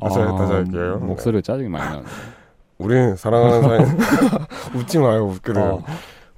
다시, 0.00 0.16
다시 0.18 0.52
할게요. 0.52 0.98
목소리가 1.02 1.42
짜증이 1.42 1.68
많이 1.68 1.84
나네. 1.90 2.02
우린 2.78 3.16
사랑하는 3.16 3.62
사이 3.68 3.78
웃지 4.74 4.98
마요 4.98 5.26
웃기는 5.26 5.60
어. 5.60 5.84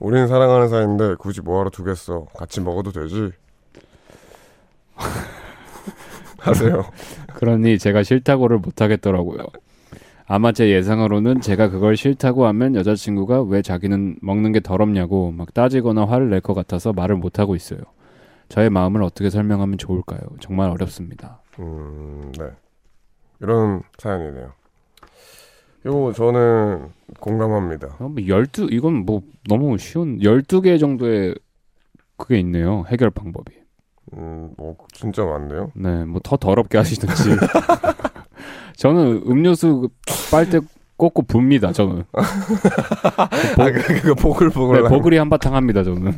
우린 0.00 0.26
사랑하는 0.26 0.68
사이인데 0.68 1.14
굳이 1.14 1.40
뭐하러 1.40 1.70
두겠어 1.70 2.26
같이 2.36 2.60
먹어도 2.60 2.90
되지 2.90 3.30
하세요 6.40 6.84
그러니 7.34 7.78
제가 7.78 8.02
싫다고를 8.02 8.58
못 8.58 8.82
하겠더라고요. 8.82 9.46
아마 10.26 10.52
제 10.52 10.70
예상으로는 10.70 11.40
제가 11.42 11.68
그걸 11.68 11.96
싫다고 11.96 12.46
하면 12.46 12.74
여자친구가 12.74 13.42
왜 13.42 13.60
자기는 13.60 14.16
먹는 14.22 14.52
게 14.52 14.60
더럽냐고 14.60 15.30
막 15.32 15.52
따지거나 15.52 16.06
화를 16.06 16.30
낼 16.30 16.40
것 16.40 16.54
같아서 16.54 16.92
말을 16.92 17.16
못 17.16 17.38
하고 17.38 17.54
있어요. 17.54 17.80
저의 18.48 18.70
마음을 18.70 19.02
어떻게 19.02 19.28
설명하면 19.30 19.78
좋을까요? 19.78 20.20
정말 20.40 20.70
어렵습니다. 20.70 21.40
음 21.58 22.32
네 22.38 22.46
이런 23.40 23.82
사연이네요 23.98 24.52
이거 25.84 26.12
저는 26.12 26.88
공감합니다 27.20 27.96
어, 27.98 28.08
뭐 28.08 28.14
12, 28.26 28.68
이건 28.70 29.04
뭐 29.04 29.22
너무 29.48 29.76
쉬운 29.78 30.18
12개 30.20 30.80
정도의 30.80 31.34
그게 32.16 32.38
있네요. 32.40 32.84
해결 32.88 33.10
방법이. 33.10 33.52
음 34.16 34.54
뭐 34.56 34.76
진짜 34.92 35.24
많네요 35.24 35.72
네, 35.74 36.04
뭐 36.06 36.20
더 36.22 36.36
더럽게 36.38 36.78
하시든지. 36.78 37.30
저는 38.76 39.22
음료수 39.26 39.88
빨대 40.30 40.60
꽂고 40.96 41.22
붑니다, 41.22 41.72
저는. 41.72 42.04
아 42.14 43.70
그- 43.72 44.00
그거 44.00 44.14
보글보글. 44.14 44.82
네, 44.82 44.88
보글이 44.88 45.16
한바탕 45.18 45.54
합니다, 45.54 45.82
저는. 45.82 46.12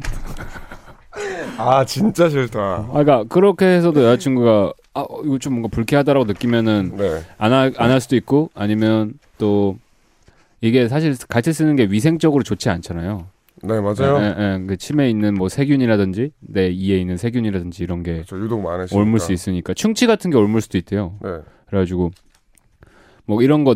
아 1.58 1.84
진짜 1.86 2.28
싫다. 2.28 2.58
아, 2.60 2.88
그러니까 2.92 3.24
그렇게 3.24 3.64
해서도 3.66 4.04
여자친구가 4.04 4.72
아 4.94 5.00
어, 5.00 5.22
이거 5.24 5.38
좀 5.38 5.54
뭔가 5.54 5.68
불쾌하다라고 5.68 6.26
느끼면은 6.26 6.92
네. 6.96 7.22
안할 7.38 8.00
수도 8.00 8.16
있고 8.16 8.50
아니면 8.54 9.14
또 9.38 9.78
이게 10.60 10.88
사실 10.88 11.14
같이 11.28 11.52
쓰는 11.54 11.76
게 11.76 11.84
위생적으로 11.84 12.42
좋지 12.42 12.68
않잖아요. 12.68 13.26
네, 13.62 13.80
맞아요. 13.80 14.18
예, 14.20 14.34
예, 14.38 14.66
그 14.66 14.76
침에 14.76 15.08
있는 15.08 15.32
뭐 15.34 15.48
세균이라든지 15.48 16.32
내 16.40 16.68
이에 16.68 16.98
있는 16.98 17.16
세균이라든지 17.16 17.82
이런 17.82 18.02
게저 18.02 18.36
유독 18.36 18.60
많으시니까. 18.60 19.02
옮을 19.02 19.18
수 19.18 19.32
있으니까. 19.32 19.72
충치 19.72 20.06
같은 20.06 20.30
게 20.30 20.36
옮을 20.36 20.60
수도 20.60 20.76
있대요. 20.76 21.14
네. 21.22 21.30
그래가지고 21.68 22.10
뭐 23.26 23.42
이런 23.42 23.64
거 23.64 23.74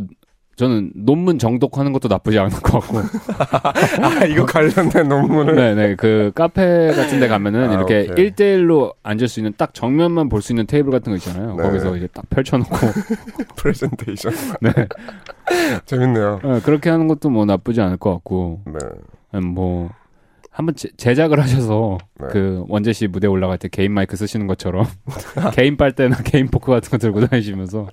저는 0.57 0.93
논문 0.95 1.39
정독하는 1.39 1.93
것도 1.95 2.09
나쁘지 2.09 2.39
않을 2.39 2.51
것 2.61 2.81
같고. 2.81 2.99
아 4.05 4.25
이거 4.27 4.45
관련된 4.45 5.09
논문을 5.09 5.55
네네 5.55 5.97
그 5.97 6.33
카페 6.35 6.93
같은 6.93 7.19
데 7.19 7.29
가면은 7.29 7.71
아, 7.71 7.73
이렇게 7.75 8.09
오케이. 8.11 8.25
일대일로 8.27 8.93
앉을 9.03 9.27
수 9.29 9.41
있는 9.41 9.55
딱 9.57 9.73
정면만 9.73 10.29
볼 10.29 10.43
수 10.43 10.53
있는 10.53 10.67
테이블 10.67 10.91
같은 10.93 11.13
거 11.13 11.17
있잖아요. 11.17 11.55
네. 11.57 11.63
거기서 11.63 11.97
이제 11.97 12.07
딱 12.13 12.29
펼쳐놓고 12.29 12.77
프레젠테이션 13.57 14.33
네. 14.61 14.71
재밌네요 15.87 16.41
네, 16.45 16.61
그렇게 16.61 16.91
하는 16.91 17.09
것도 17.09 17.31
뭐 17.31 17.45
나쁘지 17.47 17.81
않을 17.81 17.97
것 17.97 18.13
같고 18.15 18.61
네 18.67 18.79
음, 19.35 19.47
뭐 19.47 19.89
한번 20.51 20.75
제, 20.75 20.89
제작을 20.97 21.41
하셔서 21.41 21.99
네. 22.21 22.27
그 22.31 22.65
원재 22.69 22.93
씨 22.93 23.07
무대 23.07 23.27
올라갈 23.29 23.57
때 23.57 23.69
개인 23.69 23.93
마이크 23.93 24.17
쓰시는 24.17 24.47
것처럼 24.47 24.85
개인 25.55 25.77
빨대나 25.77 26.17
개인 26.25 26.49
포크 26.49 26.71
같은 26.73 26.91
거 26.91 26.99
들고 26.99 27.27
다니시면서 27.27 27.89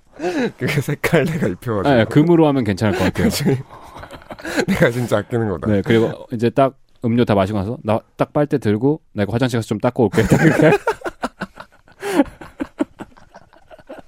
그게 0.58 0.82
색깔 0.82 1.26
내가 1.26 1.48
입혀가지고 1.48 1.96
네, 1.96 2.06
금으로 2.06 2.48
하면 2.48 2.64
괜찮을 2.64 2.98
것 2.98 3.06
같아요. 3.06 3.30
내가 4.68 4.90
진짜 4.92 5.18
아끼는 5.20 5.50
거다. 5.50 5.72
네 5.72 5.82
그리고 5.86 6.26
이제 6.32 6.50
딱 6.50 6.78
음료 7.06 7.26
다 7.26 7.36
마시고 7.36 7.58
나서 7.60 7.78
나 7.84 8.00
딱 8.18 8.34
빨대 8.34 8.58
들고 8.58 9.02
내가 9.14 9.32
화장실 9.32 9.58
가서 9.60 9.68
좀 9.68 9.80
닦고 9.80 10.06
올게. 10.06 10.24
딱 10.28 10.42
이렇게. 10.44 10.72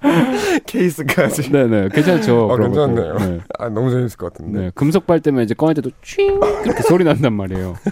케이스까지. 0.66 1.50
네네 1.50 1.88
괜찮죠. 1.90 2.52
아. 2.52 2.56
괜찮네요. 2.56 3.14
네. 3.18 3.40
아 3.58 3.68
너무 3.68 3.90
재밌을 3.90 4.16
것 4.16 4.32
같은데. 4.32 4.60
네, 4.60 4.70
금속 4.74 5.06
빨대면 5.06 5.44
이제 5.44 5.54
꺼낼 5.54 5.74
때도 5.74 5.90
취 6.02 6.22
이렇게 6.22 6.82
소리 6.82 7.04
난단 7.04 7.32
말이에요. 7.34 7.76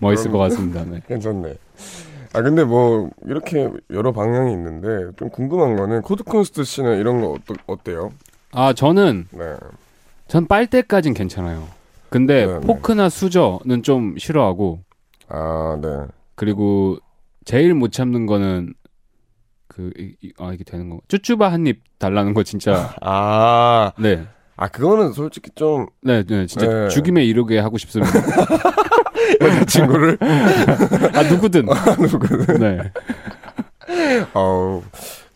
멋있을 0.00 0.30
것 0.30 0.38
같습니다. 0.38 0.84
네. 0.84 1.00
괜찮네. 1.06 1.54
아 2.34 2.42
근데 2.42 2.64
뭐 2.64 3.10
이렇게 3.24 3.70
여러 3.90 4.12
방향이 4.12 4.52
있는데 4.52 5.10
좀 5.16 5.30
궁금한 5.30 5.76
거는 5.76 6.02
코드쿤스트 6.02 6.64
씨는 6.64 6.98
이런 6.98 7.22
거 7.22 7.30
어떠, 7.32 7.54
어때요? 7.66 8.12
아 8.52 8.74
저는 8.74 9.26
네. 9.30 9.56
전 10.28 10.46
빨대까진 10.46 11.14
괜찮아요. 11.14 11.66
근데 12.10 12.46
네, 12.46 12.58
네. 12.58 12.66
포크나 12.66 13.08
수저는 13.08 13.82
좀 13.82 14.16
싫어하고 14.18 14.80
아 15.28 15.78
네. 15.80 15.88
그리고 16.34 16.98
제일 17.44 17.74
못 17.74 17.92
참는 17.92 18.26
거는 18.26 18.74
그 19.76 19.90
아 20.38 20.52
이게 20.52 20.64
되는 20.64 20.88
거 20.88 21.00
쭈쭈바 21.08 21.52
한 21.52 21.66
입 21.66 21.82
달라는 21.98 22.32
거 22.34 22.42
진짜 22.42 22.94
아, 23.02 23.92
네. 23.98 24.26
아 24.56 24.68
그거는 24.68 25.12
솔직히 25.12 25.50
좀 25.54 25.86
네, 26.02 26.22
네, 26.24 26.46
진짜 26.46 26.66
네. 26.66 26.88
죽임에 26.88 27.24
이르게 27.24 27.58
하고 27.58 27.76
싶습니다. 27.78 28.12
여자친구를 29.40 30.18
아 30.20 31.22
누구든. 31.30 31.66
누구는 32.00 32.60
네. 32.60 34.26
아우 34.32 34.82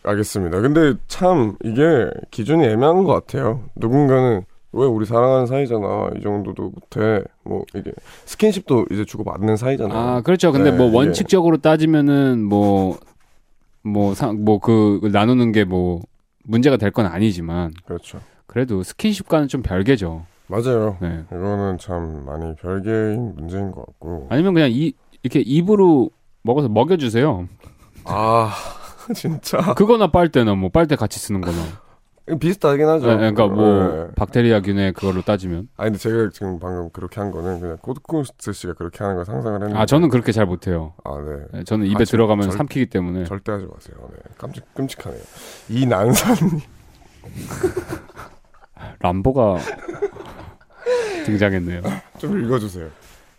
알겠습니다. 0.03 0.59
근데 0.61 0.93
참 1.07 1.55
이게 1.63 2.09
기준이 2.31 2.65
애매한 2.65 3.03
것 3.03 3.13
같아요. 3.13 3.63
누군가는 3.75 4.43
왜 4.73 4.85
우리 4.85 5.05
사랑하는 5.05 5.45
사이잖아 5.47 6.09
이 6.17 6.21
정도도 6.21 6.63
못해 6.71 7.21
뭐 7.43 7.63
이게 7.75 7.91
스킨십도 8.25 8.87
이제 8.91 9.05
주고 9.05 9.23
받는 9.23 9.57
사이잖아요. 9.57 9.97
아 9.97 10.21
그렇죠. 10.21 10.51
근데 10.51 10.71
네, 10.71 10.77
뭐 10.77 10.91
원칙적으로 10.91 11.57
따지면은 11.57 12.43
뭐 12.43 12.97
뭐뭐그 13.83 15.09
나누는 15.11 15.51
게 15.51 15.63
뭐 15.63 16.01
문제가 16.43 16.77
될 16.77 16.91
건 16.91 17.05
아니지만 17.05 17.71
그렇죠. 17.85 18.19
그래도 18.47 18.83
스킨십과는 18.83 19.47
좀 19.47 19.61
별개죠. 19.61 20.25
맞아요. 20.47 20.97
네. 21.01 21.23
이거는 21.31 21.77
참 21.77 22.25
많이 22.25 22.53
별개인 22.55 23.35
문제인 23.35 23.71
것 23.71 23.85
같고. 23.85 24.27
아니면 24.29 24.53
그냥 24.53 24.69
이 24.71 24.93
이렇게 25.23 25.39
입으로 25.39 26.09
먹어서 26.43 26.67
먹여주세요. 26.67 27.47
아 28.05 28.51
진짜 29.15 29.73
그거나 29.75 30.07
빨대나 30.07 30.55
뭐 30.55 30.69
빨대 30.69 30.95
같이 30.95 31.19
쓰는 31.19 31.41
거나. 31.41 31.57
비슷하긴 32.39 32.87
하죠. 32.87 33.07
네, 33.07 33.15
그러니까 33.17 33.47
뭐 33.47 33.83
네. 34.07 34.07
박테리아균의 34.15 34.93
그걸로 34.93 35.21
따지면. 35.21 35.67
아 35.77 35.83
근데 35.85 35.97
제가 35.97 36.29
지금 36.33 36.59
방금 36.59 36.89
그렇게 36.91 37.19
한 37.19 37.31
거는 37.31 37.59
그냥 37.59 37.77
코드쿤스트 37.81 38.53
씨가 38.53 38.73
그렇게 38.73 38.99
하는 39.03 39.15
걸 39.15 39.25
상상을 39.25 39.59
했는데. 39.61 39.77
아 39.79 39.85
저는 39.85 40.09
그렇게 40.09 40.31
잘 40.31 40.45
못해요. 40.45 40.93
아 41.03 41.17
네. 41.25 41.45
네, 41.59 41.63
저는 41.63 41.85
입에 41.87 41.95
아, 42.01 42.05
저- 42.05 42.11
들어가면 42.11 42.49
절- 42.49 42.57
삼키기 42.57 42.85
때문에. 42.87 43.25
절대 43.25 43.51
하지 43.51 43.65
마세요. 43.65 43.95
네. 44.11 44.17
깜찍 44.37 44.63
끔찍하네요. 44.73 45.21
이 45.69 45.85
난사님 45.85 46.59
람보가 48.99 49.57
등장했네요. 51.25 51.81
좀 52.17 52.43
읽어주세요. 52.43 52.89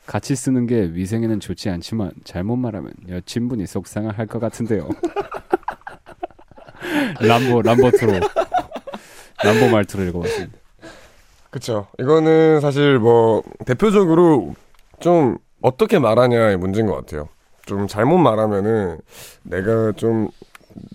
같이 0.07 0.35
쓰는 0.35 0.67
게 0.67 0.91
위생에는 0.93 1.41
좋지 1.41 1.71
않지만 1.71 2.11
잘못 2.25 2.57
말하면 2.57 2.93
여친분이 3.09 3.67
속상할 3.67 4.27
것 4.27 4.39
같은데요. 4.41 4.89
람보 7.21 7.63
람보트로 7.63 8.13
람보 9.45 9.69
말투로 9.71 10.05
읽어봤습니다. 10.05 10.59
그쵸. 11.51 11.87
이거는 11.99 12.61
사실 12.61 12.99
뭐 12.99 13.43
대표적으로 13.67 14.55
좀 15.01 15.37
어떻게 15.61 15.99
말하냐의 15.99 16.57
문제인 16.57 16.87
것 16.87 16.95
같아요. 16.95 17.29
좀 17.67 17.87
잘못 17.87 18.19
말하면은 18.19 18.99
내가 19.43 19.93
좀 19.93 20.29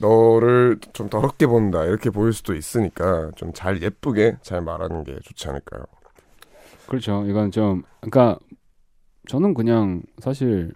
너를 0.01 0.79
좀 0.93 1.10
더럽게 1.10 1.45
본다 1.45 1.83
이렇게 1.86 2.10
보일 2.10 2.33
수도 2.33 2.55
있으니까 2.55 3.31
좀 3.36 3.51
잘 3.53 3.81
예쁘게 3.81 4.38
잘 4.41 4.62
말하는 4.62 5.03
게 5.03 5.15
좋지 5.23 5.47
않을까요? 5.49 5.83
그렇죠. 6.88 7.23
이건 7.27 7.51
좀 7.51 7.83
그러니까 8.01 8.39
저는 9.27 9.53
그냥 9.53 10.01
사실 10.19 10.71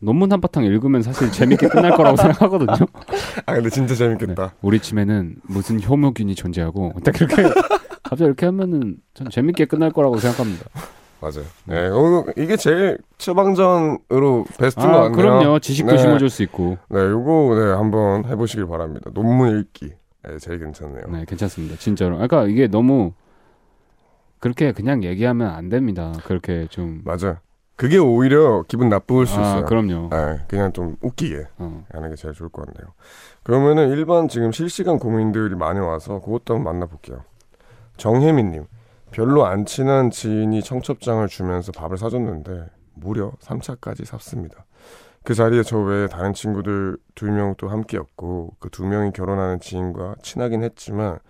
논문 0.00 0.32
한 0.32 0.40
바탕 0.40 0.64
읽으면 0.64 1.02
사실 1.02 1.30
재밌게 1.30 1.68
끝날 1.68 1.92
거라고 1.96 2.16
생각하거든요. 2.18 2.86
아 3.46 3.54
근데 3.54 3.70
진짜 3.70 3.94
재밌겠다. 3.94 4.54
우리 4.62 4.78
침에는 4.80 5.36
무슨 5.42 5.82
효모균이 5.82 6.34
존재하고 6.34 6.92
딱 7.04 7.20
이렇게 7.20 7.42
갑자기 8.02 8.24
이렇게 8.24 8.46
하면은 8.46 8.96
전 9.14 9.28
재밌게 9.30 9.66
끝날 9.66 9.90
거라고 9.90 10.18
생각합니다. 10.18 10.66
맞아요. 11.20 11.44
네, 11.64 11.88
어, 11.88 12.24
이게 12.36 12.56
제일 12.56 12.98
처방전으로 13.18 14.44
베스트인 14.56 14.86
것 14.86 14.94
아, 14.94 15.00
같네요. 15.02 15.12
그럼요. 15.16 15.58
지식도 15.58 15.92
네. 15.92 15.98
심어줄 15.98 16.30
수 16.30 16.44
있고. 16.44 16.78
네, 16.88 17.00
요거 17.00 17.56
네 17.58 17.72
한번 17.72 18.24
해보시길 18.24 18.66
바랍니다. 18.66 19.10
논문 19.12 19.58
읽기. 19.58 19.92
네, 20.22 20.38
제일 20.38 20.60
괜찮네요. 20.60 21.02
네, 21.10 21.24
괜찮습니다. 21.26 21.76
진짜로. 21.76 22.14
그러니까 22.18 22.44
이게 22.46 22.68
너무 22.68 23.12
그렇게 24.38 24.70
그냥 24.70 25.02
얘기하면 25.02 25.50
안 25.50 25.68
됩니다. 25.68 26.12
그렇게 26.24 26.68
좀. 26.70 27.00
맞아. 27.04 27.40
그게 27.78 27.96
오히려 27.96 28.64
기분 28.66 28.88
나쁠 28.88 29.24
수 29.24 29.38
아, 29.38 29.40
있어요. 29.40 29.64
그럼요. 29.64 30.08
네, 30.10 30.40
그냥 30.48 30.72
좀 30.72 30.96
웃기게 31.00 31.46
어. 31.58 31.84
하는 31.92 32.10
게 32.10 32.16
제일 32.16 32.34
좋을 32.34 32.50
것 32.50 32.66
같네요. 32.66 32.92
그러면은 33.44 33.88
일반 33.90 34.26
지금 34.26 34.50
실시간 34.50 34.98
고민들이 34.98 35.54
많이 35.54 35.78
와서 35.78 36.20
그것도 36.20 36.56
한번 36.56 36.74
만나볼게요. 36.74 37.22
정혜민님, 37.96 38.66
별로 39.12 39.46
안 39.46 39.64
친한 39.64 40.10
지인이 40.10 40.60
청첩장을 40.60 41.26
주면서 41.28 41.70
밥을 41.70 41.96
사줬는데 41.98 42.66
무려 42.94 43.30
3차까지 43.40 44.04
샀습니다. 44.04 44.64
그 45.22 45.34
자리에 45.34 45.62
저 45.62 45.78
외에 45.78 46.08
다른 46.08 46.32
친구들 46.34 46.96
두명또 47.14 47.68
함께였고 47.68 48.54
그 48.58 48.70
두 48.70 48.84
명이 48.86 49.12
결혼하는 49.12 49.60
지인과 49.60 50.16
친하긴 50.22 50.64
했지만 50.64 51.20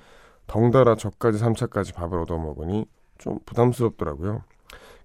덩달아 0.46 0.94
저까지 0.94 1.38
3차까지 1.38 1.94
밥을 1.94 2.18
얻어 2.20 2.38
먹으니 2.38 2.86
좀 3.18 3.38
부담스럽더라고요. 3.44 4.42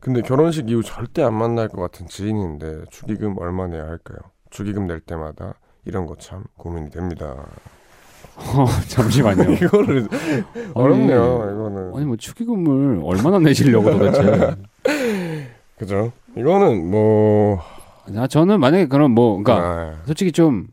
근데 0.04 0.22
결혼식 0.22 0.70
이후 0.70 0.84
절대 0.84 1.24
안 1.24 1.34
만날 1.34 1.70
것 1.70 1.82
같은 1.82 2.08
지인인데 2.08 2.84
축의금 2.92 3.36
얼마 3.40 3.68
내야 3.68 3.84
할까요? 3.84 4.18
축의금 4.50 4.86
낼 4.86 5.00
때마다 5.00 5.54
이런 5.86 6.06
거 6.06 6.16
참 6.20 6.44
고민이 6.58 6.90
됩니다. 6.90 7.34
어, 8.36 8.66
잠시만요. 8.90 9.44
이거를 9.54 10.10
어렵네요. 10.74 11.52
이거는 11.54 11.96
아니 11.96 12.06
뭐 12.06 12.18
축의금을 12.18 13.00
얼마나 13.02 13.40
내시려고 13.40 13.92
도대체? 13.92 14.56
그죠? 15.80 16.12
이거는 16.36 16.90
뭐 16.92 17.62
아, 18.18 18.28
저는 18.28 18.60
만약에 18.60 18.88
그럼 18.88 19.12
뭐 19.12 19.42
그러니까 19.42 19.66
아, 19.66 20.02
솔직히 20.06 20.34
좀 20.34 20.68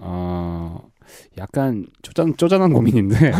어, 0.00 0.82
약간 1.38 1.86
쪼잔 2.02 2.36
쪼잔한 2.36 2.74
고민인데 2.74 3.32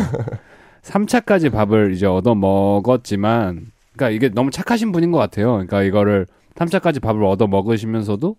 3차까지 0.83 1.53
밥을 1.53 1.93
이제 1.93 2.07
얻어 2.07 2.35
먹었지만 2.35 3.67
그러니까 3.99 4.11
이게 4.11 4.29
너무 4.33 4.51
착하신 4.51 4.93
분인 4.93 5.11
것 5.11 5.19
같아요. 5.19 5.53
그러니까 5.55 5.83
이거를 5.83 6.27
3차까지 6.55 7.03
밥을 7.03 7.25
얻어 7.25 7.49
먹으시면서도 7.49 8.37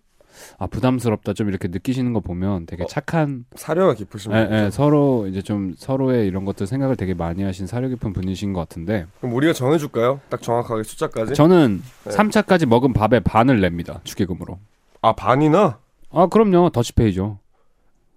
아 0.58 0.68
부담스럽다 0.68 1.34
좀 1.34 1.50
이렇게 1.50 1.68
느끼시는 1.68 2.14
거 2.14 2.22
보면 2.22 2.66
되게 2.66 2.84
어, 2.84 2.88
착한 2.88 3.44
사려가 3.56 3.94
깊으신 3.94 4.32
예. 4.32 4.48
예, 4.50 4.70
서로 4.72 5.28
이제 5.28 5.42
좀 5.42 5.74
서로의 5.78 6.28
이런 6.28 6.46
것들 6.46 6.66
생각을 6.66 6.96
되게 6.96 7.14
많이 7.14 7.44
하신 7.44 7.68
사려 7.68 7.90
깊은 7.90 8.14
분이신 8.14 8.54
것 8.54 8.62
같은데 8.62 9.06
그럼 9.20 9.36
우리가 9.36 9.52
정해줄까요? 9.52 10.22
딱 10.30 10.42
정확하게 10.42 10.84
숫자까지? 10.84 11.34
저는 11.34 11.84
네. 12.06 12.12
3차까지 12.12 12.66
먹은 12.66 12.94
밥의 12.94 13.20
반을 13.22 13.60
냅니다 13.60 14.00
축의금으로. 14.06 14.60
아 15.02 15.14
반이나? 15.14 15.80
아 16.12 16.28
그럼요 16.28 16.70
더치페이죠. 16.70 17.38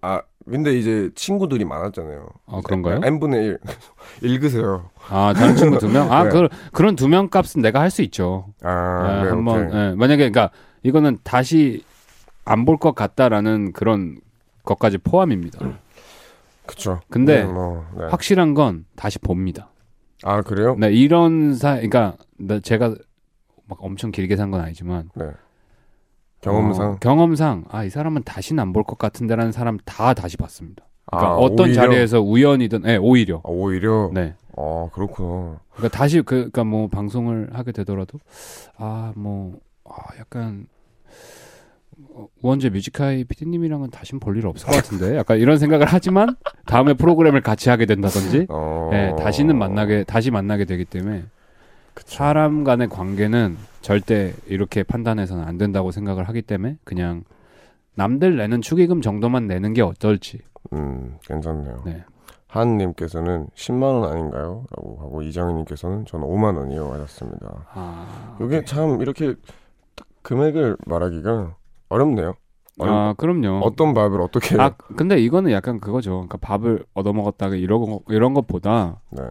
아 0.00 0.22
근데 0.48 0.72
이제 0.76 1.10
친구들이 1.14 1.64
많았잖아요. 1.64 2.26
아 2.46 2.60
그런가요? 2.64 3.00
n 3.04 3.20
분의 3.20 3.44
1 3.46 3.58
읽으세요. 4.22 4.90
아 5.08 5.32
다른 5.34 5.54
친구 5.56 5.78
두 5.78 5.88
명? 5.88 6.10
아 6.12 6.24
네. 6.24 6.30
그, 6.30 6.48
그런 6.72 6.96
두 6.96 7.08
명 7.08 7.28
값은 7.28 7.62
내가 7.62 7.80
할 7.80 7.90
수 7.90 8.02
있죠. 8.02 8.46
아, 8.62 9.18
예, 9.20 9.22
네, 9.24 9.28
한번. 9.30 9.70
예, 9.72 9.94
만약에 9.96 10.28
그러니까 10.30 10.50
이거는 10.82 11.18
다시 11.22 11.84
안 12.44 12.64
볼 12.64 12.76
것 12.78 12.94
같다라는 12.94 13.72
그런 13.72 14.16
것까지 14.64 14.98
포함입니다. 14.98 15.58
그쵸. 16.66 17.00
근데 17.10 17.44
네, 17.44 17.52
뭐, 17.52 17.84
네. 17.96 18.06
확실한 18.06 18.54
건 18.54 18.84
다시 18.96 19.18
봅니다. 19.18 19.68
아 20.24 20.40
그래요? 20.42 20.76
네, 20.78 20.90
이런 20.92 21.54
사, 21.54 21.72
그러니까 21.74 22.16
나- 22.38 22.60
제가 22.60 22.94
막 23.68 23.78
엄청 23.80 24.10
길게 24.10 24.36
산 24.36 24.50
건 24.50 24.60
아니지만 24.60 25.10
네. 25.14 25.26
경험상. 26.42 26.90
어, 26.92 26.96
경험상 27.00 27.64
아 27.70 27.84
이 27.84 27.90
사람은 27.90 28.22
다시는 28.24 28.60
안 28.62 28.72
볼 28.72 28.82
것 28.84 28.98
같은데라는 28.98 29.52
사람 29.52 29.78
다 29.84 30.12
다시 30.14 30.36
봤습니다. 30.36 30.84
그러니까 31.06 31.32
아, 31.32 31.36
어떤 31.36 31.66
오히려? 31.68 31.74
자리에서 31.74 32.20
우연이든, 32.20 32.82
네, 32.82 32.96
오히려. 32.96 33.36
아, 33.38 33.48
오히려. 33.48 34.10
네. 34.12 34.34
아 34.56 34.88
그렇구나. 34.92 35.60
그러니까 35.74 35.96
다시 35.96 36.18
그, 36.18 36.24
그러니까 36.36 36.64
뭐 36.64 36.88
방송을 36.88 37.50
하게 37.54 37.72
되더라도 37.72 38.18
아 38.76 39.12
뭐 39.16 39.58
아, 39.84 39.94
약간 40.18 40.66
어, 42.14 42.26
우원재 42.42 42.70
뮤지카이 42.70 43.24
PD님이랑은 43.24 43.90
다신 43.90 44.18
볼 44.20 44.36
일 44.36 44.46
없을 44.46 44.66
것 44.68 44.76
같은데 44.76 45.16
약간 45.16 45.38
이런 45.38 45.58
생각을 45.58 45.86
하지만 45.88 46.36
다음에 46.66 46.94
프로그램을 46.94 47.40
같이 47.42 47.68
하게 47.70 47.86
된다든지 47.86 48.46
어. 48.50 48.88
네, 48.92 49.14
다시는 49.16 49.56
만나게 49.58 50.04
다시 50.04 50.30
만나게 50.30 50.64
되기 50.64 50.84
때문에 50.84 51.24
사람 51.96 52.64
간의 52.64 52.88
관계는 52.88 53.56
절대 53.80 54.34
이렇게 54.46 54.82
판단해서는 54.82 55.44
안 55.44 55.58
된다고 55.58 55.90
생각을 55.90 56.28
하기 56.28 56.42
때문에 56.42 56.78
그냥 56.84 57.24
남들 57.94 58.36
내는 58.36 58.60
축의금 58.62 59.00
정도만 59.02 59.46
내는 59.46 59.72
게 59.74 59.82
어떨지. 59.82 60.38
음 60.72 61.18
괜찮네요. 61.26 61.82
네. 61.84 62.04
하은님께서는 62.48 63.46
10만 63.54 63.82
원 63.82 64.10
아닌가요? 64.12 64.64
라고 64.76 64.98
하고 65.00 65.22
이정희님께서는 65.22 66.04
저는 66.06 66.26
5만 66.26 66.56
원이요 66.58 66.92
하셨습니다. 66.92 67.66
아, 67.72 68.36
이게 68.42 68.62
참 68.64 69.00
이렇게 69.00 69.34
딱 69.94 70.06
금액을 70.22 70.76
말하기가 70.86 71.56
어렵네요. 71.88 72.34
얼- 72.78 72.88
아 72.88 73.14
그럼요. 73.16 73.60
어떤 73.64 73.92
밥을 73.94 74.20
어떻게 74.20 74.58
아 74.60 74.70
근데 74.96 75.18
이거는 75.18 75.50
약간 75.50 75.80
그거죠. 75.80 76.12
그러니까 76.12 76.38
밥을 76.38 76.84
얻어 76.94 77.12
먹었다가 77.12 77.56
이런 77.56 77.80
거 77.80 78.00
이런 78.08 78.32
것보다 78.34 79.00
네. 79.10 79.22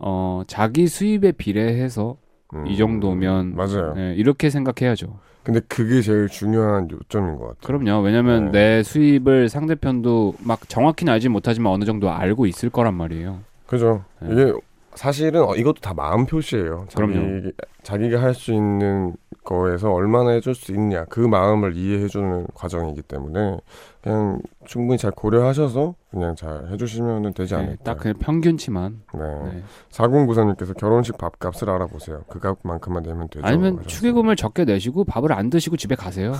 어 0.00 0.42
자기 0.46 0.86
수입에 0.86 1.32
비례해서 1.32 2.16
음, 2.54 2.66
이 2.66 2.76
정도면 2.76 3.54
맞아요. 3.56 3.94
네, 3.94 4.14
이렇게 4.16 4.48
생각해야죠. 4.50 5.18
근데 5.42 5.60
그게 5.66 6.00
제일 6.02 6.28
중요한 6.28 6.88
요점인 6.90 7.36
것 7.36 7.58
같아요. 7.58 7.78
그럼요. 7.78 8.02
왜냐면 8.02 8.50
네. 8.52 8.76
내 8.76 8.82
수입을 8.82 9.48
상대편도 9.48 10.34
막 10.40 10.68
정확히는 10.68 11.12
알지 11.12 11.28
못하지만 11.30 11.72
어느 11.72 11.84
정도 11.84 12.10
알고 12.10 12.46
있을 12.46 12.68
거란 12.70 12.94
말이에요. 12.94 13.40
그죠. 13.66 14.04
네. 14.20 14.28
이게 14.32 14.52
사실은 14.94 15.42
어, 15.44 15.54
이것도 15.54 15.80
다 15.80 15.94
마음 15.94 16.26
표시예요. 16.26 16.86
자기, 16.90 17.12
그럼요. 17.12 17.50
자기가 17.82 18.20
할 18.20 18.34
수 18.34 18.52
있는 18.52 19.14
거에서 19.48 19.90
얼마나 19.90 20.30
해줄 20.32 20.54
수 20.54 20.72
있냐 20.72 21.06
그 21.06 21.20
마음을 21.20 21.74
이해해주는 21.74 22.48
과정이기 22.54 23.00
때문에 23.02 23.58
그냥 24.02 24.40
충분히 24.66 24.98
잘 24.98 25.10
고려하셔서 25.10 25.94
그냥 26.10 26.36
잘 26.36 26.68
해주시면 26.70 27.32
되지 27.32 27.54
네, 27.54 27.60
않을까. 27.60 27.82
딱 27.84 27.98
그냥 27.98 28.18
평균치만. 28.18 29.00
네. 29.14 29.20
네. 29.20 29.62
사공부사님께서 29.90 30.74
결혼식 30.74 31.16
밥값을 31.16 31.70
알아보세요. 31.70 32.24
그 32.28 32.38
값만큼만 32.38 33.02
내면 33.02 33.28
되죠. 33.28 33.46
아니면 33.46 33.78
하셨어요. 33.78 33.88
축의금을 33.88 34.36
적게 34.36 34.64
내시고 34.64 35.04
밥을 35.04 35.32
안 35.32 35.48
드시고 35.48 35.76
집에 35.78 35.94
가세요. 35.94 36.32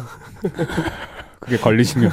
그게 1.48 1.56
걸리시면 1.56 2.10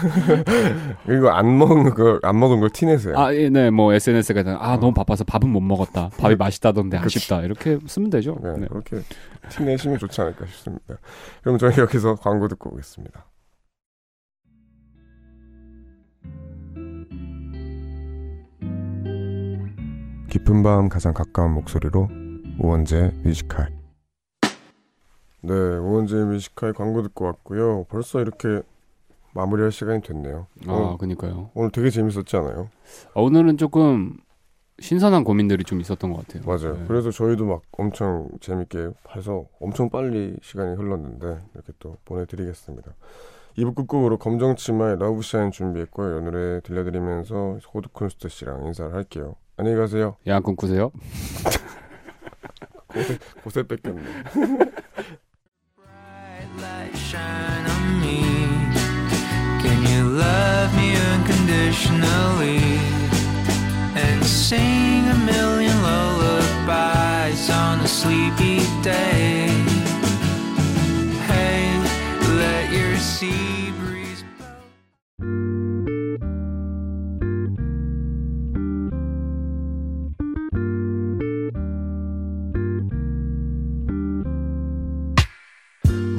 그리고 1.05 1.29
안 1.29 1.57
먹은 1.57 1.93
걸안 1.93 2.39
먹은 2.39 2.61
걸 2.61 2.69
티내세요. 2.69 3.17
아, 3.17 3.33
예, 3.35 3.49
네, 3.49 3.69
뭐 3.69 3.93
SNS가 3.93 4.43
아 4.59 4.77
너무 4.79 4.93
바빠서 4.93 5.25
밥은 5.25 5.49
못 5.49 5.59
먹었다. 5.59 6.09
밥이 6.17 6.35
맛있다던데. 6.35 6.97
아쉽다. 6.97 7.41
이렇게 7.41 7.77
쓰면 7.85 8.09
되죠. 8.09 8.37
네, 8.41 8.53
네. 8.57 8.67
그렇게 8.67 9.01
티내시면 9.49 9.99
좋지 9.99 10.21
않을까 10.21 10.45
싶습니다. 10.45 10.95
그럼 11.43 11.57
저희 11.57 11.77
여기서 11.77 12.15
광고 12.15 12.47
듣고 12.47 12.71
오겠습니다. 12.71 13.25
깊은 20.29 20.63
밤 20.63 20.87
가장 20.89 21.13
가까운 21.13 21.53
목소리로 21.53 22.07
우원재 22.59 23.11
Music 23.23 23.46
High. 23.46 23.69
네, 25.41 25.53
우원재 25.53 26.15
Music 26.15 26.48
High 26.48 26.73
광고 26.73 27.03
듣고 27.03 27.25
왔고요. 27.25 27.85
벌써 27.89 28.21
이렇게 28.21 28.61
마무리할 29.35 29.71
시간이 29.71 30.01
됐네요. 30.01 30.47
아, 30.67 30.71
어, 30.71 30.97
그니까요. 30.97 31.51
오늘 31.53 31.69
되게 31.69 31.89
재밌었지 31.89 32.35
않아요? 32.37 32.69
어, 33.13 33.21
오늘은 33.21 33.57
조금 33.57 34.17
신선한 34.79 35.23
고민들이 35.23 35.63
좀 35.63 35.79
있었던 35.81 36.11
것 36.11 36.25
같아요. 36.25 36.43
맞아요. 36.45 36.77
네. 36.77 36.85
그래서 36.87 37.11
저희도 37.11 37.45
막 37.45 37.61
엄청 37.73 38.29
재밌게 38.39 38.89
해서 39.15 39.45
엄청 39.59 39.89
빨리 39.89 40.35
시간이 40.41 40.75
흘렀는데 40.75 41.39
이렇게 41.53 41.73
또 41.79 41.97
보내드리겠습니다. 42.05 42.93
2부 43.57 43.75
끝곡으로 43.75 44.17
검정치마의 44.17 44.97
Love 44.99 45.22
Shine 45.22 45.51
준비했고요. 45.51 46.19
이 46.19 46.23
노래 46.23 46.61
들려드리면서 46.61 47.59
코드 47.73 47.93
쿤스트 47.93 48.27
씨랑 48.29 48.65
인사를 48.65 48.93
할게요. 48.93 49.35
안녕히 49.57 49.77
가세요. 49.77 50.15
야한 50.27 50.43
꿈꾸세요. 50.43 50.91
고세, 52.87 53.17
고세 53.43 53.63
뺏겼네. 53.63 54.01
love 60.15 60.73
me 60.75 60.95
unconditionally? 60.95 62.59
And 63.95 64.25
sing 64.25 65.07
a 65.09 65.15
million 65.15 65.75
lullabies 65.83 67.49
on 67.49 67.81
a 67.81 67.87
sleepy 67.87 68.59
day. 68.81 69.54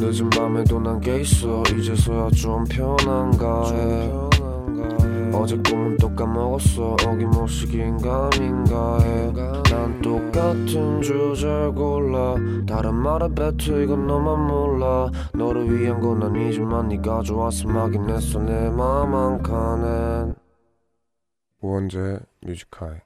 늦은 0.07 0.31
밤에도 0.31 0.79
난게 0.81 1.21
있어. 1.21 1.63
이제서야 1.77 2.31
좀 2.31 2.65
편한가 2.65 3.73
해. 3.73 4.13
어제 5.33 5.57
꿈은 5.59 5.97
또 5.99 6.15
까먹었어. 6.15 6.97
어김없이 7.07 7.67
긴가민가 7.67 9.01
해난 9.01 10.01
똑같은 10.01 11.03
주제를 11.03 11.73
골라. 11.73 12.37
다른 12.67 12.95
말에 12.95 13.29
뱉어 13.35 13.81
이건 13.83 14.07
너만 14.07 14.47
몰라. 14.47 15.11
너를 15.35 15.77
위한 15.79 16.01
건 16.01 16.23
아니지만 16.23 16.89
네가 16.89 17.23
좋아서 17.23 17.69
막인 17.69 18.09
했어. 18.09 18.39
내 18.41 18.71
맘 18.71 19.13
한 19.15 19.43
칸엔. 19.43 20.35
우원재 21.61 22.21
뮤지컬. 22.43 23.03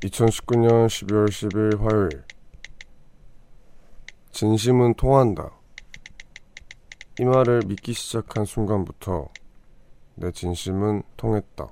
(2019년 0.00 0.86
12월 0.86 1.28
10일) 1.28 1.78
화요일 1.78 2.24
진심은 4.30 4.94
통한다 4.94 5.50
이 7.18 7.24
말을 7.24 7.62
믿기 7.66 7.92
시작한 7.92 8.44
순간부터 8.44 9.28
내 10.16 10.30
진심은 10.30 11.02
통했다 11.16 11.68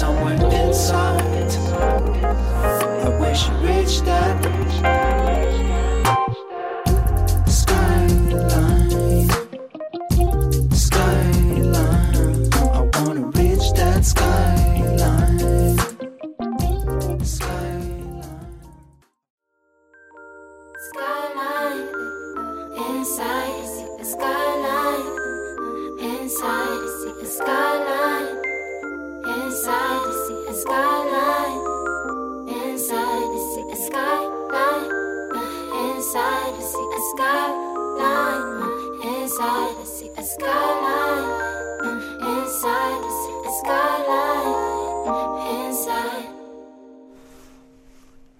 somewhere 0.00 0.38
inside. 0.54 1.20
I 3.04 3.18
wish 3.20 3.48
you 3.48 3.54
reached 3.56 4.04
that. 4.04 4.99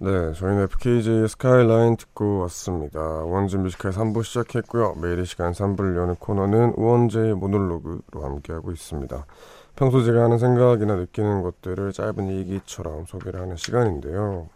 네, 0.03 0.33
저희는 0.33 0.63
FKJ 0.65 1.29
Skyline 1.29 1.97
듣고 1.99 2.39
왔습니다. 2.41 3.01
우원재 3.01 3.59
Music 3.59 3.77
High 3.77 3.91
3부 3.91 4.25
시작했고요. 4.25 4.95
매일 4.95 5.19
이 5.19 5.27
시간 5.27 5.53
3부를 5.53 5.95
여는 5.95 6.15
코너는 6.15 6.73
우원재의 6.77 7.35
모놀로그로 7.35 8.23
함께하고 8.25 8.73
있습니다. 8.73 9.27
평소 9.77 10.03
제가 10.03 10.25
하는 10.25 10.39
생각이나 10.39 10.95
느끼는 10.97 11.43
것들을 11.43 11.93
짧은 11.93 12.29
일기처럼 12.29 13.05
소개를 13.07 13.41
하는 13.43 13.57
시간인데요. 13.57 14.49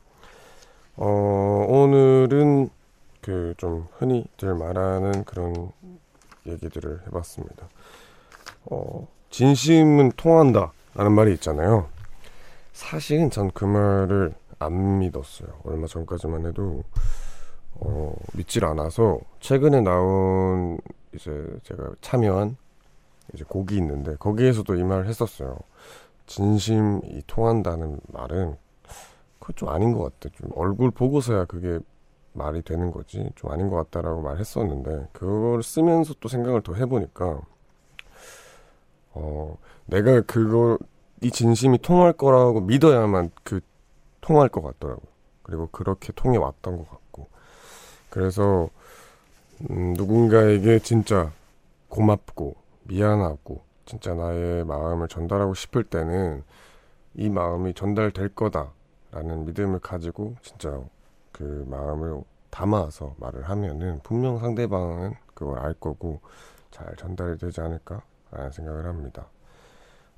어, 0.97 1.67
오늘은 1.69 2.71
그 3.21 3.55
좀 3.59 3.87
흔히들 3.99 4.55
말하는 4.55 5.25
그런 5.25 5.71
얘기들을 6.47 7.03
해봤습니다. 7.07 7.69
어, 8.67 9.07
진심은 9.31 10.13
통한다 10.17 10.73
라는 10.95 11.13
말이 11.13 11.33
있잖아요. 11.35 11.87
사실은 12.73 13.31
전 13.31 13.51
그 13.55 13.65
말을 13.65 14.35
안 14.65 14.99
믿었어요. 14.99 15.49
얼마 15.65 15.87
전까지만 15.87 16.47
해도 16.47 16.83
어, 17.75 18.15
믿질 18.35 18.65
않아서 18.65 19.19
최근에 19.41 19.81
나온 19.81 20.79
이제 21.15 21.47
제가 21.63 21.91
참여한 22.01 22.57
이제 23.33 23.45
곡이 23.45 23.77
있는데 23.77 24.17
거기에서도 24.17 24.75
이 24.75 24.83
말을 24.83 25.07
했었어요. 25.07 25.59
진심이 26.27 27.23
통한다는 27.27 28.01
말은 28.13 28.57
그건 29.39 29.57
좀 29.57 29.69
아닌 29.69 29.93
것 29.93 30.05
같아. 30.05 30.35
좀 30.37 30.51
얼굴 30.55 30.91
보고서야 30.91 31.45
그게 31.47 31.79
말이 32.33 32.63
되는 32.63 32.91
거지. 32.91 33.31
좀 33.37 33.51
아닌 33.51 33.69
것 33.69 33.77
같다라고 33.77 34.23
말했었는데 34.23 35.09
그걸 35.13 35.63
쓰면서 35.63 36.15
또 36.21 36.29
생각을 36.29 36.63
더 36.63 36.75
해보니까 36.75 37.41
어 39.13 39.57
내가 39.87 40.21
그거 40.23 40.79
이 41.21 41.31
진심이 41.31 41.79
통할 41.79 42.13
거라고 42.13 42.61
믿어야만 42.61 43.31
그 43.45 43.61
통할 44.25 44.49
것 44.49 44.63
같더라고요. 44.63 45.07
그리고 45.43 45.69
그렇게 45.71 46.11
통해 46.15 46.39
왔던 46.39 46.79
것 46.79 46.89
같고. 46.89 47.29
그래서, 48.09 48.71
음, 49.71 49.93
누군가에게 49.93 50.79
진짜 50.79 51.31
고맙고, 51.91 52.57
미안하고, 52.85 53.61
진짜 53.85 54.15
나의 54.15 54.65
마음을 54.65 55.09
전달하고 55.09 55.53
싶을 55.53 55.85
때는 55.85 56.43
이 57.17 57.29
마음이 57.29 57.75
전달될 57.75 58.31
거다라는 58.31 59.45
믿음을 59.45 59.79
가지고 59.81 60.37
진짜 60.41 60.81
그 61.31 61.67
마음을 61.69 62.23
담아서 62.49 63.15
말을 63.19 63.43
하면은 63.51 64.01
분명 64.03 64.39
상대방은 64.39 65.15
그걸 65.35 65.59
알 65.59 65.75
거고 65.75 66.21
잘 66.71 66.97
전달이 66.97 67.37
되지 67.37 67.61
않을까라는 67.61 68.53
생각을 68.53 68.87
합니다. 68.87 69.27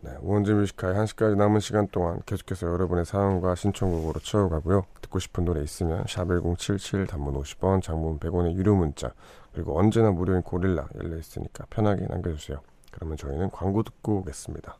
네, 0.01 0.13
우원재 0.21 0.53
Music 0.53 0.76
High 0.76 0.95
1시까지 0.95 1.37
남은 1.37 1.61
시간 1.61 1.89
동안 1.89 2.21
계속해서 2.27 2.67
여러분의 2.67 3.05
사연과 3.05 3.55
신청곡으로 3.55 4.21
채워가고요. 4.21 4.85
듣고 5.01 5.19
싶은 5.19 5.45
노래 5.45 5.63
있으면 5.63 6.05
샵1077 6.05 7.09
단문 7.09 7.35
50원, 7.35 7.83
장문 7.83 8.19
100원의 8.19 8.55
유료 8.55 8.77
문자 8.77 9.13
그리고 9.53 9.79
언제나 9.79 10.11
무료인 10.11 10.43
고릴라 10.43 10.89
열려 10.97 11.17
있으니까 11.17 11.65
편하게 11.71 12.07
남겨주세요. 12.07 12.61
그러면 12.93 13.17
저희는 13.17 13.51
광고 13.51 13.83
듣고 13.83 14.19
오겠습니다. 14.19 14.77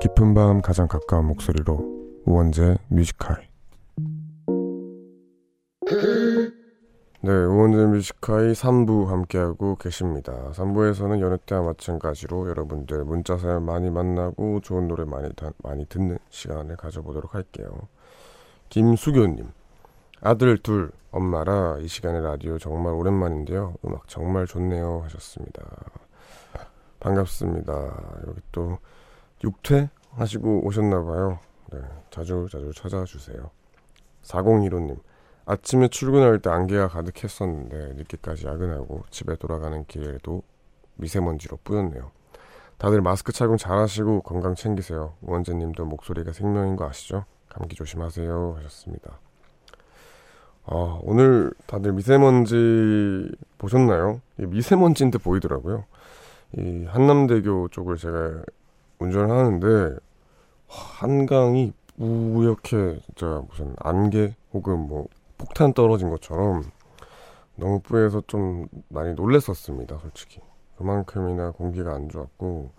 깊은 0.00 0.34
밤 0.34 0.62
가장 0.62 0.86
가까운 0.86 1.26
목소리로 1.26 2.22
우원재 2.24 2.78
Music 2.88 3.22
High 3.22 3.49
네, 7.22 7.30
우원재 7.32 7.76
뮤지컬 7.86 8.52
3부 8.52 9.06
함께하고 9.06 9.76
계십니다. 9.76 10.32
3부에서는 10.52 11.20
여느 11.20 11.36
때와 11.36 11.62
마찬가지로 11.62 12.48
여러분들 12.48 13.04
문자 13.04 13.36
사연 13.36 13.64
많이 13.66 13.90
만나고 13.90 14.60
좋은 14.62 14.88
노래 14.88 15.04
많이, 15.04 15.30
다- 15.34 15.52
많이 15.62 15.84
듣는 15.84 16.18
시간을 16.30 16.76
가져보도록 16.76 17.34
할게요. 17.34 17.68
김수교님, 18.70 19.50
아들 20.22 20.56
둘, 20.58 20.92
엄마라 21.10 21.76
이 21.80 21.88
시간에 21.88 22.20
라디오 22.20 22.56
정말 22.56 22.94
오랜만인데요. 22.94 23.74
음악 23.84 24.08
정말 24.08 24.46
좋네요 24.46 25.02
하셨습니다. 25.04 25.62
반갑습니다. 27.00 27.72
여기 28.28 28.40
또 28.52 28.78
육퇴 29.44 29.90
하시고 30.12 30.66
오셨나봐요. 30.66 31.38
네, 31.72 31.80
자주 32.10 32.46
자주 32.50 32.72
찾아주세요. 32.74 33.50
4015님, 34.22 34.98
아침에 35.46 35.88
출근할 35.88 36.40
때 36.40 36.50
안개가 36.50 36.88
가득했었는데 36.88 37.94
늦게까지 37.94 38.46
야근하고 38.46 39.04
집에 39.10 39.36
돌아가는 39.36 39.84
길에도 39.86 40.42
미세먼지로 40.96 41.58
뿌였네요. 41.64 42.10
다들 42.78 43.02
마스크 43.02 43.32
착용 43.32 43.56
잘하시고 43.56 44.22
건강 44.22 44.54
챙기세요. 44.54 45.14
원재님도 45.22 45.84
목소리가 45.84 46.32
생명인 46.32 46.76
거 46.76 46.88
아시죠? 46.88 47.24
감기 47.48 47.76
조심하세요 47.76 48.54
하셨습니다. 48.58 49.18
아, 50.64 50.98
오늘 51.02 51.52
다들 51.66 51.92
미세먼지 51.92 53.30
보셨나요? 53.58 54.20
이 54.38 54.46
미세먼지인 54.46 55.10
데 55.10 55.18
보이더라고요. 55.18 55.84
이 56.56 56.84
한남대교 56.84 57.68
쪽을 57.68 57.96
제가 57.96 58.42
운전을 58.98 59.30
하는데 59.30 59.96
한강이 60.68 61.72
뿌옇게 61.98 63.00
진짜 63.04 63.42
무슨 63.48 63.74
안개 63.78 64.34
혹은 64.52 64.78
뭐 64.78 65.08
폭탄 65.40 65.72
떨어진 65.72 66.10
것처럼 66.10 66.64
너무 67.56 67.80
뿌해서 67.80 68.22
좀 68.26 68.68
많이 68.88 69.14
놀랬었습니다, 69.14 69.98
솔직히. 69.98 70.40
그만큼이나 70.76 71.50
공기가 71.50 71.94
안 71.94 72.10
좋았고 72.10 72.72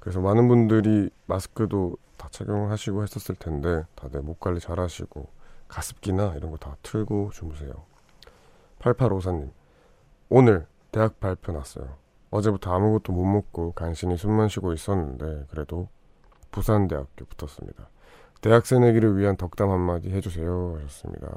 그래서 0.00 0.20
많은 0.20 0.48
분들이 0.48 1.10
마스크도 1.26 1.96
다 2.16 2.28
착용하시고 2.30 3.02
했었을 3.02 3.34
텐데 3.34 3.84
다들 3.94 4.22
목 4.22 4.40
관리 4.40 4.58
잘 4.58 4.80
하시고 4.80 5.28
가습기나 5.68 6.34
이런 6.36 6.50
거 6.50 6.56
다 6.56 6.76
틀고 6.82 7.30
주무세요. 7.32 7.72
8854님, 8.80 9.50
오늘 10.30 10.66
대학 10.92 11.20
발표 11.20 11.52
났어요. 11.52 11.96
어제부터 12.30 12.72
아무것도 12.72 13.12
못 13.12 13.24
먹고 13.24 13.72
간신히 13.72 14.16
숨만 14.16 14.48
쉬고 14.48 14.72
있었는데 14.72 15.46
그래도 15.50 15.88
부산대학교 16.50 17.26
붙었습니다. 17.26 17.88
대학 18.42 18.66
새내기를 18.66 19.16
위한 19.16 19.36
덕담 19.36 19.70
한마디 19.70 20.10
해주세요 20.10 20.76
하셨습니다. 20.82 21.28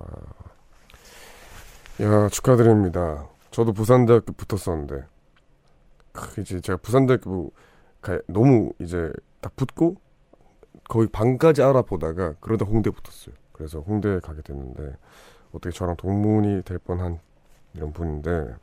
야 2.01 2.27
축하드립니다. 2.29 3.27
저도 3.51 3.71
부산대학교 3.71 4.33
붙었었는데 4.33 5.05
크, 6.11 6.41
이제 6.41 6.59
제가 6.59 6.77
부산대학교 6.81 7.51
가- 8.01 8.19
너무 8.27 8.73
이제 8.79 9.13
딱 9.39 9.55
붙고 9.55 9.95
거의 10.89 11.07
반까지 11.07 11.61
알아보다가 11.63 12.33
그러다 12.41 12.65
홍대 12.65 12.89
붙었어요. 12.89 13.35
그래서 13.53 13.79
홍대에 13.79 14.19
가게 14.19 14.41
됐는데 14.41 14.97
어떻게 15.53 15.71
저랑 15.73 15.95
동문이 15.95 16.63
될 16.63 16.79
뻔한 16.79 17.19
이런 17.75 17.93
분인데 17.93 18.55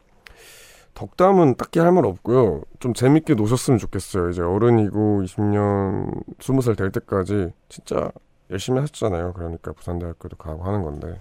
덕담은 0.94 1.54
딱히 1.56 1.78
할 1.78 1.90
말 1.92 2.04
없고요. 2.04 2.62
좀 2.80 2.92
재밌게 2.92 3.34
노셨으면 3.34 3.78
좋겠어요. 3.78 4.28
이제 4.30 4.42
어른이고 4.42 5.22
20년 5.22 6.22
20살 6.38 6.76
될 6.76 6.90
때까지 6.90 7.50
진짜 7.70 8.10
열심히 8.52 8.78
하셨잖아요. 8.80 9.32
그러니까 9.32 9.72
부산대학교도 9.72 10.36
가고 10.36 10.62
하는 10.64 10.82
건데 10.82 11.20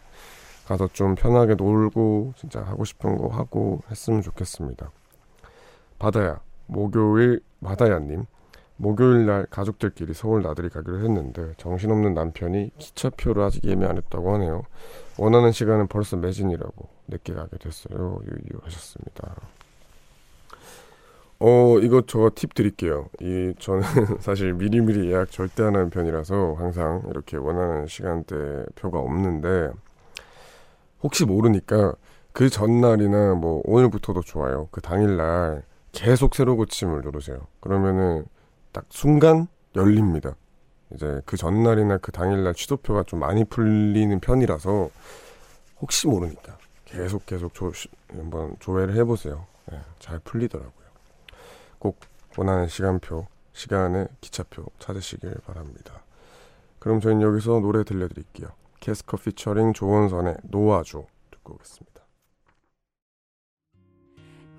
가서 0.67 0.88
좀 0.93 1.15
편하게 1.15 1.55
놀고 1.55 2.34
진짜 2.38 2.61
하고 2.61 2.86
싶은 2.86 3.17
거 3.17 3.27
하고 3.29 3.82
했으면 3.89 4.21
좋겠습니다. 4.21 4.91
바다야 5.97 6.39
목요일 6.67 7.41
바다야님 7.63 8.25
목요일 8.77 9.25
날 9.27 9.45
가족들끼리 9.45 10.13
서울 10.13 10.41
나들이 10.41 10.69
가기로 10.69 10.99
했는데 10.99 11.53
정신없는 11.57 12.13
남편이 12.13 12.71
기차표를 12.77 13.43
아직 13.43 13.63
예매 13.65 13.86
안 13.86 13.97
했다고 13.97 14.34
하네요. 14.34 14.63
원하는 15.17 15.51
시간은 15.51 15.88
벌써 15.88 16.17
매진이라고 16.17 16.89
늦게 17.07 17.34
가게 17.34 17.57
됐어요. 17.57 18.19
유유 18.25 18.59
하셨습니다. 18.63 19.36
어 21.44 21.80
이거 21.80 22.02
저팁 22.02 22.54
드릴게요. 22.54 23.10
이 23.20 23.54
저는 23.58 23.82
사실 24.22 24.54
미리미리 24.54 25.10
예약 25.10 25.32
절대 25.32 25.64
안 25.64 25.76
하는 25.76 25.89
편이라서 25.89 26.54
항상 26.58 27.02
이렇게 27.10 27.36
원하는 27.38 27.88
시간대 27.88 28.36
표가 28.76 29.00
없는데 29.00 29.72
혹시 31.02 31.26
모르니까 31.26 31.94
그 32.32 32.50
전날이나 32.50 33.34
뭐 33.34 33.62
오늘부터도 33.66 34.22
좋아요. 34.22 34.68
그 34.72 34.82
당일날 34.82 35.64
계속 35.92 36.36
새로 36.36 36.56
고침을 36.56 37.02
누르세요. 37.02 37.48
그러면은 37.60 38.26
딱 38.72 38.86
순간 38.89 39.48
열립니다. 39.76 40.36
이제 40.94 41.22
그 41.26 41.38
전날이나 41.38 41.98
그 41.98 42.12
당일날 42.12 42.54
취소표가 42.54 43.04
좀 43.04 43.20
많이 43.20 43.46
풀리는 43.46 44.20
편이라서 44.20 44.89
혹시 45.82 46.08
모르니까 46.08 46.58
계속 46.86 47.26
계속 47.26 47.54
조, 47.56 47.74
시- 47.74 47.89
한번 48.14 48.56
조회를 48.60 48.96
해보세요. 48.98 49.48
예, 49.72 49.80
잘 50.00 50.20
풀리더라고요. 50.20 50.80
꼭 51.82 51.99
원하는 52.38 52.67
시간표, 52.67 53.25
시간의 53.53 54.07
기차표 54.21 54.67
찾으시길 54.77 55.34
바랍니다. 55.47 56.03
그럼 56.77 57.01
저희는 57.01 57.23
여기서 57.23 57.59
노래 57.59 57.84
들려드릴게요. 57.84 58.49
캐스커 58.79 59.17
피처링 59.17 59.73
조원선의 59.73 60.38
놓아줘 60.43 61.05
듣고 61.32 61.55
오겠습니다. 61.55 62.01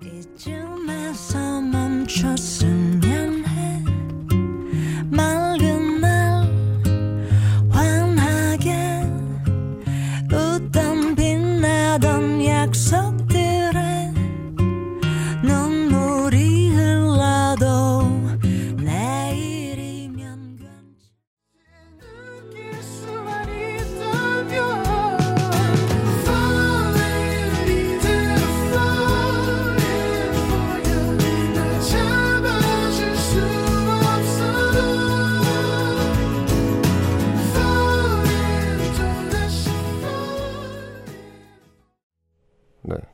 이쯤에서 0.01 1.61
멈췄으 1.61 2.92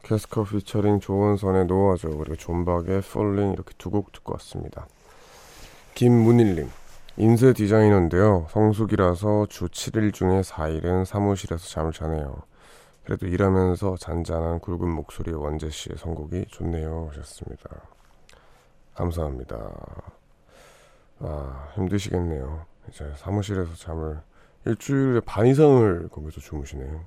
캐스커 0.10 0.44
피처링 0.46 1.02
조원선의 1.02 1.68
놓아줘 1.68 2.10
그리고 2.10 2.36
존박의 2.36 2.98
Falling 2.98 3.54
이렇게 3.54 3.76
두 3.78 3.92
곡 3.92 4.12
듣고 4.12 4.34
왔습니다. 4.34 4.88
김문일님 5.94 6.68
인쇄 7.18 7.54
디자이너인데요. 7.54 8.48
성수기라서 8.50 9.46
주 9.50 9.68
7일 9.68 10.12
중에 10.12 10.42
4일은 10.42 11.06
사무실에서 11.06 11.64
잠을 11.64 11.94
자네요. 11.94 12.42
그래도 13.04 13.28
일하면서 13.28 13.98
잔잔한 13.98 14.60
굵은 14.60 14.90
목소리의 14.90 15.40
원재 15.40 15.70
씨의 15.70 16.00
선곡이 16.00 16.46
좋네요 16.48 17.10
하셨습니다. 17.12 17.70
감사합니다. 18.96 19.72
아 21.20 21.70
힘드시겠네요. 21.76 22.66
이제 22.90 23.14
사무실에서 23.16 23.76
잠을 23.76 24.22
일주일에 24.66 25.20
반 25.20 25.46
이상을 25.46 26.10
거기서 26.10 26.42
주무시네요. 26.42 27.06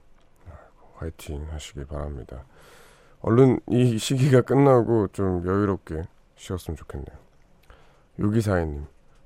화이팅 0.94 1.48
하시길 1.50 1.86
바랍니다. 1.86 2.44
얼른 3.22 3.60
이 3.68 3.98
시기가 3.98 4.42
끝나고 4.42 5.08
좀 5.08 5.46
여유롭게 5.46 6.02
쉬었으면 6.36 6.76
좋겠네요. 6.76 7.16
유기사회님, 8.18 8.84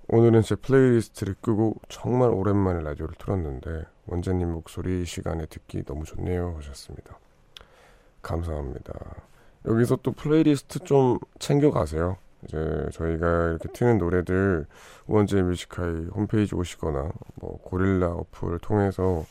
오늘은 0.08 0.42
제 0.42 0.54
playlist를 0.54 1.34
끄고 1.40 1.76
정말 1.88 2.30
오랜만에 2.30 2.82
라디오를 2.82 3.14
틀었는데 3.18 3.84
원재님 4.06 4.52
목소리 4.52 5.02
이 5.02 5.04
시간에 5.04 5.46
듣기 5.46 5.82
너무 5.84 6.04
좋네요 6.04 6.54
하셨습니다. 6.58 7.18
감사합니다. 8.20 8.92
여기서 9.66 9.96
또 10.02 10.12
플레이리스트 10.12 10.80
좀 10.80 11.18
챙겨가세요. 11.38 12.18
이제 12.44 12.86
저희가 12.92 13.48
이렇게 13.48 13.68
트는 13.72 13.98
노래들 13.98 14.66
원재 15.06 15.42
Music 15.42 15.78
High 15.78 16.06
홈페이지 16.14 16.54
오시거나 16.54 17.10
뭐 17.36 17.58
고릴라 17.62 18.08
어플을 18.08 18.58
통해서 18.58 19.24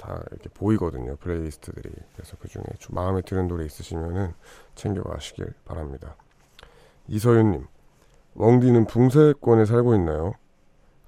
다 0.00 0.22
이렇게 0.30 0.48
보이거든요 0.48 1.16
playlist들이 1.16 1.90
그래서 2.14 2.36
그 2.40 2.48
중에 2.48 2.64
좀 2.78 2.94
마음에 2.94 3.20
드는 3.20 3.48
노래 3.48 3.66
있으시면은 3.66 4.32
챙겨가시길 4.74 5.52
바랍니다. 5.66 6.16
이서윤님 7.06 7.66
웡디는 8.34 8.86
붕세권에 8.86 9.66
살고 9.66 9.94
있나요? 9.96 10.32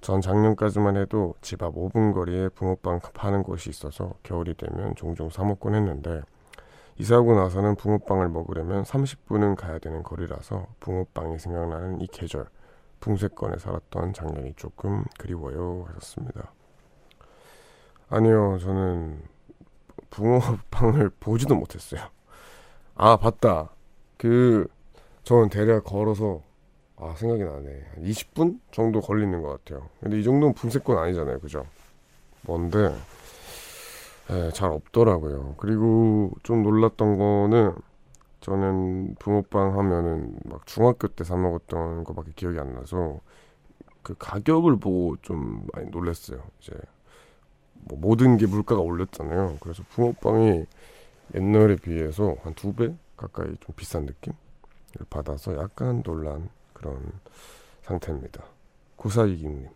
전 0.03 0.20
작년까지만 0.20 0.97
해도 0.97 1.34
집 1.40 1.62
앞 1.62 1.74
5분 1.74 2.12
거리에 2.12 2.49
붕어빵 2.51 3.01
파는 3.14 3.45
곳이 3.45 3.70
있어서 3.70 4.12
겨울이 4.24 4.55
되면 4.55 4.95
종종 4.97 5.30
사 5.30 5.43
먹곤 5.45 5.74
했는데 5.74 6.22
이사하고 6.99 7.34
나서는 7.34 7.76
붕어빵을 7.76 8.28
먹으려면 8.28 8.82
30분은 8.82 9.57
가야 9.57 9.78
되는 9.78 10.03
거리라서 10.03 10.66
붕어빵이 10.80 11.38
생각나는 11.38 12.01
이 12.03 12.07
계절 12.09 12.47
붕세권에 13.01 13.59
살았던 13.59 14.12
작년이 14.12 14.55
조금 14.57 15.05
그리워요 15.18 15.86
하셨습니다. 15.88 16.53
아니요 18.12 18.58
저는 18.60 19.22
붕어빵을 20.10 21.10
보지도 21.20 21.54
못했어요. 21.56 22.02
아 22.96 23.16
봤다. 23.16 23.70
그 24.18 24.66
저는 25.24 25.50
대략 25.50 25.84
걸어서 25.84 26.42
아 26.96 27.14
생각이 27.16 27.44
나네. 27.44 27.86
한 27.94 28.04
20분 28.04 28.60
정도 28.72 29.00
걸리는 29.00 29.42
것 29.42 29.64
같아요. 29.64 29.88
근데 30.00 30.20
이 30.20 30.24
정도는 30.24 30.54
붕세권 30.54 30.98
아니잖아요, 30.98 31.40
그죠? 31.40 31.66
뭔데 32.42 32.94
예, 34.30 34.50
잘 34.52 34.70
없더라고요. 34.70 35.54
그리고 35.58 36.30
좀 36.42 36.62
놀랐던 36.62 37.18
거는 37.18 37.74
저는 38.40 39.16
붕어빵 39.18 39.78
하면은 39.78 40.36
막 40.44 40.66
중학교 40.66 41.08
때 41.08 41.24
사 41.24 41.36
먹었던 41.36 42.04
거밖에 42.04 42.32
기억이 42.36 42.58
안 42.58 42.74
나서 42.74 43.20
그 44.02 44.14
가격을 44.18 44.78
보고 44.78 45.16
좀 45.22 45.66
많이 45.74 45.90
놀랐어요. 45.90 46.42
이제 46.60 46.72
뭐 47.82 47.98
모든 48.00 48.36
게 48.36 48.46
물가가 48.46 48.80
올렸잖아요. 48.80 49.58
그래서 49.60 49.82
붕어빵이 49.90 50.66
옛날에 51.34 51.76
비해서 51.76 52.36
한 52.42 52.54
두 52.54 52.72
배 52.74 52.94
가까이 53.16 53.46
좀 53.60 53.74
비싼 53.76 54.04
느낌을 54.06 54.36
받아서 55.10 55.56
약간 55.58 56.02
놀란 56.02 56.48
그런 56.72 57.12
상태입니다. 57.82 58.42
구사이기님. 58.96 59.68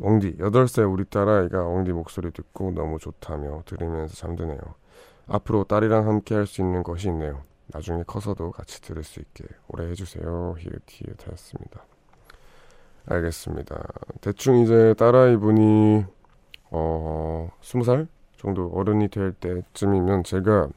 웡디 0.00 0.38
8살 0.38 0.92
우리 0.92 1.04
딸아이가 1.04 1.64
웡디 1.66 1.92
목소리 1.92 2.32
듣고 2.32 2.72
너무 2.72 2.98
좋다며 2.98 3.62
들으면서 3.64 4.14
잠드네요. 4.16 4.58
앞으로 5.28 5.64
딸이랑 5.64 6.06
함께 6.08 6.34
할 6.34 6.46
수 6.46 6.60
있는 6.60 6.82
것이 6.82 7.08
있네요. 7.08 7.42
나중에 7.68 8.02
커서도 8.04 8.50
같이 8.50 8.82
들을 8.82 9.02
수 9.04 9.20
있게 9.20 9.44
오래 9.68 9.88
해주세요. 9.90 10.56
히읗히읗 10.58 11.26
하였습니다. 11.26 11.84
알겠습니다. 13.06 13.82
대충 14.20 14.58
이제 14.60 14.94
딸아이 14.98 15.36
분이 15.36 16.04
어 16.76 17.50
20살 17.60 18.08
정도 18.36 18.68
어른이 18.74 19.08
될 19.08 19.32
때쯤이면 19.32 20.24
제가 20.24 20.68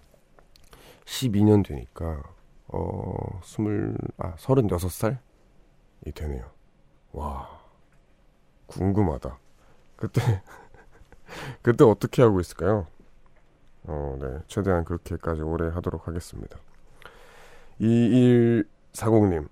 12년 1.06 1.66
되니까 1.66 2.22
어 2.68 3.40
20, 3.44 3.96
아 4.20 4.36
36살이 4.36 5.18
되네요. 6.14 6.46
와 7.14 7.50
궁금하다. 8.68 9.40
그때 9.96 10.22
그때 11.64 11.84
어떻게 11.84 12.22
하고 12.22 12.40
있을까요? 12.40 12.88
어, 13.86 14.18
네. 14.22 14.40
최대한 14.48 14.84
그렇게까지 14.84 15.42
오래 15.42 15.70
하도록 15.70 16.08
하겠습니다. 16.08 16.58
2140님. 17.82 19.48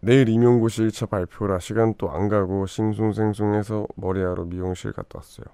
내일 0.00 0.28
임용고시 0.28 0.82
1차 0.88 1.08
발표라 1.08 1.58
시간 1.60 1.94
또 1.94 2.08
안 2.10 2.28
가고 2.28 2.66
싱숭생숭해서 2.66 3.86
머리하러 3.96 4.44
미용실 4.44 4.92
갔다 4.92 5.18
왔어요. 5.18 5.46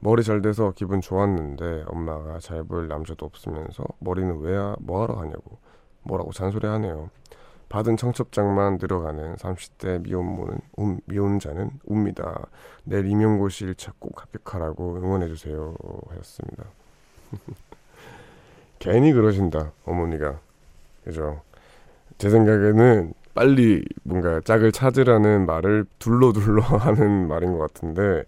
머리 0.00 0.22
잘 0.22 0.40
돼서 0.42 0.72
기분 0.76 1.00
좋았는데 1.00 1.84
엄마가 1.88 2.38
잘 2.38 2.62
보일 2.64 2.88
남자도 2.88 3.26
없으면서 3.26 3.84
머리는 3.98 4.38
왜 4.40 4.56
하- 4.56 4.76
뭐하러 4.80 5.14
하냐고 5.20 5.58
뭐라고 6.02 6.32
잔소리 6.32 6.66
하네요. 6.66 7.10
받은 7.68 7.96
청첩장만 7.98 8.78
늘어가는 8.80 9.36
30대 9.36 9.98
미혼모는 10.02 10.58
움, 10.76 11.00
미혼자는 11.04 11.70
웁니다. 11.84 12.46
내일 12.84 13.06
임용고시 13.06 13.66
1차 13.66 13.92
꼭 13.98 14.22
합격하라고 14.22 14.96
응원해주세요 14.96 15.74
하셨습니다. 16.08 16.64
괜히 18.78 19.12
그러신다 19.12 19.72
어머니가 19.84 20.38
그죠? 21.04 21.42
제 22.16 22.30
생각에는 22.30 23.12
빨리 23.34 23.84
뭔가 24.02 24.40
짝을 24.40 24.72
찾으라는 24.72 25.44
말을 25.46 25.84
둘러둘러 25.98 26.62
하는 26.78 27.28
말인 27.28 27.52
것 27.52 27.58
같은데 27.58 28.24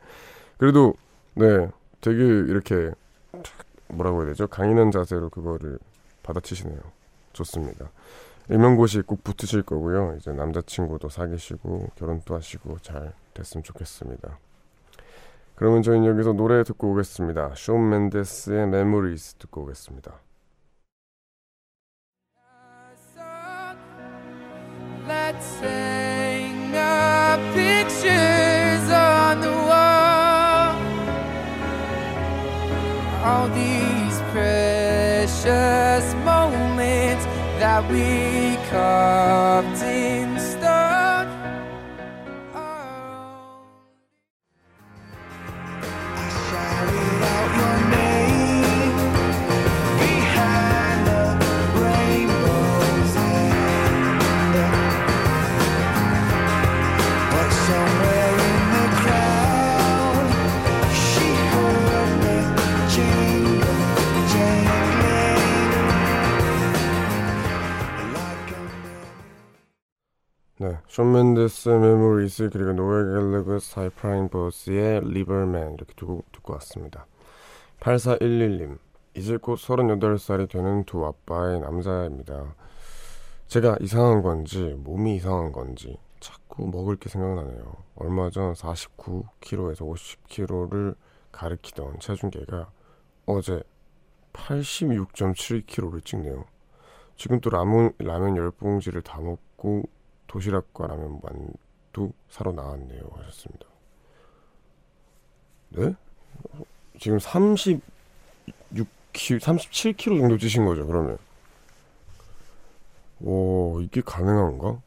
그래도 0.58 0.94
네 1.34 1.70
되게 2.00 2.22
이렇게 2.24 2.92
뭐라고 3.88 4.20
해야 4.20 4.30
되죠? 4.30 4.46
강인한 4.46 4.90
자세로 4.90 5.30
그거를 5.30 5.78
받아치시네요. 6.22 6.80
좋습니다. 7.32 7.90
임용고시 8.50 9.02
꼭 9.02 9.22
붙으실 9.22 9.62
거고요. 9.62 10.16
이제 10.18 10.32
남자친구도 10.32 11.08
사귀시고 11.08 11.90
결혼도 11.94 12.34
하시고 12.34 12.78
잘 12.78 13.12
됐으면 13.34 13.62
좋겠습니다. 13.62 14.38
그러면 15.54 15.82
저희는 15.82 16.06
여기서 16.08 16.32
노래 16.32 16.64
듣고 16.64 16.92
오겠습니다. 16.92 17.52
쇼 17.54 17.76
맨데스의 17.78 18.66
메모리스 18.68 19.34
듣고 19.34 19.62
오겠습니다. 19.62 20.18
Let's 25.06 25.60
hang 25.62 26.74
our 26.74 27.38
pictures 27.52 28.39
All 33.22 33.48
these 33.48 34.18
precious 34.32 36.14
moments 36.24 37.26
that 37.60 37.84
we 37.90 38.56
carved 38.70 39.76
네, 70.62 70.76
션 70.88 71.12
멘데스 71.12 71.70
Memories 71.70 72.50
그리고 72.52 72.74
Noel 72.74 73.06
Gallagher's 73.06 73.60
High 73.60 73.87
Flying 73.87 74.28
Birds의 74.28 75.00
Riverman 75.04 75.72
이렇게 75.72 75.94
두고 75.94 76.22
듣고 76.32 76.52
왔습니다. 76.52 77.06
8411님 77.80 78.76
이제 79.14 79.38
곧 79.38 79.54
38살이 79.54 80.50
되는 80.50 80.84
두 80.84 81.06
아빠의 81.06 81.60
남자입니다. 81.60 82.54
제가 83.46 83.78
이상한 83.80 84.20
건지 84.20 84.76
몸이 84.76 85.16
이상한 85.16 85.50
건지 85.50 85.96
자꾸 86.20 86.66
먹을 86.66 86.96
게 86.96 87.08
생각나네요. 87.08 87.76
얼마 87.94 88.28
전 88.28 88.52
49kg에서 88.52 89.78
50kg를 89.78 90.94
가리키던 91.32 92.00
체중계가 92.00 92.70
어제 93.24 93.62
86.7kg를 94.34 96.04
찍네요. 96.04 96.44
지금 97.16 97.40
또 97.40 97.48
라면, 97.48 97.94
라면 97.98 98.34
10봉지를 98.34 99.02
다 99.02 99.22
먹고 99.22 99.84
도시락과 100.30 100.86
라면 100.86 101.20
만두 101.22 102.12
사러 102.28 102.52
나왔네요 102.52 103.10
하셨습니다. 103.16 103.66
네? 105.70 105.94
지금 107.00 107.18
36kg, 107.18 107.80
37kg 109.12 110.20
정도 110.20 110.38
찌신 110.38 110.64
거죠 110.64 110.86
그러면? 110.86 111.18
오 113.22 113.80
이게 113.80 114.00
가능한가? 114.00 114.80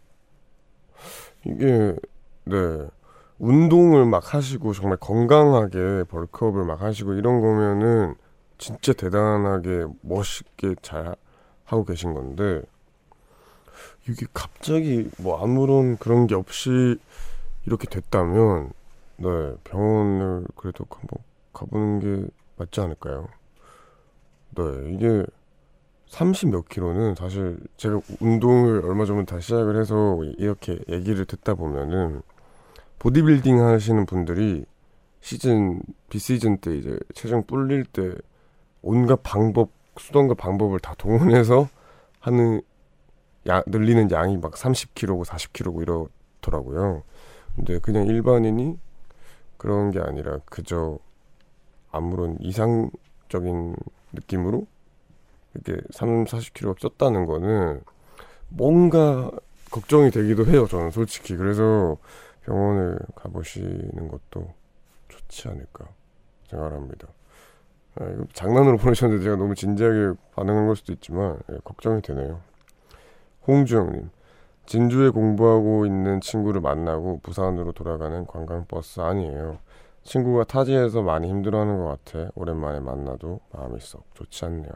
이게 1.46 1.96
네 2.46 2.88
운동을 3.38 4.06
막 4.06 4.34
하시고 4.34 4.72
정말 4.72 4.98
건강하게 4.98 6.06
벌크업을 6.06 6.64
막 6.64 6.82
하시고 6.82 7.14
이런 7.16 7.42
거면은 7.42 8.16
진짜 8.58 8.94
대단하게 8.94 9.88
멋있게 10.02 10.76
잘 10.82 11.18
하고 11.66 11.84
계신 11.84 12.14
건데 12.14 12.62
이게 14.08 14.26
갑자기 14.34 15.10
뭐 15.18 15.42
아무런 15.42 15.98
그런 15.98 16.28
게 16.28 16.36
없이 16.36 16.98
이렇게 17.66 17.88
됐다면 17.88 18.72
네 19.18 19.56
병원을 19.64 20.46
그래도 20.56 20.86
한번 20.90 21.24
가보는 21.54 22.00
게 22.00 22.28
맞지 22.58 22.82
않을까요? 22.82 23.30
네 24.56 24.64
이게 24.94 25.26
30 26.08 26.50
몇 26.50 26.70
킬로는 26.70 27.16
사실 27.16 27.58
제가 27.78 28.00
운동을 28.20 28.86
얼마 28.86 29.06
전부터 29.06 29.36
다시 29.36 29.48
시작을 29.48 29.80
해서 29.80 30.20
이렇게 30.38 30.78
얘기를 30.90 31.26
듣다 31.26 31.56
보면은 31.56 32.22
보디빌딩 33.00 33.60
하시는 33.60 34.06
분들이 34.06 34.66
시즌 35.22 35.82
비시즌 36.10 36.58
때 36.58 36.76
이제 36.78 37.00
체중 37.16 37.44
불릴 37.44 37.86
때 37.86 38.14
온갖 38.82 39.22
방법 39.24 39.70
수단과 39.98 40.36
방법을 40.36 40.80
다 40.80 40.94
동원해서 40.98 41.68
하는 42.20 42.62
야, 43.50 43.62
늘리는 43.68 44.10
양이 44.12 44.38
막 44.38 44.54
30kg고 44.54 45.26
40kg고 45.26 45.82
이러더라고요. 45.82 47.04
근데 47.56 47.80
그냥 47.80 48.06
일반인이 48.08 48.78
그런 49.58 49.92
게 49.92 50.00
아니라 50.00 50.40
그저 50.46 50.98
아무런 51.92 52.38
이상적인 52.40 53.76
느낌으로 54.14 54.66
이렇게 55.54 55.82
3, 55.92 56.26
40kg 56.26 56.78
쪘다는 56.78 57.28
거는 57.28 57.82
뭔가 58.50 59.32
걱정이 59.72 60.12
되기도 60.12 60.46
해요. 60.46 60.68
저는 60.68 60.92
솔직히. 60.92 61.36
그래서 61.36 61.98
병원을 62.46 63.00
가보시는 63.16 64.08
것도 64.08 64.54
좋지 65.10 65.48
않을까 65.50 65.86
생각을 66.50 66.74
합니다. 66.74 67.08
아, 67.96 68.06
장난으로 68.34 68.78
보내셨는데 68.80 69.24
제가 69.24 69.36
너무 69.36 69.56
진지하게 69.56 70.14
반응한 70.36 70.68
걸 70.68 70.76
수도 70.76 70.94
있지만 70.94 71.40
예, 71.52 71.58
걱정이 71.64 72.02
되네요. 72.02 72.42
홍주영님 73.48 74.10
진주에 74.66 75.10
공부하고 75.10 75.86
있는 75.86 76.22
친구를 76.22 76.62
만나고 76.62 77.20
부산으로 77.22 77.74
돌아가는 77.74 78.26
관광버스 78.26 79.02
아니에요. 79.02 79.58
친구가 80.04 80.46
타지에서 80.46 81.02
많이 81.02 81.30
힘들어하는 81.30 81.78
것 81.78 82.04
같아 82.06 82.30
오랜만에 82.36 82.80
만나도 82.80 83.40
마음이 83.52 83.80
썩 83.80 84.04
좋지 84.16 84.46
않네요. 84.46 84.72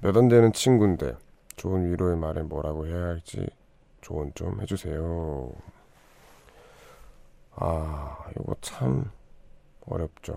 몇 0.00 0.16
안 0.16 0.28
되는 0.28 0.52
친구인데 0.52 1.14
좋은 1.56 1.90
위로의 1.90 2.16
말에 2.16 2.42
뭐라고 2.42 2.86
해야 2.86 2.96
할지 3.04 3.46
조언 4.00 4.32
좀 4.34 4.60
해주세요. 4.60 5.52
아 7.54 8.18
이거 8.36 8.54
참 8.60 9.10
어렵죠. 9.86 10.36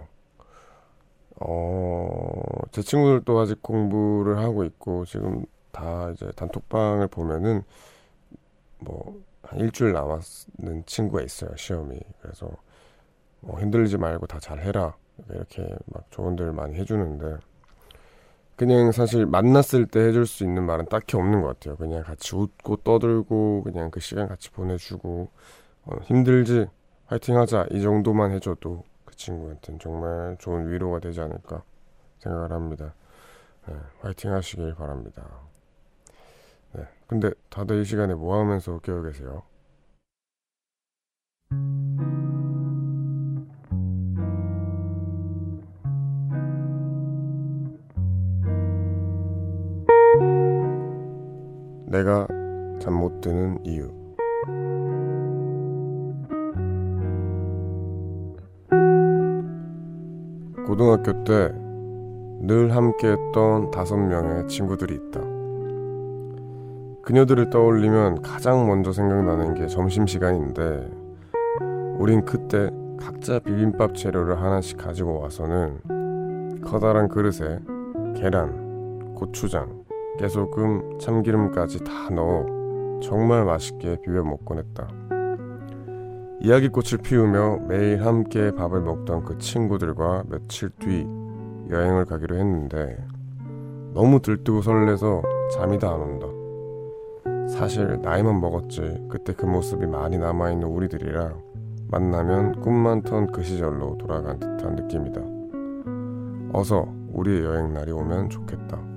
어, 1.39 2.41
제 2.71 2.81
친구들도 2.81 3.39
아직 3.39 3.61
공부를 3.61 4.37
하고 4.39 4.63
있고, 4.63 5.05
지금 5.05 5.45
다 5.75 6.09
이제 6.11 6.31
단톡방을 6.35 7.09
보면은, 7.09 7.63
뭐, 8.79 9.21
한 9.43 9.59
일주일 9.59 9.91
남았는 9.91 10.85
친구가 10.85 11.21
있어요, 11.21 11.55
시험이. 11.57 11.99
그래서, 12.21 12.49
뭐, 13.41 13.59
흔들리지 13.59 13.97
말고 13.97 14.25
다 14.27 14.39
잘해라. 14.39 14.95
이렇게 15.29 15.67
막 15.87 16.09
조언들을 16.11 16.53
많이 16.53 16.75
해주는데, 16.75 17.37
그냥 18.55 18.93
사실 18.93 19.25
만났을 19.25 19.85
때 19.85 19.99
해줄 19.99 20.25
수 20.25 20.45
있는 20.45 20.65
말은 20.65 20.85
딱히 20.85 21.17
없는 21.17 21.41
것 21.41 21.47
같아요. 21.47 21.75
그냥 21.75 22.03
같이 22.03 22.35
웃고 22.35 22.77
떠들고, 22.77 23.63
그냥 23.63 23.91
그 23.91 23.99
시간 23.99 24.29
같이 24.29 24.49
보내주고, 24.51 25.29
어, 25.83 25.95
힘들지? 26.03 26.67
화이팅 27.07 27.37
하자. 27.37 27.67
이 27.71 27.81
정도만 27.81 28.31
해줘도 28.31 28.83
그 29.03 29.15
친구한테는 29.15 29.79
정말 29.79 30.37
좋은 30.39 30.71
위로가 30.71 30.99
되지 30.99 31.19
않을까 31.21 31.63
생각을 32.19 32.51
합니다. 32.51 32.93
네, 33.67 33.75
화이팅 33.99 34.31
하시길 34.31 34.73
바랍니다. 34.75 35.23
네, 37.05 37.19
근데 37.19 37.31
다들 37.49 37.81
이 37.81 37.85
시간에 37.85 38.15
뭐 38.15 38.39
하면서 38.39 38.79
깨어 38.79 39.01
계세요? 39.03 39.43
내가 51.87 52.27
잠 52.79 52.93
못 52.93 53.21
드는 53.21 53.63
이유. 53.65 53.89
고등학교 60.67 61.23
때 61.23 61.65
늘 62.41 62.75
함께했던 62.75 63.71
다섯 63.71 63.97
명의 63.97 64.47
친구들이 64.47 64.95
있다. 64.95 65.34
그녀들을 67.05 67.51
떠올리면 67.51 68.23
가장 68.23 68.65
먼저 68.65 68.91
생각나는 68.91 69.53
게 69.53 69.67
점심시간인데, 69.67 70.89
우린 71.99 72.25
그때 72.25 72.71
각자 72.99 73.37
비빔밥 73.37 73.95
재료를 73.95 74.41
하나씩 74.41 74.77
가지고 74.77 75.19
와서는 75.19 76.61
커다란 76.63 77.07
그릇에 77.07 77.59
계란, 78.15 79.13
고추장, 79.13 79.83
깨소금, 80.17 80.97
참기름까지 80.97 81.83
다 81.83 82.09
넣어 82.09 82.99
정말 83.01 83.45
맛있게 83.45 83.97
비벼 84.01 84.23
먹곤 84.23 84.57
했다. 84.57 84.87
이야기꽃을 86.41 87.03
피우며 87.03 87.59
매일 87.67 88.03
함께 88.03 88.49
밥을 88.51 88.81
먹던 88.81 89.25
그 89.25 89.37
친구들과 89.37 90.23
며칠 90.27 90.69
뒤 90.79 91.07
여행을 91.69 92.05
가기로 92.05 92.35
했는데 92.35 92.97
너무 93.93 94.21
들뜨고 94.21 94.63
설레서 94.63 95.21
잠이 95.53 95.77
다 95.77 95.93
안 95.93 96.01
온다. 96.01 96.44
사실 97.47 97.99
나이만 98.01 98.41
먹었지 98.41 99.07
그때 99.09 99.33
그 99.33 99.45
모습이 99.45 99.85
많이 99.85 100.17
남아있는 100.17 100.67
우리들이라 100.67 101.33
만나면 101.87 102.61
꿈 102.61 102.73
많던 102.73 103.31
그 103.31 103.43
시절로 103.43 103.97
돌아간 103.97 104.39
듯한 104.39 104.75
느낌이다. 104.75 105.21
어서 106.53 106.87
우리의 107.13 107.43
여행 107.45 107.73
날이 107.73 107.91
오면 107.91 108.29
좋겠다. 108.29 108.94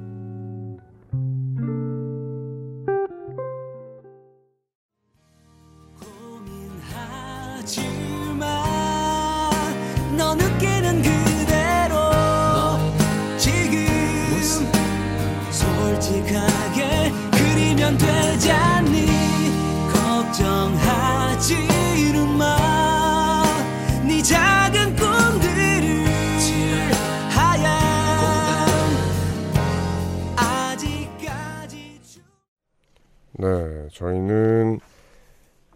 저희는 33.99 34.78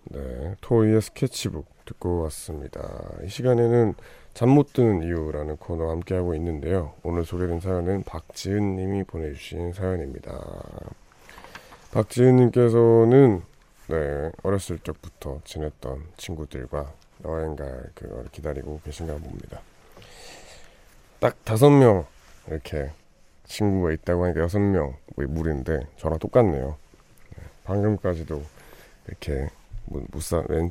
네, 0.05 0.55
토이의 0.61 1.03
스케치북 1.03 1.67
듣고 1.85 2.23
왔습니다. 2.23 2.81
이 3.25 3.29
시간에는 3.29 3.95
잠 4.33 4.49
못 4.49 4.73
드는 4.73 5.03
이유라는 5.03 5.57
코너 5.57 5.91
함께 5.91 6.15
하고 6.15 6.35
있는데요. 6.37 6.95
오늘 7.03 7.25
소개된 7.25 7.59
사연은 7.61 8.05
박지은 8.05 8.77
님이 8.77 9.03
보내주신 9.03 9.73
사연입니다. 9.73 10.41
박지은 11.91 12.37
님께서는 12.37 13.43
네, 13.89 14.31
어렸을 14.45 14.79
적부터 14.79 15.41
지냈던 15.45 16.05
친구들과 16.17 16.93
여행 17.25 17.57
갈 17.57 17.91
그걸 17.95 18.27
기다리고 18.31 18.81
계신가 18.85 19.15
봅니다. 19.15 19.61
딱 21.19 21.45
다섯 21.45 21.71
명 21.71 22.07
이렇게 22.47 22.93
친구가 23.45 23.91
있다고 23.93 24.25
하니까 24.25 24.41
여섯 24.43 24.61
명 24.61 24.95
무리인데 25.17 25.89
저랑 25.97 26.21
똑같네요. 26.21 26.82
네, 27.63 27.65
방금까지도 27.65 28.43
이렇게 29.09 29.49
문, 29.87 30.07
무사, 30.11 30.43
멘, 30.49 30.71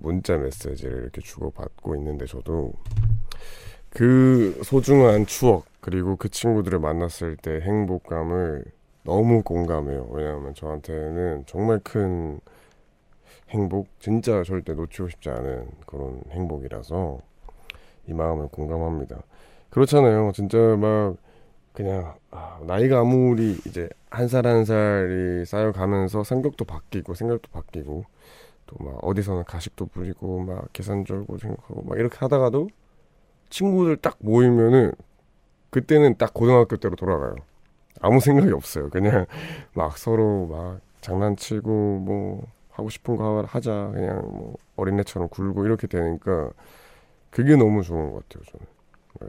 문자 0.00 0.36
메시지를 0.36 1.02
이렇게 1.02 1.20
주고받고 1.20 1.96
있는데 1.96 2.26
저도 2.26 2.72
그 3.90 4.60
소중한 4.64 5.26
추억 5.26 5.64
그리고 5.80 6.16
그 6.16 6.28
친구들을 6.28 6.78
만났을 6.78 7.36
때 7.36 7.60
행복감을 7.60 8.64
너무 9.04 9.42
공감해요. 9.42 10.08
왜냐하면 10.10 10.54
저한테는 10.54 11.44
정말 11.46 11.80
큰 11.82 12.40
행복, 13.50 13.88
진짜 13.98 14.42
절대 14.42 14.74
놓치고 14.74 15.08
싶지 15.08 15.30
않은 15.30 15.70
그런 15.86 16.22
행복이라서 16.30 17.18
이 18.08 18.12
마음을 18.12 18.48
공감합니다. 18.48 19.22
그렇잖아요. 19.70 20.32
진짜 20.34 20.58
막 20.58 21.16
그냥 21.72 22.14
아, 22.30 22.60
나이가 22.66 23.00
아무리 23.00 23.56
이제 23.66 23.88
한 24.10 24.26
살 24.28 24.46
한 24.46 24.64
살이 24.64 25.44
쌓여가면서 25.44 26.24
성격도 26.24 26.64
바뀌고 26.64 27.14
생각도 27.14 27.50
바뀌고 27.52 28.04
또 28.66 28.76
막 28.84 28.98
어디서는 29.04 29.44
가식도 29.44 29.86
부리고 29.88 30.40
막 30.40 30.72
계산 30.72 31.04
절고 31.06 31.38
생각하고 31.38 31.82
막 31.84 31.98
이렇게 31.98 32.18
하다가도 32.18 32.68
친구들 33.50 33.96
딱 33.98 34.16
모이면은 34.20 34.92
그때는 35.70 36.16
딱 36.18 36.34
고등학교 36.34 36.76
때로 36.76 36.96
돌아가요. 36.96 37.36
아무 38.00 38.20
생각이 38.20 38.52
없어요. 38.52 38.90
그냥 38.90 39.26
막 39.74 39.98
서로 39.98 40.46
막 40.46 40.80
장난치고 41.02 41.70
뭐 42.00 42.46
하고 42.70 42.90
싶은 42.90 43.16
거 43.16 43.42
하- 43.42 43.46
하자 43.46 43.90
그냥 43.94 44.22
뭐 44.32 44.56
어린애처럼 44.76 45.28
굴고 45.30 45.66
이렇게 45.66 45.86
되니까 45.86 46.50
그게 47.30 47.56
너무 47.56 47.82
좋은 47.82 48.12
것 48.12 48.28
같아요. 48.28 48.44
저는 48.52 48.66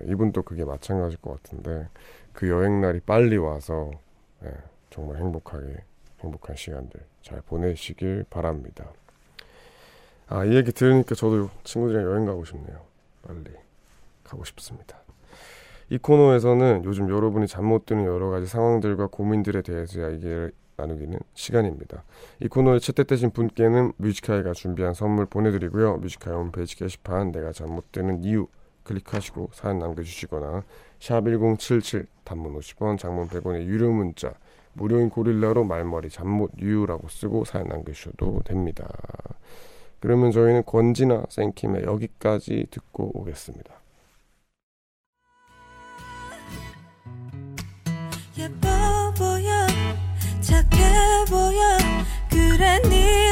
네, 0.08 0.12
이분도 0.14 0.44
그게 0.44 0.66
마찬가지일 0.66 1.20
것 1.22 1.42
같은데 1.44 1.88
그 2.34 2.50
여행 2.50 2.82
날이 2.82 3.00
빨리 3.02 3.38
와서 3.38 3.92
네, 4.42 4.52
정말 4.90 5.18
행복하게 5.18 5.84
행복한 6.22 6.56
시간들 6.56 7.00
잘 7.22 7.42
보내시길 7.42 8.26
바랍니다. 8.30 8.92
아 10.28 10.46
이 10.46 10.56
얘기 10.56 10.72
들으니까 10.72 11.16
저도 11.16 11.50
친구들이랑 11.64 12.06
여행 12.12 12.26
가고 12.26 12.46
싶네요. 12.46 12.82
빨리 13.28 13.46
가고 14.24 14.44
싶습니다. 14.46 15.00
이 15.90 15.98
코너에서는 15.98 16.84
요즘 16.86 17.10
여러분이 17.10 17.48
잠 17.48 17.66
못 17.66 17.86
드는 17.88 18.06
여러 18.06 18.30
가지 18.30 18.46
상황들과 18.46 19.08
고민들에 19.08 19.64
대해서 19.64 20.00
이야기를 20.00 20.52
나누기는 20.78 21.20
시간입니다. 21.34 22.04
이 22.40 22.48
코너에 22.48 22.80
채택되신 22.80 23.32
분께는 23.32 23.92
뮤지카이가 23.98 24.54
준비한 24.54 24.94
선물 24.94 25.26
보내드리고요. 25.26 25.98
뮤지카이 25.98 26.34
홈페이지 26.34 26.76
게시판 26.78 27.32
내가 27.32 27.52
잠 27.52 27.70
못 27.70 27.92
드는 27.92 28.24
이유 28.24 28.48
클릭하시고 28.84 29.52
사연 29.54 29.80
남겨주시거나 29.80 30.64
샵 31.00 31.24
1077 31.26 32.08
단문 32.24 32.60
50원 32.60 32.98
장문 32.98 33.28
100원의 33.28 33.66
유료 33.66 33.92
문자 33.92 34.34
무료인 34.74 35.10
고릴라로 35.10 35.64
말머리 35.64 36.10
잠못 36.10 36.52
유라고 36.60 37.08
쓰고 37.10 37.46
사연 37.46 37.68
남겨주셔도 37.68 38.42
됩니다. 38.46 38.88
그러면 40.00 40.32
저희는 40.32 40.64
권지나 40.66 41.26
생킴의 41.30 41.84
여기까지 41.84 42.68
듣고 42.72 43.12
오겠습니다. 43.20 43.74
예뻐 48.38 48.70
보여 49.18 49.68
착해 50.40 51.26
보여 51.30 51.78
그래 52.30 52.80
네 52.90 53.29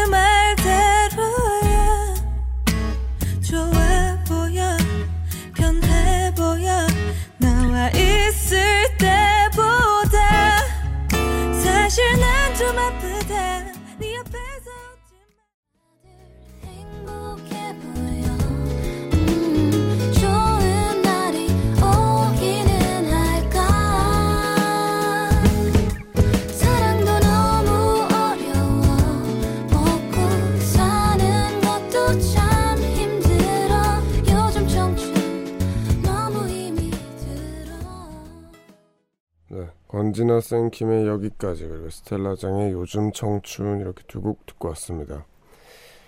권지나 39.88 40.42
생킴의 40.42 41.08
여기까지 41.08 41.68
그리고 41.68 41.90
스텔라장의 41.90 42.74
요즘 42.74 43.12
청춘 43.12 43.80
이렇게 43.80 44.04
두 44.08 44.22
곡 44.22 44.46
듣고 44.46 44.68
왔습니다. 44.70 45.26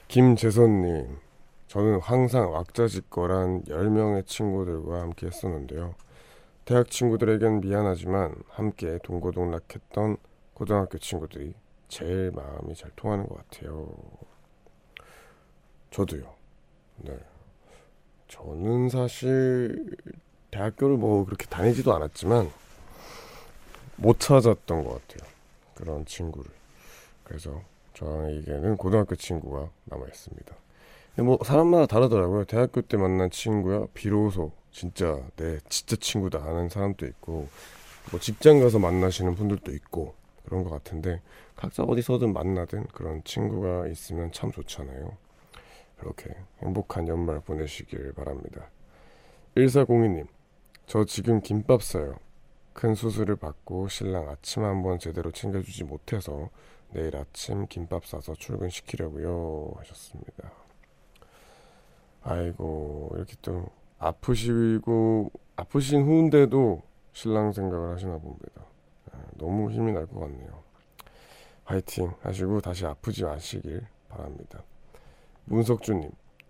김재선님, 0.09 1.17
저는 1.67 1.99
항상 2.01 2.51
왁자지껄한 2.51 3.63
10명의 3.65 4.25
친구들과 4.25 5.01
함께 5.01 5.27
했었는데요. 5.27 5.95
대학 6.65 6.89
친구들에겐 6.89 7.61
미안하지만 7.61 8.35
함께 8.49 8.99
동고동락했던 9.03 10.17
고등학교 10.53 10.97
친구들이 10.97 11.53
제일 11.87 12.31
마음이 12.31 12.75
잘 12.75 12.91
통하는 12.95 13.27
것 13.27 13.37
같아요. 13.37 13.87
저도요. 15.91 16.23
네. 16.97 17.17
저는 18.27 18.89
사실 18.89 19.95
대학교를 20.51 20.97
뭐 20.97 21.23
그렇게 21.25 21.45
다니지도 21.47 21.93
않았지만 21.95 22.49
못 24.01 24.19
찾았던 24.19 24.83
것 24.83 25.07
같아요. 25.07 25.29
그런 25.75 26.05
친구를. 26.05 26.49
그래서 27.23 27.61
저에게는 27.93 28.77
고등학교 28.77 29.15
친구가 29.15 29.69
남아 29.85 30.05
있습니다. 30.07 30.55
근데 31.15 31.23
뭐 31.23 31.37
사람마다 31.43 31.85
다르더라고요. 31.85 32.45
대학교 32.45 32.81
때 32.81 32.97
만난 32.97 33.29
친구야 33.29 33.87
비로소 33.93 34.51
진짜 34.71 35.21
내 35.35 35.59
진짜 35.67 35.95
친구다 35.97 36.41
하는 36.41 36.69
사람도 36.69 37.05
있고 37.07 37.49
뭐 38.11 38.19
직장 38.19 38.59
가서 38.59 38.79
만나시는 38.79 39.35
분들도 39.35 39.71
있고 39.73 40.15
그런 40.45 40.63
것 40.63 40.69
같은데 40.69 41.21
각자 41.55 41.83
어디서든 41.83 42.31
만나든 42.31 42.87
그런 42.87 43.21
친구가 43.23 43.87
있으면 43.87 44.31
참 44.31 44.51
좋잖아요. 44.51 45.17
그렇게 45.99 46.33
행복한 46.61 47.07
연말 47.09 47.41
보내시길 47.41 48.13
바랍니다. 48.13 48.69
1402님, 49.55 50.27
저 50.87 51.03
지금 51.03 51.41
김밥 51.41 51.83
싸요. 51.83 52.15
큰 52.73 52.95
수술을 52.95 53.35
받고 53.35 53.87
신랑 53.87 54.29
아침 54.29 54.63
한번 54.63 54.99
제대로 54.99 55.31
챙겨주지 55.31 55.83
못해서 55.83 56.49
내일 56.91 57.15
아침 57.17 57.67
김밥 57.67 58.05
싸서 58.05 58.33
출근시키려고요 58.35 59.73
하셨습니다. 59.77 60.51
아이고 62.23 63.11
이렇게 63.15 63.35
또 63.41 63.65
아프시고 63.99 65.31
아프신 65.55 66.03
후인데도 66.05 66.81
신랑 67.13 67.51
생각을 67.51 67.93
하시나 67.93 68.17
봅니다. 68.17 68.63
아, 69.11 69.17
너무 69.37 69.71
힘이 69.71 69.91
날 69.91 70.05
것 70.07 70.19
같네요. 70.21 70.63
화이팅 71.65 72.13
하시고 72.21 72.61
다시 72.61 72.85
아프지 72.85 73.25
마시길 73.25 73.85
바랍니다. 74.07 74.63
문석주님, 75.45 76.09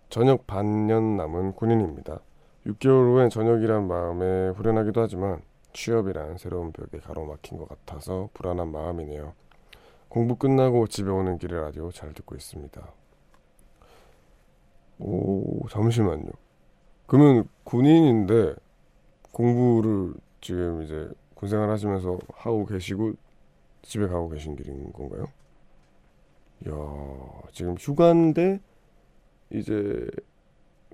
전역 0.10 0.48
반년 0.48 1.18
남은 1.18 1.54
군인입니다. 1.54 2.20
6개월 2.66 3.14
후엔 3.14 3.30
전역이란 3.30 3.88
마음에 3.88 4.50
후련하기도 4.50 5.02
하지만 5.02 5.42
취업이란 5.80 6.38
새로운 6.38 6.74
벽에 6.74 7.00
가로막힌 7.00 7.58
것 7.58 7.70
같아서 7.70 8.30
불안한 8.34 8.70
마음이네요. 8.70 9.34
공부 10.10 10.36
끝나고 10.36 10.88
집에 10.88 11.10
오는 11.10 11.38
길에 11.38 11.58
라디오 11.58 11.90
잘 11.90 12.14
듣고 12.14 12.36
있습니다. 12.36 12.94
오, 15.00 15.66
잠시만요. 15.70 16.32
그러면 17.08 17.48
군인인데 17.64 18.56
공부를 19.32 20.16
지금 20.42 20.82
이제 20.82 21.10
군생활 21.36 21.70
하시면서 21.70 22.20
하고 22.34 22.66
계시고 22.66 23.14
집에 23.82 24.08
가고 24.08 24.28
계신 24.28 24.58
길인 24.58 24.92
건가요? 24.92 25.28
이야, 26.66 26.74
지금 27.54 27.76
휴가인데 27.80 28.60
이제 29.50 30.10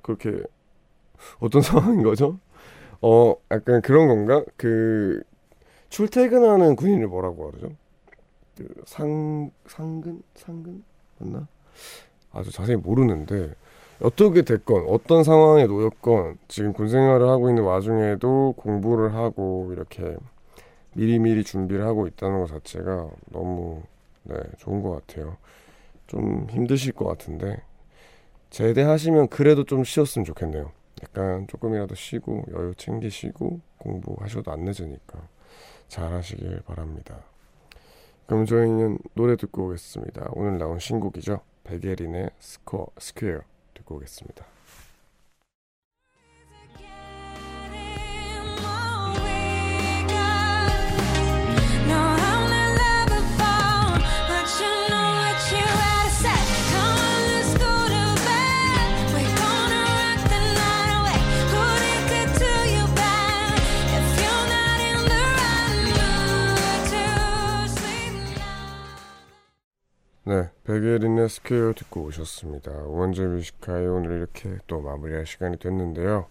그렇게 0.04 0.44
어떤 1.40 1.62
상황인 1.64 2.04
거죠? 2.04 2.40
어, 3.02 3.36
약간 3.52 3.82
그런 3.82 4.08
건가? 4.08 4.44
그 4.58 5.22
출퇴근하는 5.90 6.76
군인을 6.76 7.08
뭐라고 7.08 7.52
하죠? 7.52 7.70
그상 8.56 9.52
상근 9.68 10.24
상근 10.36 10.84
맞나? 11.20 11.48
아주 12.32 12.52
자세히 12.52 12.76
모르는데 12.76 13.54
어떻게 14.02 14.42
됐건 14.42 14.86
어떤 14.90 15.24
상황에 15.24 15.66
놓였건 15.68 16.38
지금 16.48 16.74
군 16.74 16.90
생활을 16.90 17.28
하고 17.30 17.50
있는 17.50 17.64
와중에도 17.64 18.54
공부를 18.58 19.14
하고 19.14 19.70
이렇게 19.72 20.16
미리미리 20.94 21.44
준비를 21.44 21.86
하고 21.86 22.08
있다는 22.08 22.40
것 22.42 22.48
자체가 22.48 23.10
너무 23.32 23.84
네, 24.24 24.36
좋은 24.58 24.82
것 24.82 24.92
같아요. 24.92 25.38
좀 26.08 26.48
힘드실 26.50 26.94
것 26.94 27.06
같은데 27.06 27.62
제대하시면 28.50 29.30
그래도 29.30 29.64
좀 29.64 29.84
쉬었으면 29.84 30.26
좋겠네요. 30.26 30.72
약간 31.04 31.48
조금이라도 31.48 31.96
쉬고 31.96 32.46
여유 32.52 32.74
챙기시고 32.76 33.60
공부하셔도 33.78 34.52
안 34.52 34.62
늦으니까 34.62 35.28
잘 35.88 36.12
하시길 36.14 36.62
바랍니다. 36.66 37.24
그럼 38.28 38.46
저희는 38.46 38.98
노래 39.14 39.36
듣고 39.36 39.68
오겠습니다. 39.68 40.30
오늘 40.34 40.58
나온 40.58 40.80
신곡이죠. 40.80 41.42
백예린의 41.64 42.32
Score, 42.40 42.88
Square 42.98 43.42
듣고 43.74 43.96
오겠습니다. 43.96 44.55
네, 70.28 70.50
백예린의 70.64 71.30
Square 71.30 71.74
듣고 71.74 72.06
오셨습니다. 72.06 72.72
원재 72.72 73.22
Music 73.28 73.60
High 73.60 73.86
오늘 73.86 74.18
이렇게 74.18 74.58
또 74.66 74.82
마무리할 74.82 75.28
시간이 75.28 75.60
됐는데요. 75.60 76.26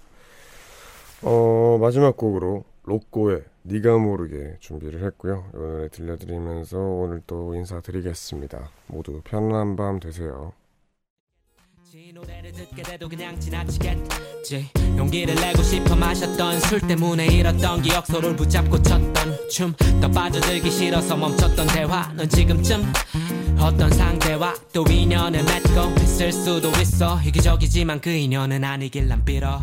어, 1.23 1.79
마지막 1.81 2.17
곡으로 2.17 2.65
로꼬의 2.83 3.45
네가 3.63 3.99
모르게 3.99 4.57
준비를 4.59 5.05
했고요. 5.05 5.45
이 5.55 5.57
노래 5.57 5.89
들려드리면서 5.91 6.77
오늘 6.77 7.23
또 7.29 7.55
인사드리겠습니다. 7.55 8.69
모두 8.89 9.21
편안한 9.23 9.77
밤 9.77 10.01
되세요. 10.01 10.53
이 11.97 12.13
노래를 12.13 12.51
듣게 12.51 12.83
돼도 12.83 13.09
그냥 13.09 13.39
지나치겠지. 13.39 14.69
용기를 14.99 15.37
내고 15.37 15.63
싶어 15.63 15.95
마셨던 15.95 16.59
술 16.63 16.81
때문에 16.81 17.27
잃었던 17.27 17.83
기억 17.83 18.05
서로를 18.05 18.35
붙잡고 18.35 18.83
췄던 18.83 19.49
춤. 19.49 19.73
더 20.01 20.11
빠져들기 20.11 20.73
싫어서 20.73 21.17
멈췄던 21.17 21.69
대화. 21.69 22.13
넌 22.17 22.29
지금쯤 22.29 22.93
어떤 23.61 23.93
상대와 23.93 24.57
또 24.73 24.85
인연을 24.91 25.45
맺고 25.45 26.03
있을 26.03 26.33
수도 26.33 26.69
있어. 26.81 27.23
이기적이지만 27.23 28.01
그 28.01 28.11
인연은 28.11 28.65
아니길 28.65 29.07
난 29.07 29.25
빌어 29.25 29.63